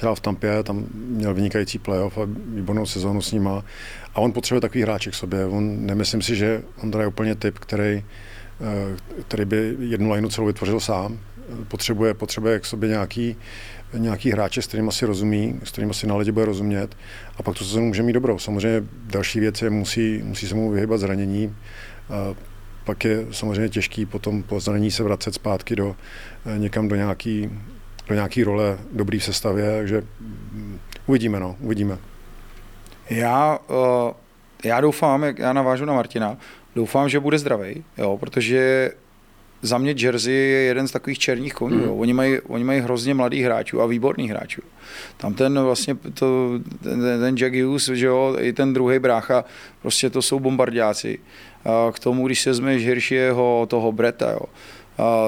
hrál 0.00 0.14
v 0.14 0.20
Tampě, 0.20 0.62
tam 0.62 0.86
měl 0.94 1.34
vynikající 1.34 1.78
playoff 1.78 2.18
a 2.18 2.28
výbornou 2.54 2.86
sezónu 2.86 3.22
s 3.22 3.32
nima. 3.32 3.64
A 4.14 4.20
on 4.20 4.32
potřebuje 4.32 4.60
takový 4.60 4.82
hráček 4.82 5.14
sobě. 5.14 5.46
On, 5.46 5.86
nemyslím 5.86 6.22
si, 6.22 6.36
že 6.36 6.62
Ondra 6.82 7.00
je 7.00 7.06
úplně 7.06 7.34
typ, 7.34 7.58
který, 7.58 8.04
uh, 8.60 9.22
který 9.22 9.44
by 9.44 9.76
jednu 9.78 10.10
lineu 10.10 10.28
celou 10.28 10.46
vytvořil 10.46 10.80
sám. 10.80 11.18
Potřebuje, 11.68 12.14
potřebuje 12.14 12.60
k 12.60 12.64
sobě 12.64 12.88
nějaký, 12.88 13.36
nějaký 13.94 14.30
hráče, 14.30 14.62
s 14.62 14.66
kterým 14.66 14.88
asi 14.88 15.06
rozumí, 15.06 15.60
s 15.64 15.70
kterým 15.70 15.90
asi 15.90 16.06
na 16.06 16.16
lidi 16.16 16.32
bude 16.32 16.46
rozumět 16.46 16.96
a 17.36 17.42
pak 17.42 17.58
tu 17.58 17.64
sezónu 17.64 17.86
může 17.86 18.02
mít 18.02 18.12
dobrou. 18.12 18.38
Samozřejmě 18.38 18.82
další 19.04 19.40
věc 19.40 19.62
je, 19.62 19.70
musí, 19.70 20.22
musí 20.24 20.48
se 20.48 20.54
mu 20.54 20.70
vyhybat 20.70 21.00
zranění, 21.00 21.54
pak 22.88 23.04
je 23.04 23.26
samozřejmě 23.30 23.68
těžký 23.68 24.06
potom 24.06 24.42
po 24.42 24.60
zranění 24.60 24.90
se 24.90 25.02
vracet 25.02 25.34
zpátky 25.34 25.76
do, 25.76 25.96
eh, 26.46 26.58
někam 26.58 26.88
do 26.88 26.96
nějaký, 26.96 27.50
do 28.08 28.14
nějaký 28.14 28.44
role 28.44 28.78
dobrý 28.92 29.18
v 29.18 29.24
sestavě, 29.24 29.76
takže 29.78 30.02
uvidíme, 31.06 31.40
no, 31.40 31.56
uvidíme. 31.60 31.98
Já, 33.10 33.58
uh, 33.68 34.12
já 34.64 34.80
doufám, 34.80 35.22
jak 35.22 35.38
já 35.38 35.52
navážu 35.52 35.84
na 35.84 35.92
Martina, 35.92 36.36
doufám, 36.74 37.08
že 37.08 37.20
bude 37.20 37.38
zdravý, 37.38 37.84
jo, 37.98 38.18
protože 38.18 38.90
za 39.62 39.78
mě 39.78 39.94
Jersey 39.98 40.34
je 40.34 40.60
jeden 40.60 40.88
z 40.88 40.90
takových 40.90 41.18
černých 41.18 41.54
koní. 41.54 41.76
Mm. 41.76 41.90
Oni, 41.90 42.12
mají, 42.12 42.38
oni 42.40 42.64
mají 42.64 42.80
hrozně 42.80 43.14
mladých 43.14 43.44
hráčů 43.44 43.82
a 43.82 43.86
výborných 43.86 44.30
hráčů. 44.30 44.62
Tam 45.16 45.34
ten 45.34 45.60
vlastně, 45.60 45.94
to, 46.14 46.50
ten, 46.82 47.00
ten 47.00 47.36
Jack 47.36 47.54
Hughes, 47.54 47.88
že 47.88 48.06
jo, 48.06 48.36
i 48.40 48.52
ten 48.52 48.72
druhý 48.72 48.98
brácha, 48.98 49.44
prostě 49.82 50.10
to 50.10 50.22
jsou 50.22 50.40
bombardáci. 50.40 51.18
A 51.64 51.92
k 51.92 51.98
tomu, 51.98 52.26
když 52.26 52.42
se 52.42 52.54
zmeš 52.54 52.86
Hiršieho, 52.86 53.66
toho 53.70 53.92
Breta, 53.92 54.30
jo, 54.30 54.46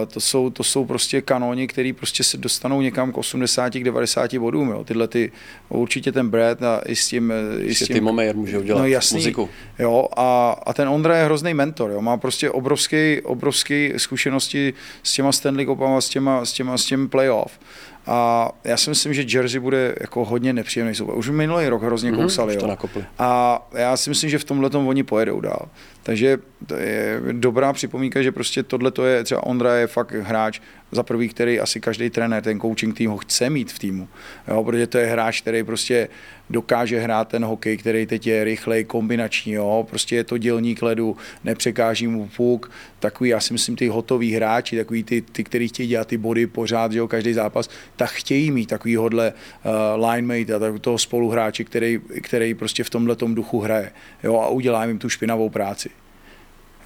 to, 0.07 0.21
jsou, 0.21 0.51
to 0.51 0.65
jsou 0.65 0.85
prostě 0.85 1.21
kanoni, 1.21 1.67
který 1.67 1.93
prostě 1.93 2.25
se 2.25 2.37
dostanou 2.37 2.81
někam 2.81 3.13
k 3.13 3.19
80, 3.19 3.73
k 3.73 3.85
90 3.85 4.35
bodům. 4.35 4.69
Jo. 4.69 4.85
Tyhle 4.85 5.09
ty, 5.09 5.33
určitě 5.69 6.13
ten 6.13 6.29
Brad 6.29 6.63
a 6.63 6.81
i 6.87 6.97
s 6.97 7.09
tím... 7.09 7.33
I 7.63 7.75
s 7.75 7.79
tím 7.79 7.95
Timo 7.95 8.13
Meyer 8.13 8.37
může 8.37 8.59
udělat 8.59 8.79
no, 8.81 8.87
jasný, 8.87 9.17
muziku. 9.17 9.49
Jo, 9.79 10.09
a, 10.17 10.57
a 10.67 10.73
ten 10.73 10.89
Ondra 10.89 11.17
je 11.17 11.25
hrozný 11.25 11.55
mentor. 11.55 11.91
Jo. 11.91 12.01
Má 12.01 12.17
prostě 12.17 12.51
obrovský, 12.51 13.21
obrovský 13.21 13.93
zkušenosti 13.97 14.75
s 15.03 15.13
těma 15.13 15.33
Stanley 15.33 15.67
Cupama, 15.67 16.01
s 16.01 16.09
těma, 16.09 16.45
s 16.45 16.53
těma, 16.53 16.79
s 16.79 16.85
těma 16.85 17.09
playoff. 17.09 17.59
A 18.07 18.51
já 18.65 18.77
si 18.77 18.91
myslím, 18.91 19.15
že 19.15 19.25
Jersey 19.29 19.61
bude 19.61 19.95
jako 20.01 20.25
hodně 20.25 20.53
nepříjemný 20.53 20.95
souboj. 20.95 21.15
Už 21.17 21.31
minulý 21.31 21.69
rok 21.69 21.83
hrozně 21.83 22.13
mm-hmm, 22.13 22.23
kousali. 22.23 22.55
Jo. 22.55 22.77
A 23.19 23.63
já 23.75 23.97
si 23.97 24.11
myslím, 24.11 24.31
že 24.31 24.39
v 24.39 24.45
tomhle 24.45 24.71
oni 24.71 25.03
pojedou 25.03 25.41
dál. 25.41 25.69
Takže 26.11 26.39
to 26.67 26.75
je 26.75 27.21
dobrá 27.33 27.73
připomínka, 27.73 28.23
že 28.23 28.33
prostě 28.33 28.63
tohle 28.63 28.91
to 28.91 29.07
je, 29.07 29.25
třeba 29.25 29.47
Ondra 29.47 29.77
je 29.77 29.87
fakt 29.87 30.13
hráč, 30.13 30.61
za 30.93 31.03
prvý, 31.03 31.29
který 31.29 31.61
asi 31.61 31.81
každý 31.81 32.11
trenér, 32.11 32.43
ten 32.43 32.61
coaching 32.61 32.97
tým 32.97 33.11
ho 33.11 33.17
chce 33.17 33.51
mít 33.51 33.73
v 33.73 33.79
týmu, 33.79 34.09
jo, 34.49 34.65
protože 34.65 34.87
to 34.87 34.99
je 34.99 35.07
hráč, 35.07 35.41
který 35.41 35.63
prostě 35.63 36.09
dokáže 36.51 37.01
hrát 37.01 37.29
ten 37.29 37.45
hokej, 37.45 37.77
který 37.77 38.07
teď 38.07 38.27
je 38.27 38.45
rychlej, 38.45 38.85
kombinační, 38.85 39.53
jo, 39.53 39.87
prostě 39.91 40.17
je 40.17 40.25
to 40.25 40.39
dělník 40.39 40.83
ledu, 40.83 41.17
nepřekáží 41.45 42.07
mu 42.07 42.31
puk, 42.37 42.71
takový, 42.99 43.31
já 43.31 43.41
si 43.41 43.53
myslím, 43.53 43.77
ty 43.77 43.89
hotový 43.89 44.33
hráči, 44.33 44.77
takový 44.77 45.05
ty, 45.05 45.23
ty 45.23 45.45
který 45.45 45.69
chtějí 45.69 45.89
dělat 45.89 46.09
ty 46.09 46.19
body 46.19 46.47
pořád, 46.47 46.93
že 46.93 46.99
jo, 46.99 47.09
každý 47.09 47.33
zápas, 47.33 47.69
tak 47.97 48.11
chtějí 48.11 48.51
mít 48.51 48.67
takovýhodle 48.67 49.33
uh, 49.33 50.07
linemate 50.07 50.55
a 50.55 50.79
toho 50.81 50.99
spoluhráče, 50.99 51.65
který, 51.65 52.01
který 52.23 52.55
prostě 52.55 52.85
v 52.85 52.91
tomhle 52.91 53.17
duchu 53.27 53.61
hraje, 53.61 53.93
jo, 54.23 54.37
a 54.37 54.49
udělá 54.49 54.85
jim 54.85 54.99
tu 54.99 55.09
špinavou 55.09 55.49
práci. 55.49 55.91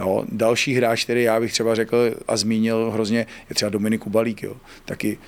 Jo, 0.01 0.25
další 0.29 0.75
hráč, 0.75 1.05
který 1.05 1.23
já 1.23 1.41
bych 1.41 1.53
třeba 1.53 1.75
řekl 1.75 2.15
a 2.29 2.37
zmínil 2.37 2.91
hrozně, 2.91 3.27
je 3.49 3.55
třeba 3.55 3.71
Dominik 3.71 4.01
Kubalík. 4.01 4.43
Jo. 4.43 4.57
Taky 4.85 5.19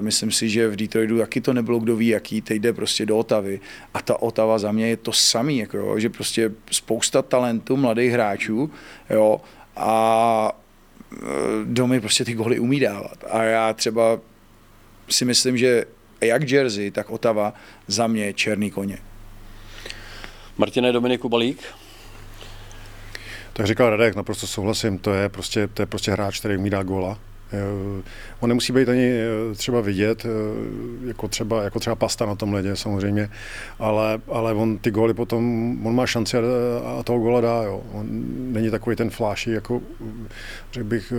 myslím 0.00 0.30
si, 0.30 0.48
že 0.48 0.68
v 0.68 0.76
Detroitu 0.76 1.18
taky 1.18 1.40
to 1.40 1.52
nebylo 1.52 1.78
kdo 1.78 1.96
ví 1.96 2.08
jaký, 2.08 2.40
teď 2.40 2.60
jde 2.62 2.72
prostě 2.72 3.06
do 3.06 3.18
Otavy 3.18 3.60
a 3.94 4.02
ta 4.02 4.22
Otava 4.22 4.58
za 4.58 4.72
mě 4.72 4.88
je 4.88 4.96
to 4.96 5.12
samý, 5.12 5.58
jako 5.58 5.76
jo, 5.76 5.98
že 5.98 6.10
prostě 6.10 6.50
spousta 6.70 7.22
talentu 7.22 7.76
mladých 7.76 8.12
hráčů 8.12 8.70
jo, 9.10 9.40
a 9.76 10.52
e, 11.12 11.16
domy 11.64 12.00
prostě 12.00 12.24
ty 12.24 12.34
goly 12.34 12.58
umí 12.58 12.80
dávat. 12.80 13.24
A 13.30 13.42
já 13.42 13.72
třeba 13.72 14.20
si 15.08 15.24
myslím, 15.24 15.58
že 15.58 15.84
jak 16.20 16.50
Jersey, 16.50 16.90
tak 16.90 17.10
Otava 17.10 17.54
za 17.86 18.06
mě 18.06 18.32
černý 18.32 18.70
koně. 18.70 18.98
Martine 20.58 20.92
Dominiku 20.92 21.28
Balík, 21.28 21.58
tak 23.52 23.66
říkal 23.66 23.90
Radek, 23.90 24.16
naprosto 24.16 24.46
souhlasím, 24.46 24.98
to 24.98 25.14
je 25.14 25.28
prostě, 25.28 25.66
to 25.66 25.82
je 25.82 25.86
prostě 25.86 26.12
hráč, 26.12 26.38
který 26.38 26.56
umí 26.56 26.70
dát 26.70 26.86
góla. 26.86 27.18
On 28.40 28.48
nemusí 28.48 28.72
být 28.72 28.88
ani 28.88 29.12
eh, 29.12 29.54
třeba 29.54 29.80
vidět, 29.80 30.26
eh, 30.26 30.28
jako 31.08 31.28
třeba, 31.28 31.62
jako 31.62 31.80
třeba 31.80 31.96
pasta 31.96 32.26
na 32.26 32.34
tom 32.34 32.52
ledě 32.52 32.76
samozřejmě, 32.76 33.30
ale, 33.78 34.20
ale 34.28 34.52
on 34.52 34.78
ty 34.78 34.90
góly 34.90 35.14
potom, 35.14 35.86
on 35.86 35.94
má 35.94 36.06
šanci 36.06 36.36
a, 36.38 37.02
toho 37.02 37.18
góla 37.18 37.40
dá. 37.40 37.62
Jo. 37.62 37.82
On 37.92 38.06
není 38.52 38.70
takový 38.70 38.96
ten 38.96 39.10
flashy, 39.10 39.50
jako 39.50 39.80
řekl 40.72 40.86
bych, 40.86 41.12
eh, 41.12 41.16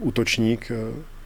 útočník, 0.00 0.72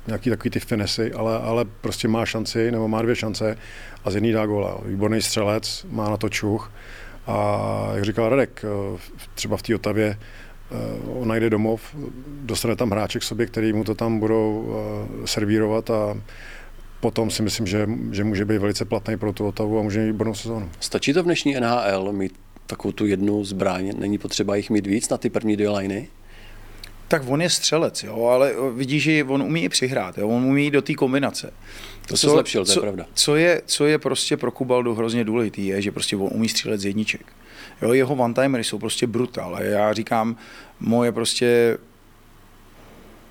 nějaký 0.07 0.31
takový 0.31 0.51
ty 0.51 0.61
finesy, 0.61 1.13
ale, 1.13 1.39
ale 1.39 1.65
prostě 1.81 2.09
má 2.09 2.27
šanci, 2.27 2.71
nebo 2.71 2.89
má 2.89 3.03
dvě 3.03 3.17
šance 3.17 3.59
a 4.05 4.11
z 4.11 4.15
jedný 4.15 4.33
dá 4.33 4.47
góla. 4.47 4.79
Výborný 4.85 5.23
střelec, 5.23 5.87
má 5.91 6.11
na 6.11 6.17
to 6.17 6.29
čuch 6.29 6.73
a 7.27 7.91
jak 7.95 8.05
říkal 8.05 8.29
Radek, 8.29 8.65
eh, 8.65 8.99
třeba 9.35 9.57
v 9.57 9.63
té 9.63 9.75
Otavě 9.75 10.19
eh, 10.19 10.77
on 11.07 11.29
najde 11.29 11.51
domov, 11.51 11.83
dostane 12.27 12.77
tam 12.77 12.91
hráče 12.91 13.19
k 13.19 13.23
sobě, 13.23 13.47
který 13.47 13.73
mu 13.73 13.85
to 13.85 13.95
tam 13.95 14.19
budou 14.19 14.75
eh, 15.23 15.27
servírovat 15.27 15.91
a 15.91 16.17
potom 17.01 17.31
si 17.31 17.43
myslím, 17.43 17.67
že, 17.67 17.89
že 18.13 18.25
může 18.25 18.45
být 18.45 18.59
velice 18.59 18.85
platný 18.85 19.17
pro 19.17 19.33
tu 19.33 19.47
Otavu 19.47 19.79
a 19.79 19.83
může 19.83 20.01
mít 20.01 20.07
výbornou 20.07 20.35
sezónu. 20.35 20.71
Stačí 20.81 21.13
to 21.13 21.23
v 21.23 21.25
dnešní 21.25 21.55
NHL 21.55 22.13
mít 22.13 22.35
takovou 22.67 22.93
tu 22.93 23.07
jednu 23.07 23.45
zbraň? 23.45 23.93
Není 23.99 24.19
potřeba 24.19 24.57
jich 24.57 24.71
mít 24.71 24.87
víc 24.87 25.09
na 25.09 25.19
ty 25.19 25.31
první 25.31 25.57
dvě 25.57 25.71
liny? 25.71 26.09
tak 27.13 27.23
on 27.29 27.43
je 27.43 27.51
střelec, 27.51 28.03
jo, 28.03 28.25
ale 28.25 28.53
vidíš, 28.75 29.03
že 29.03 29.25
on 29.25 29.43
umí 29.43 29.65
i 29.65 29.69
přihrát, 29.69 30.19
jo, 30.19 30.29
on 30.29 30.45
umí 30.45 30.71
do 30.71 30.83
té 30.83 30.95
kombinace. 30.95 31.53
To 32.13 32.17
se 32.17 32.29
zlepšil, 32.29 32.65
to 32.65 32.71
je 32.71 32.75
co, 32.75 32.81
pravda. 32.81 33.07
Co 33.15 33.37
je, 33.37 33.63
co 33.67 33.87
je 33.87 33.99
prostě 33.99 34.37
pro 34.37 34.51
Kubaldu 34.51 34.95
hrozně 34.95 35.25
důležitý, 35.25 35.67
je, 35.67 35.83
že 35.83 35.93
prostě 35.93 36.17
on 36.17 36.29
umí 36.33 36.49
střílet 36.49 36.81
z 36.81 36.85
jedniček. 36.85 37.33
Jo, 37.83 37.93
jeho 37.93 38.15
one 38.15 38.65
jsou 38.65 38.79
prostě 38.79 39.07
brutál. 39.07 39.59
Já 39.63 39.93
říkám, 39.93 40.37
moje 40.81 41.13
prostě 41.13 41.79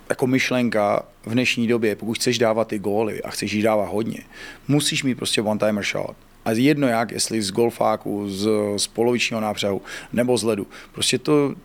jako 0.10 0.28
myšlenka 0.28 1.06
v 1.26 1.32
dnešní 1.32 1.68
době, 1.68 1.96
pokud 1.96 2.14
chceš 2.14 2.38
dávat 2.38 2.68
ty 2.68 2.80
góly 2.80 3.24
a 3.24 3.30
chceš 3.30 3.52
jí 3.52 3.62
dávat 3.62 3.90
hodně, 3.90 4.20
musíš 4.68 5.04
mít 5.04 5.16
prostě 5.16 5.42
one-timer 5.42 5.84
shot. 5.84 6.16
A 6.46 6.52
jedno 6.52 6.88
jak, 6.88 7.12
jestli 7.12 7.42
z 7.42 7.52
golfáku, 7.52 8.30
z, 8.30 8.50
z 8.78 8.88
polovičního 8.88 9.42
nápřehu 9.42 9.82
nebo 10.14 10.38
z 10.38 10.44
ledu. 10.44 10.68
Prostě 10.92 11.18
to, 11.18 11.56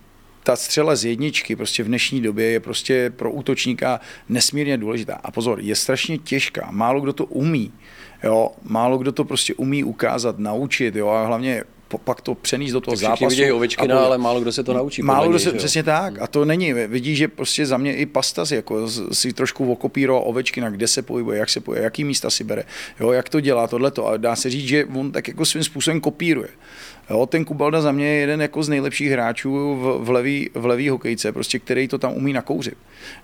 ta 0.47 0.57
střela 0.57 0.97
z 0.97 1.05
jedničky 1.05 1.57
prostě 1.57 1.83
v 1.83 1.87
dnešní 1.87 2.21
době 2.21 2.47
je 2.47 2.61
prostě 2.61 3.13
pro 3.17 3.33
útočníka 3.33 4.01
nesmírně 4.29 4.79
důležitá. 4.79 5.21
A 5.25 5.31
pozor, 5.31 5.61
je 5.61 5.77
strašně 5.77 6.19
těžká, 6.19 6.69
málo 6.71 7.01
kdo 7.01 7.13
to 7.13 7.25
umí. 7.25 7.73
Jo, 8.25 8.51
málo 8.63 8.99
kdo 8.99 9.13
to 9.13 9.25
prostě 9.25 9.55
umí 9.55 9.85
ukázat, 9.85 10.39
naučit, 10.39 10.97
jo, 10.97 11.09
a 11.09 11.27
hlavně 11.27 11.65
pak 12.05 12.21
to 12.21 12.35
přenést 12.35 12.73
do 12.73 12.81
toho 12.81 12.95
tak 12.95 13.01
zápasu. 13.01 13.29
vidějí 13.29 13.53
ovečky, 13.53 13.89
no, 13.89 13.99
ale 13.99 14.19
málo 14.19 14.41
kdo 14.41 14.53
se 14.53 14.65
to 14.65 14.73
naučí. 14.73 15.03
Málo 15.03 15.29
kdo 15.29 15.39
se, 15.39 15.53
přesně 15.53 15.83
tak. 15.83 16.23
A 16.23 16.27
to 16.27 16.45
není. 16.45 16.73
Vidí, 16.73 17.17
že 17.17 17.29
prostě 17.29 17.67
za 17.67 17.77
mě 17.77 17.97
i 17.97 18.07
Pastas 18.07 18.51
jako 18.51 18.89
si 19.13 19.33
trošku 19.33 19.73
okopíroval 19.73 20.23
ovečky, 20.27 20.61
na 20.61 20.71
kde 20.71 20.89
se 20.89 21.03
pohybuje, 21.03 21.39
jak 21.39 21.49
se 21.49 21.61
pohybuje, 21.61 21.85
jaký 21.85 22.05
místa 22.05 22.31
si 22.31 22.45
bere, 22.45 22.65
jo, 23.01 23.13
jak 23.13 23.29
to 23.29 23.41
dělá, 23.41 23.67
tohleto. 23.67 24.07
A 24.07 24.17
dá 24.17 24.37
se 24.37 24.51
říct, 24.51 24.69
že 24.69 24.85
on 24.85 25.13
tak 25.13 25.29
jako 25.29 25.45
svým 25.45 25.65
způsobem 25.65 26.01
kopíruje. 26.01 26.49
Jo, 27.11 27.27
ten 27.27 27.45
Kubalda 27.45 27.81
za 27.81 27.93
mě 27.93 28.07
je 28.07 28.21
jeden 28.21 28.41
jako 28.41 28.63
z 28.63 28.69
nejlepších 28.69 29.11
hráčů 29.11 29.75
v, 29.77 30.05
v, 30.05 30.11
levý, 30.11 30.51
v 30.55 30.67
levý 30.67 30.89
hokejce, 30.89 31.33
prostě, 31.33 31.59
který 31.59 31.89
to 31.89 31.99
tam 31.99 32.13
umí 32.13 32.33
nakouřit. 32.33 32.75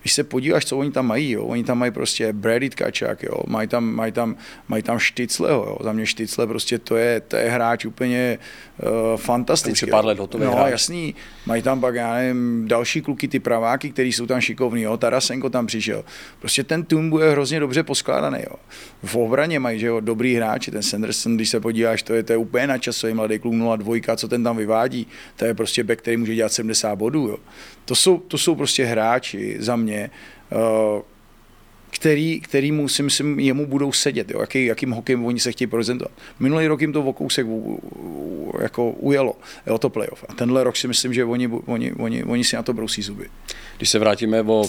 Když 0.00 0.12
se 0.12 0.24
podíváš, 0.24 0.64
co 0.64 0.78
oni 0.78 0.90
tam 0.90 1.06
mají, 1.06 1.30
jo, 1.30 1.44
oni 1.44 1.64
tam 1.64 1.78
mají 1.78 1.92
prostě 1.92 2.32
Brady 2.32 2.70
Tkačák, 2.70 3.22
jo, 3.22 3.34
mají 3.46 3.68
tam, 3.68 3.84
mají 3.84 4.12
tam, 4.12 4.36
mají 4.68 4.82
tam 4.82 4.98
Štycleho, 4.98 5.64
jo, 5.64 5.78
za 5.84 5.92
mě 5.92 6.06
Štycle 6.06 6.46
prostě 6.46 6.78
to 6.78 6.96
je, 6.96 7.20
to 7.20 7.36
je 7.36 7.50
hráč 7.50 7.84
úplně 7.84 8.38
uh, 8.82 9.16
fantastický. 9.16 9.90
pár 9.90 10.04
let 10.04 10.18
to 10.28 10.38
No, 10.38 10.52
hráč. 10.52 10.70
jasný, 10.70 11.14
mají 11.46 11.62
tam 11.62 11.80
pak, 11.80 11.94
já 11.94 12.14
nevím, 12.14 12.68
další 12.68 13.02
kluky, 13.02 13.28
ty 13.28 13.40
praváky, 13.40 13.90
kteří 13.90 14.12
jsou 14.12 14.26
tam 14.26 14.40
šikovní, 14.40 14.82
jo, 14.82 14.96
Tarasenko 14.96 15.50
tam 15.50 15.66
přišel. 15.66 16.04
Prostě 16.40 16.64
ten 16.64 16.84
tým 16.84 17.10
bude 17.10 17.30
hrozně 17.30 17.60
dobře 17.60 17.82
poskládaný, 17.82 18.38
jo. 18.50 18.56
V 19.02 19.16
obraně 19.16 19.58
mají, 19.60 19.78
že 19.78 19.86
jo, 19.86 20.00
dobrý 20.00 20.34
hráči, 20.34 20.70
ten 20.70 20.82
Sanderson, 20.82 21.36
když 21.36 21.48
se 21.48 21.60
podíváš, 21.60 22.02
to 22.02 22.14
je, 22.14 22.22
to 22.22 22.32
je 22.32 22.36
úplně 22.36 22.66
načasový 22.66 23.14
mladý 23.14 23.38
kluk 23.38 23.54
0-2, 23.76 24.16
co 24.16 24.28
ten 24.28 24.44
tam 24.44 24.56
vyvádí, 24.56 25.06
to 25.36 25.44
je 25.44 25.54
prostě 25.54 25.84
back, 25.84 25.98
který 25.98 26.16
může 26.16 26.34
dělat 26.34 26.52
70 26.52 26.96
bodů, 26.96 27.28
jo. 27.28 27.36
To 27.84 27.94
jsou, 27.94 28.18
to 28.18 28.38
jsou 28.38 28.54
prostě 28.54 28.84
hráči 28.84 29.56
za 29.58 29.76
mě, 29.76 30.10
uh, 30.50 31.02
který, 31.90 32.40
který 32.40 32.72
mu, 32.72 32.88
si 32.88 33.02
jemu 33.36 33.66
budou 33.66 33.92
sedět, 33.92 34.30
jo, 34.30 34.40
jaký, 34.40 34.64
jakým 34.64 34.90
hokejem 34.90 35.24
oni 35.24 35.40
se 35.40 35.52
chtějí 35.52 35.68
prezentovat. 35.68 36.12
Minulý 36.40 36.66
rok 36.66 36.80
jim 36.80 36.92
to 36.92 37.02
v 37.02 37.12
kousek 37.12 37.46
jako 38.60 38.90
ujelo, 38.90 39.34
jo, 39.66 39.78
to 39.78 39.90
playoff. 39.90 40.24
A 40.28 40.34
tenhle 40.34 40.64
rok 40.64 40.76
si 40.76 40.88
myslím, 40.88 41.14
že 41.14 41.24
oni, 41.24 41.48
oni, 41.48 41.92
oni, 41.92 42.24
oni 42.24 42.44
si 42.44 42.56
na 42.56 42.62
to 42.62 42.72
brousí 42.72 43.02
zuby. 43.02 43.28
Když 43.76 43.90
se 43.90 43.98
vrátíme 43.98 44.42
o 44.42 44.64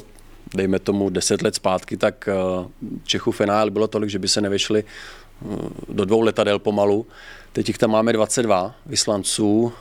dejme 0.56 0.80
tomu 0.80 1.10
deset 1.10 1.42
let 1.42 1.56
zpátky, 1.56 1.98
tak 1.98 2.28
eh, 2.28 2.34
Čechu 3.04 3.32
finále 3.32 3.72
bylo 3.72 3.88
tolik, 3.88 4.10
že 4.10 4.20
by 4.20 4.28
se 4.28 4.42
nevyšli 4.42 4.84
eh, 4.84 5.46
do 5.90 6.06
dvou 6.06 6.22
letadel 6.22 6.60
pomalu. 6.60 7.08
Teď 7.54 7.68
jich 7.68 7.78
tam 7.78 7.92
máme 7.92 8.14
22 8.14 8.76
vyslanců. 8.86 9.72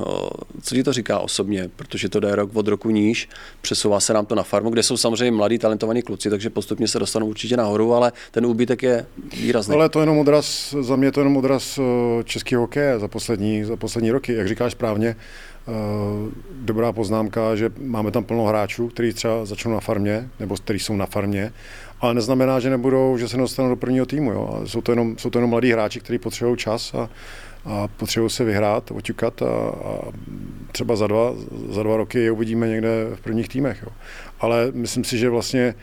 Co 0.63 0.75
ti 0.75 0.83
to 0.83 0.93
říká 0.93 1.19
osobně? 1.19 1.71
Protože 1.77 2.09
to 2.09 2.21
jde 2.21 2.35
rok 2.35 2.51
od 2.55 2.69
roku 2.69 2.91
níž, 2.91 3.29
přesouvá 3.61 4.01
se 4.01 4.13
nám 4.13 4.27
to 4.27 4.35
na 4.35 4.43
farmu, 4.43 4.71
kde 4.71 4.83
jsou 4.83 4.97
samozřejmě 4.97 5.31
mladí, 5.31 5.59
talentovaní 5.59 6.03
kluci, 6.03 6.31
takže 6.31 6.51
postupně 6.51 6.89
se 6.89 6.99
dostanou 6.99 7.27
určitě 7.27 7.57
nahoru, 7.57 7.95
ale 7.95 8.13
ten 8.31 8.47
úbytek 8.47 8.83
je 8.83 9.07
výrazný. 9.41 9.75
Ale 9.75 9.89
to 9.89 10.01
je 10.01 10.03
jenom 10.03 10.19
odraz, 10.19 10.75
za 10.81 10.97
mě 10.97 11.13
to 11.13 11.21
je 11.21 11.23
jenom 11.23 11.37
odraz 11.37 11.79
českého 12.25 12.63
hokeje 12.63 12.99
za 12.99 13.09
poslední, 13.09 13.65
za 13.65 13.77
poslední 13.77 14.11
roky. 14.11 14.35
Jak 14.35 14.49
říkáš 14.49 14.73
správně, 14.73 15.17
dobrá 16.53 16.93
poznámka, 16.93 17.57
že 17.57 17.73
máme 17.79 18.11
tam 18.11 18.25
plno 18.25 18.45
hráčů, 18.45 18.89
kteří 18.89 19.13
třeba 19.13 19.45
začnou 19.45 19.73
na 19.73 19.81
farmě, 19.81 20.29
nebo 20.41 20.57
kteří 20.57 20.79
jsou 20.79 20.97
na 20.97 21.07
farmě, 21.07 21.53
ale 22.01 22.15
neznamená, 22.15 22.61
že 22.61 22.71
nebudou, 22.71 23.17
že 23.19 23.29
se 23.29 23.37
nedostanou 23.37 23.69
do 23.69 23.77
prvního 23.77 24.07
týmu. 24.07 24.33
Jo. 24.33 24.63
Jsou, 24.65 24.81
to 24.81 24.93
jenom, 24.93 25.19
jsou 25.19 25.31
to 25.31 25.39
jenom 25.39 25.51
mladí 25.51 25.73
hráči, 25.73 26.01
kteří 26.01 26.19
potřebují 26.19 26.57
čas 26.57 26.95
a, 26.95 27.09
a 27.65 27.89
potřebují 27.89 28.31
se 28.31 28.45
vyhrát, 28.45 28.91
oťukat 28.91 29.43
a, 29.43 29.47
a 29.85 30.13
třeba 30.73 30.97
za 30.97 31.07
dva, 31.07 31.35
za 31.69 31.83
dva 31.83 31.97
roky 31.97 32.19
je 32.19 32.31
uvidíme 32.31 32.69
někde 32.69 32.89
v 33.15 33.21
prvních 33.21 33.49
týmech. 33.49 33.83
Jo. 33.83 33.89
Ale 34.41 34.73
myslím 34.73 35.05
si, 35.05 35.19
že 35.19 35.31
vlastně 35.31 35.75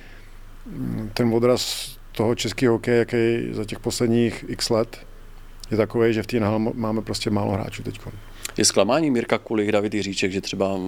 mm, 0.66 1.12
ten 1.14 1.34
odraz 1.34 1.92
toho 2.12 2.36
českého 2.36 2.74
hokeje, 2.74 2.98
jaký 2.98 3.54
za 3.54 3.66
těch 3.66 3.80
posledních 3.80 4.46
x 4.48 4.70
let, 4.70 4.98
je 5.72 5.78
takový, 5.78 6.14
že 6.14 6.24
v 6.24 6.28
té 6.28 6.40
máme 6.74 7.02
prostě 7.02 7.30
málo 7.30 7.52
hráčů 7.52 7.84
teď. 7.84 8.00
Je 8.58 8.66
zklamání 8.66 9.12
Mirka 9.12 9.38
Kulich, 9.38 9.72
David 9.72 9.94
Jiříček, 9.94 10.32
že 10.32 10.42
třeba 10.42 10.80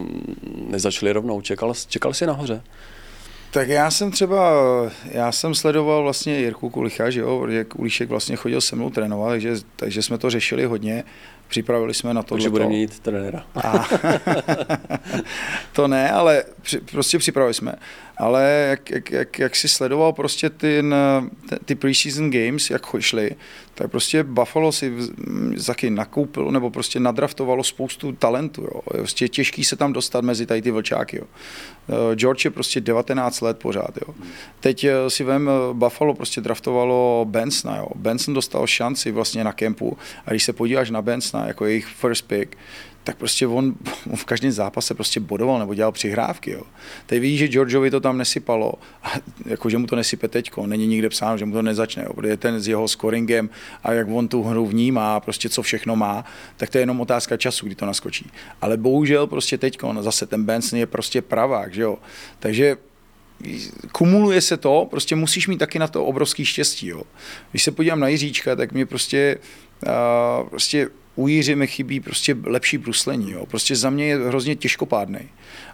nezačali 0.69 1.11
rovnou. 1.11 1.41
Čekal, 1.41 1.73
čekal 1.87 2.13
jsi 2.13 2.25
nahoře? 2.25 2.61
Tak 3.51 3.69
já 3.69 3.91
jsem 3.91 4.11
třeba, 4.11 4.51
já 5.11 5.31
jsem 5.31 5.55
sledoval 5.55 6.03
vlastně 6.03 6.39
Jirku 6.39 6.69
Kulicha, 6.69 7.09
že 7.09 7.19
jo, 7.19 7.39
protože 7.39 7.63
Kulíšek 7.63 8.09
vlastně 8.09 8.35
chodil 8.35 8.61
se 8.61 8.75
mnou 8.75 8.89
trénovat, 8.89 9.29
takže, 9.29 9.55
takže 9.75 10.01
jsme 10.01 10.17
to 10.17 10.29
řešili 10.29 10.65
hodně. 10.65 11.03
Připravili 11.47 11.93
jsme 11.93 12.13
na 12.13 12.23
to. 12.23 12.35
Takže 12.35 12.49
budeme 12.49 12.69
mít 12.69 12.99
trenéra. 12.99 13.43
A, 13.55 13.87
to 15.73 15.87
ne, 15.87 16.11
ale 16.11 16.43
při, 16.61 16.79
prostě 16.79 17.17
připravili 17.19 17.53
jsme. 17.53 17.75
Ale 18.21 18.67
jak, 18.69 18.89
jak, 18.89 19.11
jak, 19.11 19.39
jak 19.39 19.55
si 19.55 19.67
sledoval 19.67 20.13
prostě 20.13 20.49
ty, 20.49 20.83
ty 21.65 21.75
preseason 21.75 22.31
games, 22.31 22.69
jak 22.69 22.81
šli, 22.99 23.35
tak 23.75 23.91
prostě 23.91 24.23
Buffalo 24.23 24.71
si 24.71 24.93
taky 25.65 25.89
nakoupil 25.89 26.51
nebo 26.51 26.69
prostě 26.69 26.99
nadraftovalo 26.99 27.63
spoustu 27.63 28.11
talentu. 28.11 28.61
Jo. 28.61 28.81
Je 28.93 28.97
prostě 28.97 29.27
těžký 29.27 29.63
se 29.63 29.75
tam 29.75 29.93
dostat 29.93 30.23
mezi 30.23 30.45
tady 30.45 30.61
ty 30.61 30.71
vlčáky. 30.71 31.17
Jo. 31.17 31.23
Eh, 31.89 32.15
George 32.15 32.45
je 32.45 32.51
prostě 32.51 32.81
19 32.81 33.41
let 33.41 33.59
pořád. 33.59 33.97
Jo. 34.07 34.13
Teď 34.59 34.83
eh, 34.83 35.09
si 35.09 35.23
vem, 35.23 35.49
eh, 35.49 35.73
Buffalo 35.73 36.13
prostě 36.13 36.41
draftovalo 36.41 37.25
Bensona. 37.29 37.77
Jo. 37.77 37.87
Benson 37.95 38.33
dostal 38.33 38.67
šanci 38.67 39.11
vlastně 39.11 39.43
na 39.43 39.53
kempu 39.53 39.97
a 40.25 40.29
když 40.29 40.43
se 40.43 40.53
podíváš 40.53 40.89
na 40.89 41.01
Bensona 41.01 41.47
jako 41.47 41.65
jejich 41.65 41.85
first 41.85 42.27
pick, 42.27 42.57
tak 43.03 43.17
prostě 43.17 43.47
on, 43.47 43.75
on 44.09 44.15
v 44.15 44.25
každém 44.25 44.51
zápase 44.51 44.93
prostě 44.93 45.19
bodoval 45.19 45.59
nebo 45.59 45.73
dělal 45.73 45.91
přihrávky. 45.91 46.51
Jo. 46.51 46.63
Teď 47.05 47.21
vidí, 47.21 47.37
že 47.37 47.47
Georgeovi 47.47 47.91
to 47.91 47.99
tam 47.99 48.17
nesypalo, 48.17 48.73
a 49.03 49.11
jako, 49.45 49.69
že 49.69 49.77
mu 49.77 49.87
to 49.87 49.95
nesype 49.95 50.27
teďko, 50.27 50.67
není 50.67 50.87
nikde 50.87 51.09
psáno, 51.09 51.37
že 51.37 51.45
mu 51.45 51.53
to 51.53 51.61
nezačne, 51.61 52.03
jo, 52.03 52.13
protože 52.13 52.37
ten 52.37 52.61
s 52.61 52.67
jeho 52.67 52.87
scoringem 52.87 53.49
a 53.83 53.93
jak 53.93 54.07
on 54.09 54.27
tu 54.27 54.43
hru 54.43 54.65
vnímá, 54.65 55.19
prostě 55.19 55.49
co 55.49 55.61
všechno 55.61 55.95
má, 55.95 56.25
tak 56.57 56.69
to 56.69 56.77
je 56.77 56.81
jenom 56.81 57.01
otázka 57.01 57.37
času, 57.37 57.65
kdy 57.65 57.75
to 57.75 57.85
naskočí. 57.85 58.31
Ale 58.61 58.77
bohužel 58.77 59.27
prostě 59.27 59.57
teďko, 59.57 59.93
no 59.93 60.03
zase 60.03 60.25
ten 60.25 60.43
Benson 60.43 60.79
je 60.79 60.85
prostě 60.85 61.21
pravák, 61.21 61.73
že 61.73 61.81
jo. 61.81 61.97
Takže 62.39 62.77
kumuluje 63.91 64.41
se 64.41 64.57
to, 64.57 64.87
prostě 64.89 65.15
musíš 65.15 65.47
mít 65.47 65.57
taky 65.57 65.79
na 65.79 65.87
to 65.87 66.05
obrovský 66.05 66.45
štěstí. 66.45 66.87
Jo. 66.87 67.03
Když 67.51 67.63
se 67.63 67.71
podívám 67.71 67.99
na 67.99 68.07
Jiříčka, 68.07 68.55
tak 68.55 68.71
mě 68.71 68.85
prostě, 68.85 69.37
uh, 69.87 70.49
prostě 70.49 70.89
u 71.15 71.27
Jiři 71.27 71.55
mi 71.55 71.67
chybí 71.67 71.99
prostě 71.99 72.37
lepší 72.43 72.77
bruslení. 72.77 73.31
Jo. 73.31 73.45
Prostě 73.45 73.75
za 73.75 73.89
mě 73.89 74.05
je 74.05 74.27
hrozně 74.27 74.55
těžkopádný. 74.55 75.19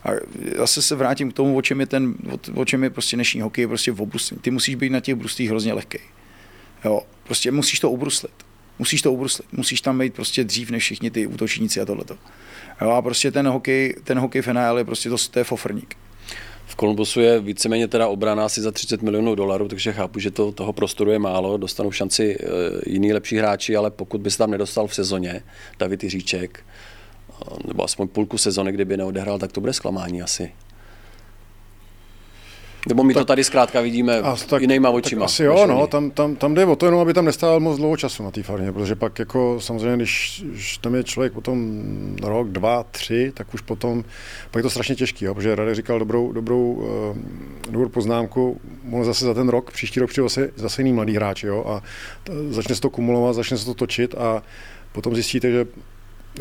A 0.03 0.09
zase 0.57 0.81
se 0.81 0.95
vrátím 0.95 1.31
k 1.31 1.33
tomu, 1.33 1.57
o 1.57 1.61
čem 1.61 1.79
je, 1.79 1.85
ten, 1.85 2.15
o, 2.31 2.61
o 2.61 2.65
čem 2.65 2.83
je 2.83 2.89
prostě 2.89 3.17
dnešní 3.17 3.41
hokej, 3.41 3.67
prostě 3.67 3.91
v 3.91 4.01
obruslení. 4.01 4.41
Ty 4.41 4.51
musíš 4.51 4.75
být 4.75 4.89
na 4.89 4.99
těch 4.99 5.15
bruslích 5.15 5.49
hrozně 5.49 5.73
lehký. 5.73 5.99
Jo. 6.85 7.01
Prostě 7.23 7.51
musíš 7.51 7.79
to 7.79 7.91
ubruslit. 7.91 8.33
Musíš 8.79 9.01
to 9.01 9.13
ubruslit. 9.13 9.53
Musíš 9.53 9.81
tam 9.81 9.99
být 9.99 10.13
prostě 10.13 10.43
dřív 10.43 10.71
než 10.71 10.83
všichni 10.83 11.11
ty 11.11 11.27
útočníci 11.27 11.81
a 11.81 11.85
tohleto. 11.85 12.17
Jo, 12.81 12.89
a 12.89 13.01
prostě 13.01 13.31
ten 13.31 13.47
hokej, 13.47 13.95
ten 14.03 14.19
hokej 14.19 14.41
v 14.41 14.47
je 14.77 14.85
prostě 14.85 15.09
to, 15.09 15.15
to 15.31 15.39
je 15.39 15.43
fofrník. 15.43 15.97
V 16.67 16.75
Kolumbusu 16.75 17.19
je 17.19 17.39
víceméně 17.39 17.87
teda 17.87 18.07
obrana 18.07 18.45
asi 18.45 18.61
za 18.61 18.71
30 18.71 19.01
milionů 19.01 19.35
dolarů, 19.35 19.67
takže 19.67 19.93
chápu, 19.93 20.19
že 20.19 20.31
to, 20.31 20.51
toho 20.51 20.73
prostoru 20.73 21.11
je 21.11 21.19
málo, 21.19 21.57
dostanou 21.57 21.91
šanci 21.91 22.37
e, 22.39 22.45
jiní 22.85 23.13
lepší 23.13 23.37
hráči, 23.37 23.75
ale 23.75 23.91
pokud 23.91 24.21
by 24.21 24.31
se 24.31 24.37
tam 24.37 24.51
nedostal 24.51 24.87
v 24.87 24.95
sezóně 24.95 25.43
David 25.79 26.03
Jiříček, 26.03 26.59
e, 26.59 27.67
nebo 27.67 27.83
aspoň 27.83 28.07
půlku 28.07 28.37
sezony, 28.37 28.71
kdyby 28.71 28.97
neodehrál, 28.97 29.39
tak 29.39 29.51
to 29.51 29.61
bude 29.61 29.73
zklamání 29.73 30.21
asi. 30.21 30.51
Nebo 32.87 33.03
my 33.03 33.13
tak, 33.13 33.21
to 33.21 33.25
tady 33.25 33.43
zkrátka 33.43 33.81
vidíme 33.81 34.21
tak, 34.49 34.61
jinýma 34.61 34.89
očima. 34.89 35.19
Tak 35.19 35.25
asi 35.25 35.43
jo, 35.43 35.67
no, 35.67 35.87
tam, 35.87 36.11
tam, 36.11 36.35
tam 36.35 36.53
jde 36.53 36.65
o 36.65 36.75
to 36.75 36.85
jenom, 36.85 36.99
aby 36.99 37.13
tam 37.13 37.25
nestál 37.25 37.59
moc 37.59 37.77
dlouho 37.77 37.97
času 37.97 38.23
na 38.23 38.31
té 38.31 38.43
farmě, 38.43 38.71
protože 38.71 38.95
pak 38.95 39.19
jako 39.19 39.57
samozřejmě, 39.61 39.95
když, 39.95 40.43
když 40.51 40.77
tam 40.77 40.95
je 40.95 41.03
člověk 41.03 41.33
potom 41.33 41.81
rok, 42.23 42.47
dva, 42.47 42.83
tři, 42.83 43.31
tak 43.33 43.53
už 43.53 43.61
potom, 43.61 44.03
pak 44.51 44.59
je 44.59 44.63
to 44.63 44.69
strašně 44.69 44.95
těžký, 44.95 45.25
jo, 45.25 45.35
protože 45.35 45.55
Radek 45.55 45.75
říkal 45.75 45.99
dobrou, 45.99 46.31
dobrou, 46.31 46.73
uh, 46.73 47.17
dobrou 47.71 47.89
poznámku, 47.89 48.61
on 48.91 49.05
zase 49.05 49.25
za 49.25 49.33
ten 49.33 49.49
rok, 49.49 49.71
příští 49.71 49.99
rok 49.99 50.09
přijde 50.09 50.25
zase, 50.25 50.49
zase 50.55 50.81
jiný 50.81 50.93
mladý 50.93 51.15
hráč, 51.15 51.43
jo, 51.43 51.63
a 51.67 51.81
začne 52.49 52.75
se 52.75 52.81
to 52.81 52.89
kumulovat, 52.89 53.35
začne 53.35 53.57
se 53.57 53.65
to 53.65 53.73
točit 53.73 54.15
a 54.15 54.43
potom 54.91 55.15
zjistíte, 55.15 55.51
že 55.51 55.65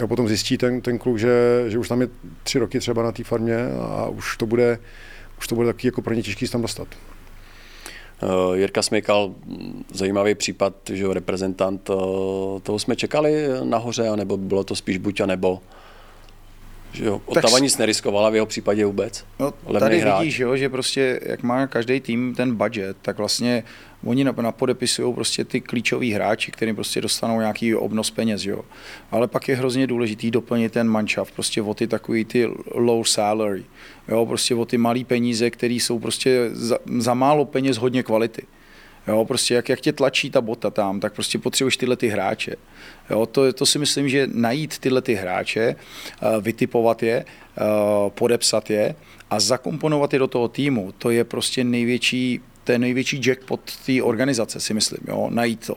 a 0.05 0.07
potom 0.07 0.28
zjistí 0.28 0.59
ten, 0.59 0.80
ten 0.80 0.99
kluk, 0.99 1.18
že, 1.18 1.64
že 1.68 1.78
už 1.78 1.88
tam 1.88 2.01
je 2.01 2.09
tři 2.42 2.59
roky 2.59 2.78
třeba 2.78 3.03
na 3.03 3.12
té 3.12 3.24
farmě 3.24 3.57
a 3.80 4.09
už 4.09 4.36
to 4.36 4.47
bude, 4.47 4.78
už 5.39 5.49
to 5.49 5.55
bude 5.55 5.66
taky 5.66 5.89
jako 5.89 6.03
pro 6.03 6.14
ně 6.14 6.22
těžký 6.22 6.47
se 6.47 6.53
tam 6.53 6.62
dostat. 6.62 6.89
Uh, 8.22 8.57
Jirka 8.57 8.82
Smykal, 8.82 9.34
zajímavý 9.93 10.34
případ, 10.34 10.74
že 10.93 11.07
reprezentant, 11.12 11.91
uh, 11.91 11.97
toho 12.61 12.78
jsme 12.78 12.97
čekali 12.97 13.47
nahoře, 13.64 14.16
nebo 14.16 14.37
bylo 14.37 14.64
to 14.64 14.76
spíš 14.76 14.99
buď 14.99 15.20
a 15.20 15.26
nebo? 15.26 15.61
Že 16.93 17.05
jo, 17.05 17.20
Otava 17.26 17.59
nic 17.59 17.78
neriskovala 17.78 18.30
v 18.30 18.34
jeho 18.34 18.47
případě 18.47 18.84
vůbec. 18.84 19.24
No, 19.39 19.53
tady 19.80 20.01
hráč. 20.01 20.20
vidíš, 20.20 20.39
jo, 20.39 20.57
že 20.57 20.68
prostě 20.68 21.20
jak 21.22 21.43
má 21.43 21.66
každý 21.66 22.01
tým 22.01 22.34
ten 22.34 22.55
budget, 22.55 22.97
tak 23.03 23.18
vlastně 23.18 23.64
oni 24.07 24.24
napodepisují 24.24 25.14
prostě 25.14 25.44
ty 25.44 25.61
klíčoví 25.61 26.12
hráči, 26.12 26.52
kterým 26.52 26.74
prostě 26.74 27.00
dostanou 27.00 27.40
nějaký 27.40 27.74
obnos 27.74 28.11
peněz, 28.11 28.44
jo. 28.44 28.64
Ale 29.11 29.28
pak 29.28 29.48
je 29.48 29.57
hrozně 29.57 29.86
důležitý 29.86 30.30
doplnit 30.30 30.72
ten 30.72 30.88
manšaft, 30.88 31.34
prostě 31.34 31.62
o 31.62 31.74
ty 31.74 31.86
takový 31.86 32.24
ty 32.24 32.48
low 32.74 33.04
salary, 33.04 33.64
jo, 34.09 34.26
prostě 34.26 34.54
o 34.54 34.64
ty 34.64 34.78
malý 34.78 35.04
peníze, 35.04 35.50
které 35.50 35.74
jsou 35.74 35.98
prostě 35.98 36.50
za, 36.52 36.78
za 36.98 37.14
málo 37.14 37.44
peněz 37.44 37.76
hodně 37.76 38.02
kvality. 38.02 38.42
Jo, 39.09 39.24
prostě 39.24 39.54
jak, 39.54 39.68
jak 39.68 39.80
tě 39.80 39.92
tlačí 39.92 40.30
ta 40.30 40.40
bota 40.40 40.70
tam, 40.70 41.00
tak 41.00 41.12
prostě 41.12 41.38
potřebuješ 41.38 41.76
tyhle 41.76 41.96
ty 41.96 42.09
hráče. 42.09 42.57
Jo, 43.11 43.26
to, 43.26 43.52
to 43.52 43.66
si 43.66 43.78
myslím, 43.78 44.09
že 44.09 44.28
najít 44.32 44.78
tyhle 44.78 45.02
ty 45.02 45.14
hráče, 45.14 45.61
eh, 45.61 46.40
vytipovat 46.40 47.02
je, 47.02 47.24
eh, 47.24 47.62
podepsat 48.11 48.70
je 48.70 48.94
a 49.30 49.40
zakomponovat 49.40 50.12
je 50.12 50.18
do 50.18 50.26
toho 50.26 50.48
týmu, 50.48 50.92
to 50.98 51.11
je 51.11 51.24
prostě 51.24 51.64
největší, 51.64 52.40
to 52.67 52.73
je 52.73 52.79
největší 52.79 53.21
jackpot 53.27 53.61
té 53.87 54.03
organizace, 54.03 54.61
si 54.61 54.75
myslím, 54.75 54.99
jo, 55.09 55.29
najít 55.31 55.67
to. 55.67 55.77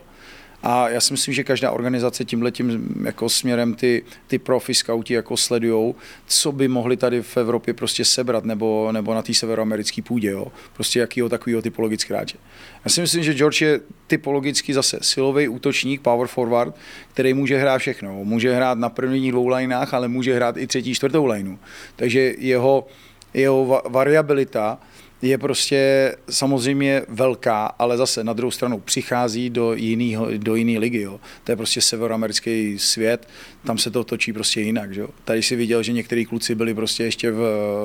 A 0.64 0.90
já 0.90 1.02
si 1.02 1.14
myslím, 1.14 1.34
že 1.34 1.44
každá 1.44 1.72
organizace 1.72 2.26
tímhle 2.26 2.52
tím 2.52 2.96
jako 3.06 3.30
směrem 3.30 3.74
ty, 3.74 4.04
ty 4.28 4.40
profi 4.40 4.74
scouti 4.74 5.14
jako 5.14 5.38
sledujou, 5.38 5.96
co 6.28 6.52
by 6.52 6.68
mohli 6.68 6.98
tady 6.98 7.22
v 7.22 7.38
Evropě 7.38 7.74
prostě 7.74 8.06
sebrat 8.06 8.46
nebo, 8.46 8.92
nebo 8.92 9.14
na 9.14 9.22
té 9.22 9.34
severoamerické 9.34 10.02
půdě. 10.02 10.30
Jo? 10.30 10.48
Prostě 10.74 11.00
jakýho 11.00 11.30
takového 11.30 11.62
typologického 11.62 12.18
hráče. 12.18 12.38
Já 12.86 12.92
si 12.92 13.02
myslím, 13.02 13.24
že 13.24 13.34
George 13.34 13.62
je 13.62 13.80
typologicky 14.08 14.74
zase 14.74 15.00
silový 15.02 15.48
útočník, 15.48 16.02
power 16.02 16.28
forward, 16.28 16.76
který 17.14 17.34
může 17.34 17.58
hrát 17.58 17.78
všechno. 17.78 18.24
Může 18.24 18.56
hrát 18.56 18.78
na 18.78 18.90
prvních 18.90 19.32
dvou 19.32 19.48
lineách, 19.48 19.94
ale 19.94 20.08
může 20.08 20.36
hrát 20.36 20.58
i 20.58 20.68
třetí, 20.68 20.96
čtvrtou 20.96 21.26
lineu. 21.26 21.56
Takže 21.96 22.34
jeho, 22.38 22.88
jeho 23.34 23.82
variabilita 23.90 24.80
je 25.22 25.38
prostě 25.38 26.16
samozřejmě 26.30 27.02
velká, 27.08 27.66
ale 27.66 27.98
zase 27.98 28.24
na 28.24 28.34
druhou 28.34 28.52
stranu 28.52 28.80
přichází 28.80 29.50
do, 29.50 29.74
jinýho, 29.74 30.28
do 30.38 30.56
jiný 30.56 30.80
ligy. 30.80 31.02
Jo. 31.02 31.20
To 31.44 31.52
je 31.52 31.56
prostě 31.56 31.82
severoamerický 31.82 32.80
svět, 32.80 33.28
tam 33.66 33.78
se 33.78 33.92
to 33.92 34.04
točí 34.04 34.34
prostě 34.34 34.62
jinak. 34.62 34.94
Že? 34.94 35.04
Tady 35.26 35.44
si 35.44 35.56
viděl, 35.56 35.84
že 35.84 35.94
některý 35.94 36.26
kluci 36.26 36.56
byli 36.56 36.74
prostě 36.74 37.04
ještě 37.04 37.32
v, 37.32 37.40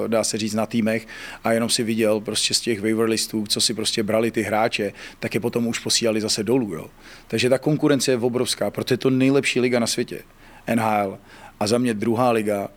dá 0.07 0.25
se 0.25 0.39
říct, 0.39 0.55
na 0.55 0.67
týmech 0.67 1.07
a 1.45 1.53
jenom 1.53 1.71
si 1.71 1.83
viděl 1.83 2.21
prostě 2.21 2.55
z 2.55 2.61
těch 2.61 2.81
waiver 2.81 3.09
listů, 3.09 3.45
co 3.49 3.61
si 3.61 3.75
prostě 3.75 4.03
brali 4.03 4.31
ty 4.31 4.43
hráče, 4.43 4.93
tak 5.21 5.35
je 5.35 5.41
potom 5.41 5.67
už 5.67 5.79
posílali 5.79 6.21
zase 6.21 6.43
dolů. 6.43 6.75
Jo. 6.75 6.87
Takže 7.29 7.49
ta 7.49 7.59
konkurence 7.59 8.11
je 8.11 8.17
obrovská, 8.17 8.71
protože 8.71 8.93
je 8.93 8.99
to 8.99 9.11
nejlepší 9.11 9.61
liga 9.61 9.79
na 9.79 9.87
světě, 9.87 10.23
NHL. 10.75 11.19
A 11.61 11.67
za 11.67 11.79
mě 11.79 11.95
druhá 11.95 12.31
liga, 12.31 12.69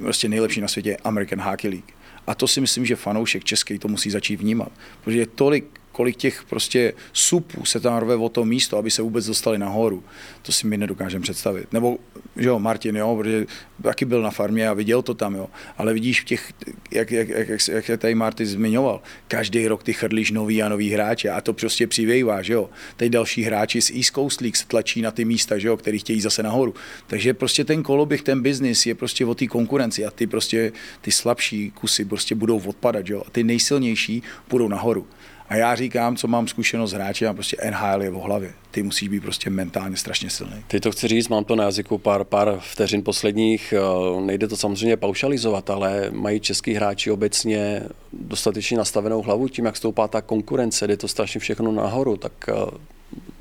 prostě 0.00 0.28
nejlepší 0.28 0.60
na 0.60 0.68
světě, 0.68 0.96
American 1.04 1.40
Hockey 1.40 1.70
League. 1.70 1.95
A 2.26 2.34
to 2.34 2.48
si 2.48 2.60
myslím, 2.60 2.86
že 2.86 2.96
fanoušek 2.96 3.44
český 3.44 3.78
to 3.78 3.88
musí 3.88 4.10
začít 4.10 4.36
vnímat. 4.36 4.72
Protože 5.04 5.18
je 5.18 5.26
tolik 5.26 5.80
kolik 5.96 6.16
těch 6.16 6.44
prostě 6.44 6.92
supů 7.12 7.64
se 7.64 7.80
tam 7.80 7.98
rve 7.98 8.16
o 8.16 8.28
to 8.28 8.44
místo, 8.44 8.76
aby 8.78 8.90
se 8.90 9.02
vůbec 9.02 9.26
dostali 9.26 9.58
nahoru, 9.58 10.04
to 10.42 10.52
si 10.52 10.66
my 10.66 10.76
nedokážeme 10.76 11.22
představit. 11.22 11.72
Nebo, 11.72 11.98
že 12.36 12.48
jo, 12.48 12.58
Martin, 12.58 12.96
jo, 12.96 13.16
protože 13.16 13.46
taky 13.82 14.04
byl 14.04 14.22
na 14.22 14.30
farmě 14.30 14.68
a 14.68 14.74
viděl 14.74 15.02
to 15.02 15.14
tam, 15.14 15.34
jo. 15.34 15.48
Ale 15.78 15.94
vidíš 15.94 16.20
v 16.20 16.24
těch, 16.24 16.52
jak, 16.90 17.10
jak, 17.10 17.28
jak, 17.28 17.48
jak, 17.48 17.88
jak 17.88 18.00
tady 18.00 18.14
Marty 18.14 18.46
zmiňoval, 18.46 19.00
každý 19.28 19.68
rok 19.68 19.82
ty 19.82 19.92
chrlíš 19.92 20.30
nový 20.30 20.62
a 20.62 20.68
nový 20.68 20.90
hráče 20.90 21.30
a 21.30 21.40
to 21.40 21.52
prostě 21.52 21.86
přivejvá, 21.86 22.42
že 22.42 22.52
jo. 22.52 22.70
Teď 22.96 23.12
další 23.12 23.42
hráči 23.42 23.80
z 23.82 23.90
East 23.90 24.14
Coast 24.14 24.40
League 24.40 24.56
se 24.56 24.66
tlačí 24.66 25.02
na 25.02 25.10
ty 25.10 25.24
místa, 25.24 25.58
že 25.58 25.68
jo, 25.68 25.76
který 25.76 25.98
chtějí 25.98 26.20
zase 26.20 26.42
nahoru. 26.42 26.74
Takže 27.06 27.34
prostě 27.34 27.64
ten 27.64 27.82
koloběh, 27.82 28.22
ten 28.22 28.42
biznis 28.42 28.86
je 28.86 28.94
prostě 28.94 29.26
o 29.26 29.34
té 29.34 29.46
konkurenci 29.46 30.04
a 30.04 30.10
ty 30.10 30.26
prostě 30.26 30.72
ty 31.00 31.10
slabší 31.12 31.70
kusy 31.70 32.04
prostě 32.04 32.34
budou 32.34 32.58
odpadat, 32.58 33.08
jo. 33.08 33.22
A 33.26 33.30
ty 33.30 33.44
nejsilnější 33.44 34.22
budou 34.48 34.68
nahoru. 34.68 35.06
A 35.48 35.56
já 35.56 35.74
říkám, 35.74 36.16
co 36.16 36.28
mám 36.28 36.48
zkušenost 36.48 36.90
s 36.90 36.94
hráči, 36.94 37.26
a 37.26 37.32
prostě 37.32 37.56
NHL 37.70 38.02
je 38.02 38.10
v 38.10 38.14
hlavě. 38.14 38.52
Ty 38.70 38.82
musíš 38.82 39.08
být 39.08 39.20
prostě 39.20 39.50
mentálně 39.50 39.96
strašně 39.96 40.30
silný. 40.30 40.64
Ty 40.66 40.80
to 40.80 40.92
chci 40.92 41.08
říct, 41.08 41.28
mám 41.28 41.44
to 41.44 41.56
na 41.56 41.64
jazyku 41.64 41.98
pár, 41.98 42.24
pár 42.24 42.58
vteřin 42.60 43.02
posledních. 43.02 43.74
Eh, 43.76 44.20
nejde 44.20 44.48
to 44.48 44.56
samozřejmě 44.56 44.96
paušalizovat, 44.96 45.70
ale 45.70 46.10
mají 46.10 46.40
český 46.40 46.74
hráči 46.74 47.10
obecně 47.10 47.82
dostatečně 48.12 48.78
nastavenou 48.78 49.22
hlavu 49.22 49.48
tím, 49.48 49.64
jak 49.64 49.76
stoupá 49.76 50.08
ta 50.08 50.20
konkurence, 50.20 50.86
jde 50.86 50.96
to 50.96 51.08
strašně 51.08 51.40
všechno 51.40 51.72
nahoru, 51.72 52.16
tak 52.16 52.32
eh, 52.48 52.52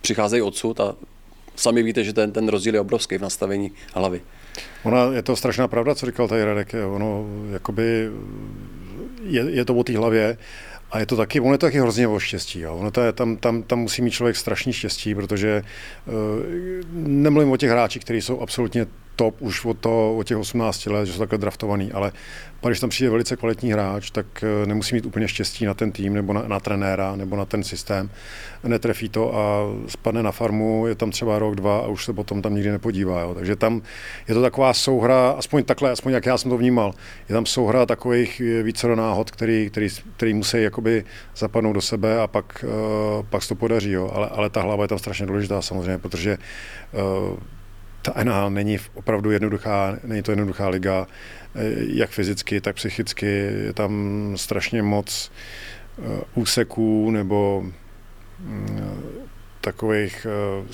přicházejí 0.02 0.42
odsud 0.42 0.80
a 0.80 0.96
sami 1.56 1.84
víte, 1.84 2.04
že 2.04 2.14
ten, 2.14 2.32
ten 2.32 2.48
rozdíl 2.48 2.74
je 2.74 2.80
obrovský 2.80 3.18
v 3.18 3.22
nastavení 3.22 3.72
hlavy. 3.94 4.22
Ona, 4.84 5.04
je 5.14 5.22
to 5.22 5.36
strašná 5.36 5.68
pravda, 5.68 5.96
co 5.96 6.06
říkal 6.06 6.28
tady 6.28 6.46
Radek. 6.46 6.76
Ono, 6.94 7.26
jakoby, 7.52 8.10
je, 9.24 9.42
je 9.52 9.66
to 9.66 9.76
o 9.76 9.84
té 9.84 9.98
hlavě 9.98 10.38
a 10.92 11.00
je 11.00 11.06
to 11.06 11.18
taky, 11.18 11.40
ono 11.40 11.52
je 11.52 11.58
to 11.58 11.66
taky 11.66 11.80
hrozně 11.80 12.08
o 12.08 12.20
štěstí. 12.20 12.60
Jo. 12.60 12.76
Ono 12.76 12.92
to 12.92 13.02
je, 13.02 13.14
tam, 13.14 13.38
tam, 13.38 13.64
tam, 13.64 13.80
musí 13.80 14.02
mít 14.02 14.12
člověk 14.12 14.36
strašný 14.36 14.74
štěstí, 14.74 15.16
protože 15.16 15.64
uh, 16.06 16.14
nemluvím 16.94 17.52
o 17.52 17.58
těch 17.58 17.70
hráčích, 17.70 18.04
kteří 18.04 18.22
jsou 18.22 18.40
absolutně 18.42 18.88
top 19.16 19.42
už 19.42 19.66
od, 19.66 19.78
to, 19.80 20.18
od 20.18 20.24
těch 20.24 20.38
18 20.38 20.86
let, 20.86 21.06
že 21.06 21.14
jsou 21.14 21.20
takhle 21.20 21.38
draftovaný, 21.38 21.92
ale 21.92 22.12
pak, 22.62 22.72
když 22.72 22.80
tam 22.80 22.90
přijde 22.90 23.10
velice 23.10 23.36
kvalitní 23.36 23.72
hráč, 23.72 24.10
tak 24.10 24.26
eh, 24.44 24.66
nemusí 24.66 24.96
mít 24.96 25.06
úplně 25.06 25.28
štěstí 25.28 25.66
na 25.66 25.74
ten 25.74 25.92
tým 25.92 26.14
nebo 26.14 26.34
na, 26.34 26.48
na 26.48 26.60
trenéra 26.60 27.16
nebo 27.16 27.36
na 27.36 27.46
ten 27.46 27.64
systém. 27.64 28.10
Netrefí 28.64 29.10
to 29.10 29.36
a 29.36 29.62
spadne 29.88 30.24
na 30.24 30.32
farmu, 30.32 30.88
je 30.88 30.96
tam 30.96 31.12
třeba 31.12 31.40
rok, 31.40 31.56
dva 31.56 31.80
a 31.80 31.88
už 31.88 32.06
se 32.06 32.14
potom 32.14 32.42
tam 32.42 32.56
nikdy 32.56 32.72
nepodívá. 32.72 33.22
Jo. 33.22 33.34
Takže 33.34 33.56
tam 33.56 33.82
je 34.28 34.34
to 34.34 34.42
taková 34.42 34.74
souhra, 34.74 35.30
aspoň 35.38 35.64
takhle, 35.64 35.92
aspoň 35.92 36.14
jak 36.14 36.26
já 36.26 36.38
jsem 36.38 36.52
to 36.52 36.58
vnímal, 36.58 36.94
je 37.30 37.34
tam 37.34 37.46
souhra 37.46 37.86
takových 37.86 38.42
eh, 38.42 38.64
více 38.64 38.96
náhod, 38.96 39.32
který, 39.32 39.70
který, 39.70 39.88
který 40.18 40.34
musí 40.34 40.62
jakoby 40.62 41.04
zapadnout 41.36 41.74
do 41.74 41.82
sebe 41.82 42.22
a 42.22 42.28
pak, 42.28 42.66
uh, 42.68 43.26
pak 43.30 43.44
se 43.44 43.50
to 43.50 43.56
podaří. 43.56 43.92
Jo. 43.92 44.12
Ale, 44.14 44.30
ale 44.30 44.50
ta 44.50 44.62
hlava 44.62 44.84
je 44.84 44.88
tam 44.88 45.00
strašně 45.00 45.26
důležitá 45.26 45.62
samozřejmě, 45.62 45.98
protože 45.98 46.38
uh, 46.94 47.38
ta 48.06 48.24
NHL 48.24 48.50
není 48.50 48.78
opravdu 48.94 49.32
jednoduchá, 49.32 49.98
není 50.04 50.22
to 50.22 50.32
jednoduchá 50.32 50.68
liga, 50.68 51.08
eh, 51.56 51.62
jak 51.78 52.10
fyzicky, 52.10 52.62
tak 52.62 52.76
psychicky. 52.76 53.26
Je 53.66 53.74
tam 53.74 54.34
strašně 54.36 54.84
moc 54.84 55.32
eh, 56.00 56.22
úseků 56.36 57.12
nebo 57.12 57.66
mm, 58.40 58.92
takových 59.62 60.28
eh, 60.30 60.74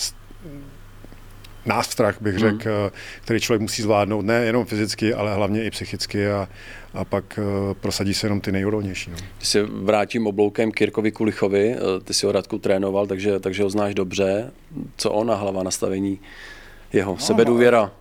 nástrah, 1.65 2.21
bych 2.21 2.36
hmm. 2.36 2.49
řekl, 2.49 2.69
hmm. 2.69 2.89
který 3.21 3.39
člověk 3.39 3.61
musí 3.61 3.82
zvládnout, 3.82 4.25
ne 4.25 4.45
jenom 4.45 4.65
fyzicky, 4.65 5.13
ale 5.13 5.36
hlavně 5.36 5.63
i 5.63 5.71
psychicky 5.71 6.27
a, 6.27 6.49
a 6.93 7.05
pak 7.05 7.39
prosadí 7.73 8.13
se 8.13 8.25
jenom 8.25 8.41
ty 8.41 8.51
nejodolnější. 8.51 9.11
No. 9.11 9.17
Když 9.38 9.49
se 9.49 9.63
vrátím 9.63 10.27
obloukem 10.27 10.71
Kirkovi 10.71 11.11
Kulichovi, 11.11 11.75
ty 12.03 12.13
si 12.13 12.25
ho 12.25 12.32
Radku 12.32 12.59
trénoval, 12.59 13.07
takže, 13.07 13.39
takže 13.39 13.63
ho 13.63 13.69
znáš 13.69 13.95
dobře. 13.95 14.51
Co 14.97 15.11
on 15.11 15.27
na 15.27 15.36
hlava 15.36 15.63
nastavení 15.63 16.19
jeho 16.94 17.12
no, 17.12 17.20
sebedůvěra? 17.20 17.92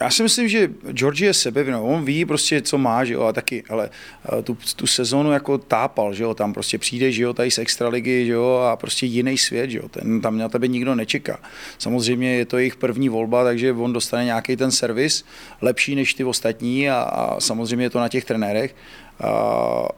Já 0.00 0.10
si 0.10 0.22
myslím, 0.22 0.48
že 0.48 0.70
George 0.92 1.20
je 1.20 1.34
sebevědomý, 1.34 1.84
on 1.84 2.04
ví 2.04 2.24
prostě, 2.24 2.62
co 2.62 2.78
má, 2.78 3.04
že 3.04 3.14
jo, 3.14 3.22
a 3.22 3.32
taky, 3.32 3.64
ale 3.68 3.90
eh, 4.38 4.42
tu, 4.42 4.58
tu 4.76 4.86
sezonu 4.86 5.32
jako 5.32 5.58
tápal, 5.58 6.14
že 6.14 6.22
jo, 6.22 6.34
tam 6.34 6.52
prostě 6.52 6.78
přijde, 6.78 7.12
že 7.12 7.22
jo, 7.22 7.32
tady 7.32 7.50
z 7.50 7.58
extraligy, 7.58 8.26
že 8.26 8.32
jo, 8.32 8.68
a 8.72 8.76
prostě 8.76 9.06
jiný 9.06 9.38
svět, 9.38 9.70
že 9.70 9.78
jo, 9.78 9.88
ten, 9.88 10.20
tam 10.20 10.38
na 10.38 10.48
tebe 10.48 10.68
nikdo 10.68 10.94
nečeká. 10.94 11.38
Samozřejmě 11.78 12.34
je 12.34 12.46
to 12.46 12.58
jejich 12.58 12.76
první 12.76 13.08
volba, 13.08 13.44
takže 13.44 13.72
on 13.72 13.92
dostane 13.92 14.24
nějaký 14.24 14.56
ten 14.56 14.70
servis, 14.70 15.24
lepší 15.60 15.94
než 15.94 16.14
ty 16.14 16.24
ostatní 16.24 16.90
a, 16.90 17.00
a 17.00 17.40
samozřejmě 17.40 17.84
je 17.84 17.90
to 17.90 18.00
na 18.00 18.08
těch 18.08 18.24
trenérech. 18.24 18.76
A, 19.20 19.88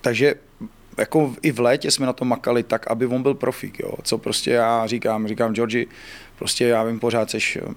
takže 0.00 0.34
jako 1.00 1.34
i 1.42 1.52
v 1.52 1.60
létě 1.60 1.90
jsme 1.90 2.06
na 2.06 2.12
to 2.12 2.24
makali 2.24 2.62
tak, 2.62 2.90
aby 2.90 3.06
on 3.06 3.22
byl 3.22 3.34
profík, 3.34 3.80
jo. 3.80 3.92
co 4.02 4.18
prostě 4.18 4.50
já 4.50 4.86
říkám, 4.86 5.28
říkám 5.28 5.54
Georgi, 5.54 5.86
prostě 6.38 6.64
já 6.66 6.84
vím, 6.84 7.00
pořád 7.00 7.30
jsi 7.30 7.38
eh, 7.56 7.74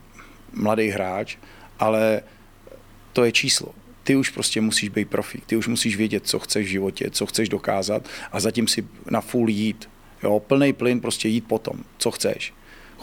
mladý 0.53 0.87
hráč, 0.87 1.37
ale 1.79 2.21
to 3.13 3.23
je 3.23 3.31
číslo. 3.31 3.73
Ty 4.03 4.15
už 4.15 4.29
prostě 4.29 4.61
musíš 4.61 4.89
být 4.89 5.09
profík, 5.09 5.45
ty 5.45 5.55
už 5.55 5.67
musíš 5.67 5.95
vědět, 5.95 6.27
co 6.27 6.39
chceš 6.39 6.67
v 6.67 6.69
životě, 6.69 7.09
co 7.11 7.25
chceš 7.25 7.49
dokázat 7.49 8.09
a 8.31 8.39
zatím 8.39 8.67
si 8.67 8.87
na 9.09 9.21
full 9.21 9.49
jít. 9.49 9.89
Jo, 10.23 10.39
plný 10.39 10.73
plyn 10.73 10.99
prostě 11.01 11.27
jít 11.27 11.47
potom, 11.47 11.83
co 11.97 12.11
chceš 12.11 12.53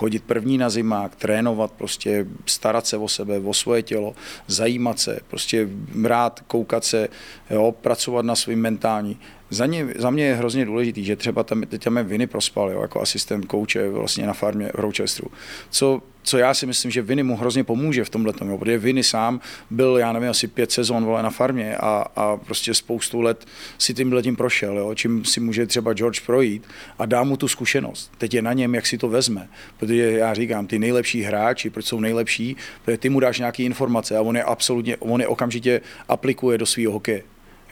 chodit 0.00 0.24
první 0.24 0.58
na 0.58 0.70
zimák, 0.70 1.16
trénovat, 1.16 1.72
prostě 1.72 2.26
starat 2.46 2.86
se 2.86 2.96
o 2.96 3.08
sebe, 3.08 3.38
o 3.38 3.54
svoje 3.54 3.82
tělo, 3.82 4.14
zajímat 4.46 4.98
se, 4.98 5.20
prostě 5.28 5.68
rád 6.04 6.40
koukat 6.46 6.84
se, 6.84 7.08
jo, 7.50 7.72
pracovat 7.72 8.24
na 8.24 8.36
svým 8.36 8.60
mentální 8.60 9.20
za, 9.50 9.66
ně, 9.66 9.86
za 9.96 10.10
mě 10.10 10.24
je 10.24 10.34
hrozně 10.34 10.64
důležitý, 10.64 11.04
že 11.04 11.16
třeba 11.16 11.42
tam, 11.42 11.62
teď 11.62 11.84
tam 11.84 11.96
je 11.96 12.02
Viny 12.02 12.26
prospal 12.26 12.70
jo, 12.70 12.82
jako 12.82 13.00
asistent 13.00 13.46
kouče 13.46 13.88
vlastně 13.88 14.26
na 14.26 14.32
farmě 14.32 14.70
v 14.74 14.80
Rochesteru. 14.80 15.28
Co, 15.70 16.02
co 16.22 16.38
já 16.38 16.54
si 16.54 16.66
myslím, 16.66 16.90
že 16.90 17.02
Viny 17.02 17.22
mu 17.22 17.36
hrozně 17.36 17.64
pomůže 17.64 18.04
v 18.04 18.10
tomhle 18.10 18.32
tom, 18.32 18.58
protože 18.58 18.78
Viny 18.78 19.02
sám 19.02 19.40
byl, 19.70 19.98
já 19.98 20.12
nevím, 20.12 20.30
asi 20.30 20.46
pět 20.46 20.72
sezon 20.72 21.04
vole, 21.04 21.22
na 21.22 21.30
farmě 21.30 21.76
a, 21.76 22.04
a 22.16 22.36
prostě 22.36 22.74
spoustu 22.74 23.20
let 23.20 23.46
si 23.78 23.94
tímhle 23.94 24.22
tím 24.22 24.36
prošel, 24.36 24.78
jo, 24.78 24.94
čím 24.94 25.24
si 25.24 25.40
může 25.40 25.66
třeba 25.66 25.92
George 25.92 26.20
projít 26.20 26.62
a 26.98 27.06
dá 27.06 27.22
mu 27.22 27.36
tu 27.36 27.48
zkušenost. 27.48 28.12
Teď 28.18 28.34
je 28.34 28.42
na 28.42 28.52
něm, 28.52 28.74
jak 28.74 28.86
si 28.86 28.98
to 28.98 29.08
vezme, 29.08 29.48
protože 29.78 30.10
já 30.10 30.34
říkám, 30.34 30.66
ty 30.66 30.78
nejlepší 30.78 31.22
hráči, 31.22 31.70
proč 31.70 31.84
jsou 31.84 32.00
nejlepší, 32.00 32.56
protože 32.84 32.98
ty 32.98 33.08
mu 33.08 33.20
dáš 33.20 33.38
nějaké 33.38 33.62
informace 33.62 34.16
a 34.16 34.22
on 34.22 34.36
je 34.36 34.42
absolutně, 34.42 34.96
on 34.96 35.20
je 35.20 35.26
okamžitě 35.26 35.80
aplikuje 36.08 36.58
do 36.58 36.66
svého 36.66 36.92
hokeje. 36.92 37.22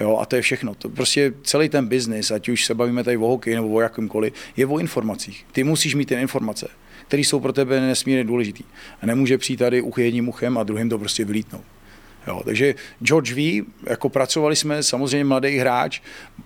Jo, 0.01 0.19
a 0.21 0.27
to 0.27 0.37
je 0.37 0.43
všechno. 0.43 0.75
To 0.75 0.89
prostě 0.89 1.33
celý 1.43 1.69
ten 1.69 1.87
biznis, 1.87 2.31
ať 2.31 2.49
už 2.49 2.65
se 2.65 2.75
bavíme 2.75 3.05
tady 3.05 3.17
o 3.17 3.27
hokeji 3.27 3.57
nebo 3.57 3.69
o 3.69 3.81
jakýmkoliv, 3.81 4.33
je 4.57 4.67
o 4.67 4.79
informacích. 4.79 5.47
Ty 5.53 5.65
musíš 5.65 5.95
mít 5.95 6.07
ty 6.07 6.15
informace, 6.15 6.69
které 7.09 7.23
jsou 7.23 7.41
pro 7.41 7.53
tebe 7.53 7.81
nesmírně 7.81 8.25
důležité. 8.25 8.65
A 9.03 9.07
nemůže 9.07 9.39
přijít 9.39 9.57
tady 9.57 9.81
uch 9.81 9.99
jedním 9.99 10.29
uchem 10.29 10.59
a 10.59 10.63
druhým 10.63 10.89
to 10.89 10.99
prostě 10.99 11.25
vylítnout. 11.25 11.65
Jo, 12.27 12.43
takže 12.45 12.75
George 13.03 13.33
V, 13.33 13.63
jako 13.87 14.09
pracovali 14.09 14.57
jsme, 14.57 14.83
samozřejmě 14.83 15.25
mladý 15.25 15.57
hráč 15.57 16.01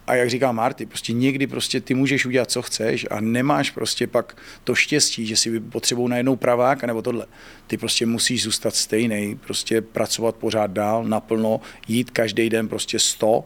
a 0.06 0.14
jak 0.14 0.30
říká 0.30 0.52
Marty, 0.52 0.86
prostě 0.86 1.12
někdy 1.12 1.46
prostě 1.46 1.80
ty 1.80 1.94
můžeš 1.94 2.26
udělat, 2.26 2.50
co 2.50 2.62
chceš 2.62 3.06
a 3.10 3.20
nemáš 3.20 3.70
prostě 3.70 4.06
pak 4.06 4.36
to 4.64 4.74
štěstí, 4.74 5.26
že 5.26 5.36
si 5.36 5.60
potřebují 5.60 6.10
najednou 6.10 6.36
pravák 6.36 6.84
nebo 6.84 7.02
tohle. 7.02 7.26
Ty 7.66 7.76
prostě 7.76 8.06
musíš 8.06 8.42
zůstat 8.42 8.74
stejný, 8.74 9.38
prostě 9.44 9.80
pracovat 9.80 10.36
pořád 10.36 10.70
dál, 10.70 11.04
naplno, 11.04 11.60
jít 11.88 12.10
každý 12.10 12.50
den 12.50 12.68
prostě 12.68 12.98
100 12.98 13.44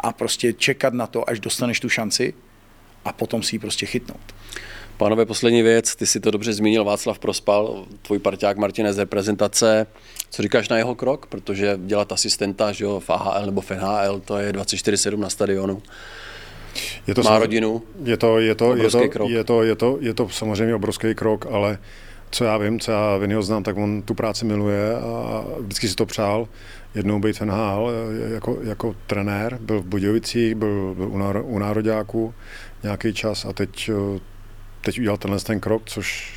a 0.00 0.12
prostě 0.12 0.52
čekat 0.52 0.94
na 0.94 1.06
to, 1.06 1.30
až 1.30 1.40
dostaneš 1.40 1.80
tu 1.80 1.88
šanci 1.88 2.34
a 3.04 3.12
potom 3.12 3.42
si 3.42 3.54
ji 3.54 3.58
prostě 3.58 3.86
chytnout. 3.86 4.34
Pánové, 5.02 5.26
poslední 5.26 5.62
věc, 5.62 5.96
ty 5.96 6.06
si 6.06 6.20
to 6.20 6.30
dobře 6.30 6.52
zmínil, 6.52 6.84
Václav 6.84 7.18
Prospal, 7.18 7.84
tvůj 8.02 8.18
parťák 8.18 8.56
Martinez 8.56 8.96
z 8.96 8.98
reprezentace. 8.98 9.86
Co 10.30 10.42
říkáš 10.42 10.68
na 10.68 10.78
jeho 10.78 10.94
krok? 10.94 11.26
Protože 11.26 11.78
dělat 11.82 12.12
asistenta 12.12 12.72
že 12.72 12.84
jo, 12.84 13.00
v 13.00 13.10
AHL 13.10 13.46
nebo 13.46 13.60
v 13.60 13.70
NHL, 13.70 14.20
to 14.24 14.38
je 14.38 14.52
24-7 14.52 15.18
na 15.18 15.30
stadionu. 15.30 15.82
Je 17.06 17.14
to 17.14 17.22
Má 17.22 17.38
rodinu. 17.38 17.82
Je 18.04 18.16
to, 18.16 18.38
je, 18.38 18.54
to, 18.54 18.76
je, 18.76 18.90
to, 18.90 19.08
krok. 19.08 19.30
je, 19.30 19.44
to, 19.44 19.62
je, 19.62 19.76
to, 19.76 19.98
je 20.00 20.14
to 20.14 20.28
samozřejmě 20.28 20.74
obrovský 20.74 21.14
krok, 21.14 21.46
ale 21.50 21.78
co 22.30 22.44
já 22.44 22.58
vím, 22.58 22.80
co 22.80 22.92
já 22.92 23.16
Vinnyho 23.16 23.42
znám, 23.42 23.62
tak 23.62 23.76
on 23.76 24.02
tu 24.02 24.14
práci 24.14 24.44
miluje 24.44 24.96
a 24.96 25.44
vždycky 25.60 25.88
si 25.88 25.94
to 25.94 26.06
přál 26.06 26.48
jednou 26.94 27.20
být 27.20 27.36
v 27.36 27.40
NHL 27.40 27.90
jako, 28.34 28.58
jako 28.62 28.94
trenér. 29.06 29.58
Byl 29.60 29.80
v 29.80 29.86
Budějovicích, 29.86 30.54
byl, 30.54 30.94
byl 30.94 31.42
u, 31.44 31.58
nároďáku 31.58 32.34
nějaký 32.82 33.14
čas 33.14 33.44
a 33.44 33.52
teď 33.52 33.90
teď 34.84 34.98
udělal 34.98 35.16
tenhle 35.16 35.40
ten 35.40 35.60
krok, 35.60 35.82
což 35.84 36.34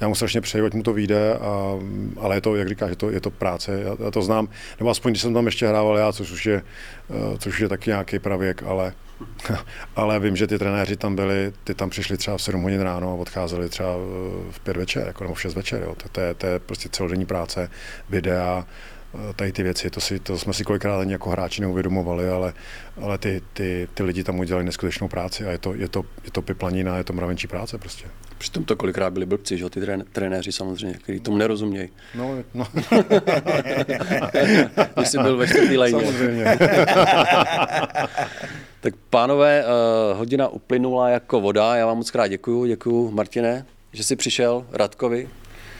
já 0.00 0.08
mu 0.08 0.14
strašně 0.14 0.40
přeju, 0.40 0.66
ať 0.66 0.74
mu 0.74 0.82
to 0.82 0.92
vyjde, 0.92 1.34
a, 1.34 1.78
ale 2.16 2.36
je 2.36 2.40
to, 2.40 2.56
jak 2.56 2.68
říkáš, 2.68 2.90
je 2.90 2.96
to, 2.96 3.10
je 3.10 3.20
to 3.20 3.30
práce, 3.30 3.80
já, 3.80 3.96
já, 4.04 4.10
to 4.10 4.22
znám, 4.22 4.48
nebo 4.78 4.90
aspoň 4.90 5.12
když 5.12 5.22
jsem 5.22 5.34
tam 5.34 5.46
ještě 5.46 5.68
hrával 5.68 5.98
já, 5.98 6.12
což 6.12 6.30
už 6.30 6.46
je, 6.46 6.62
eh, 7.10 7.38
což 7.38 7.54
už 7.54 7.60
je 7.60 7.68
taky 7.68 7.90
nějaký 7.90 8.18
pravěk, 8.18 8.62
ale, 8.62 8.92
ale 9.96 10.20
vím, 10.20 10.36
že 10.36 10.46
ty 10.46 10.58
trenéři 10.58 10.96
tam 10.96 11.16
byli, 11.16 11.52
ty 11.64 11.74
tam 11.74 11.90
přišli 11.90 12.16
třeba 12.16 12.36
v 12.36 12.42
7 12.42 12.62
hodin 12.62 12.80
ráno 12.80 13.10
a 13.10 13.14
odcházeli 13.14 13.68
třeba 13.68 13.96
v 14.50 14.60
5 14.64 14.76
večer, 14.76 15.06
jako, 15.06 15.24
nebo 15.24 15.34
v 15.34 15.40
6 15.40 15.54
večer, 15.54 15.82
jo. 15.82 15.94
To, 15.94 16.08
to, 16.08 16.20
je, 16.20 16.34
to 16.34 16.46
je 16.46 16.58
prostě 16.58 16.88
celodenní 16.88 17.26
práce, 17.26 17.70
videa, 18.08 18.64
Eh, 18.64 18.66
tady 19.36 19.52
ty 19.52 19.62
věci, 19.62 19.90
to, 19.90 20.00
si, 20.00 20.18
to 20.18 20.38
jsme 20.38 20.52
si 20.52 20.64
kolikrát 20.64 21.00
ani 21.00 21.12
jako 21.12 21.30
hráči 21.30 21.60
neuvědomovali, 21.60 22.28
ale, 22.28 22.54
ale 23.00 23.18
ty, 23.18 23.42
ty, 23.52 23.88
ty 23.94 24.02
lidi 24.02 24.24
tam 24.24 24.38
udělali 24.38 24.64
neskutečnou 24.64 25.08
práci 25.08 25.44
a 25.44 25.50
je 25.50 25.58
to, 25.58 25.74
je 25.74 25.88
to, 25.88 26.04
je 26.24 26.30
to 26.30 26.42
piplanina, 26.42 26.96
je 26.96 27.04
to 27.04 27.12
mravenčí 27.12 27.46
práce 27.46 27.78
prostě. 27.78 28.04
Přitom 28.38 28.64
to 28.64 28.76
kolikrát 28.76 29.12
byli 29.12 29.26
blbci, 29.26 29.58
že 29.58 29.70
ty 29.70 29.80
trenéři 30.12 30.52
samozřejmě, 30.52 30.94
kteří 30.94 31.20
tomu 31.20 31.36
nerozumějí. 31.36 31.88
No, 32.14 32.38
no. 32.54 32.66
Když 34.94 35.08
jsi 35.08 35.18
byl 35.18 35.36
ve 35.36 35.46
čtvrtý 35.46 35.76
lejně. 35.76 36.04
Samozřejmě. 36.04 36.44
tak 38.80 38.94
pánové, 39.10 39.64
uh, 39.64 40.18
hodina 40.18 40.48
uplynula 40.48 41.08
jako 41.08 41.40
voda, 41.40 41.76
já 41.76 41.86
vám 41.86 41.96
moc 41.96 42.10
krát 42.10 42.28
děkuju, 42.28 42.66
děkuju 42.66 43.10
Martine, 43.10 43.66
že 43.92 44.04
jsi 44.04 44.16
přišel, 44.16 44.66
Radkovi. 44.72 45.28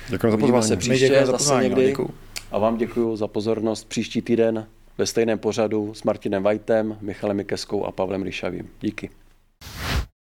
Děkuji 0.09 0.30
za 0.30 0.37
pozvání. 0.37 0.68
se 0.68 0.76
příště, 0.76 1.26
zase 1.26 1.55
někdy. 1.62 1.87
Děkuju. 1.87 2.11
A 2.53 2.59
vám 2.59 2.76
děkuji 2.76 3.16
za 3.16 3.28
pozornost 3.28 3.88
příští 3.88 4.22
týden 4.22 4.66
ve 4.98 5.07
stejném 5.07 5.38
pořadu 5.38 5.94
s 5.94 6.03
Martinem 6.03 6.42
Vajtem, 6.42 6.98
Michalem 7.00 7.36
Mikeskou 7.36 7.84
a 7.84 7.92
Pavlem 7.92 8.22
Ryšavým. 8.22 8.70
Díky. 8.80 9.11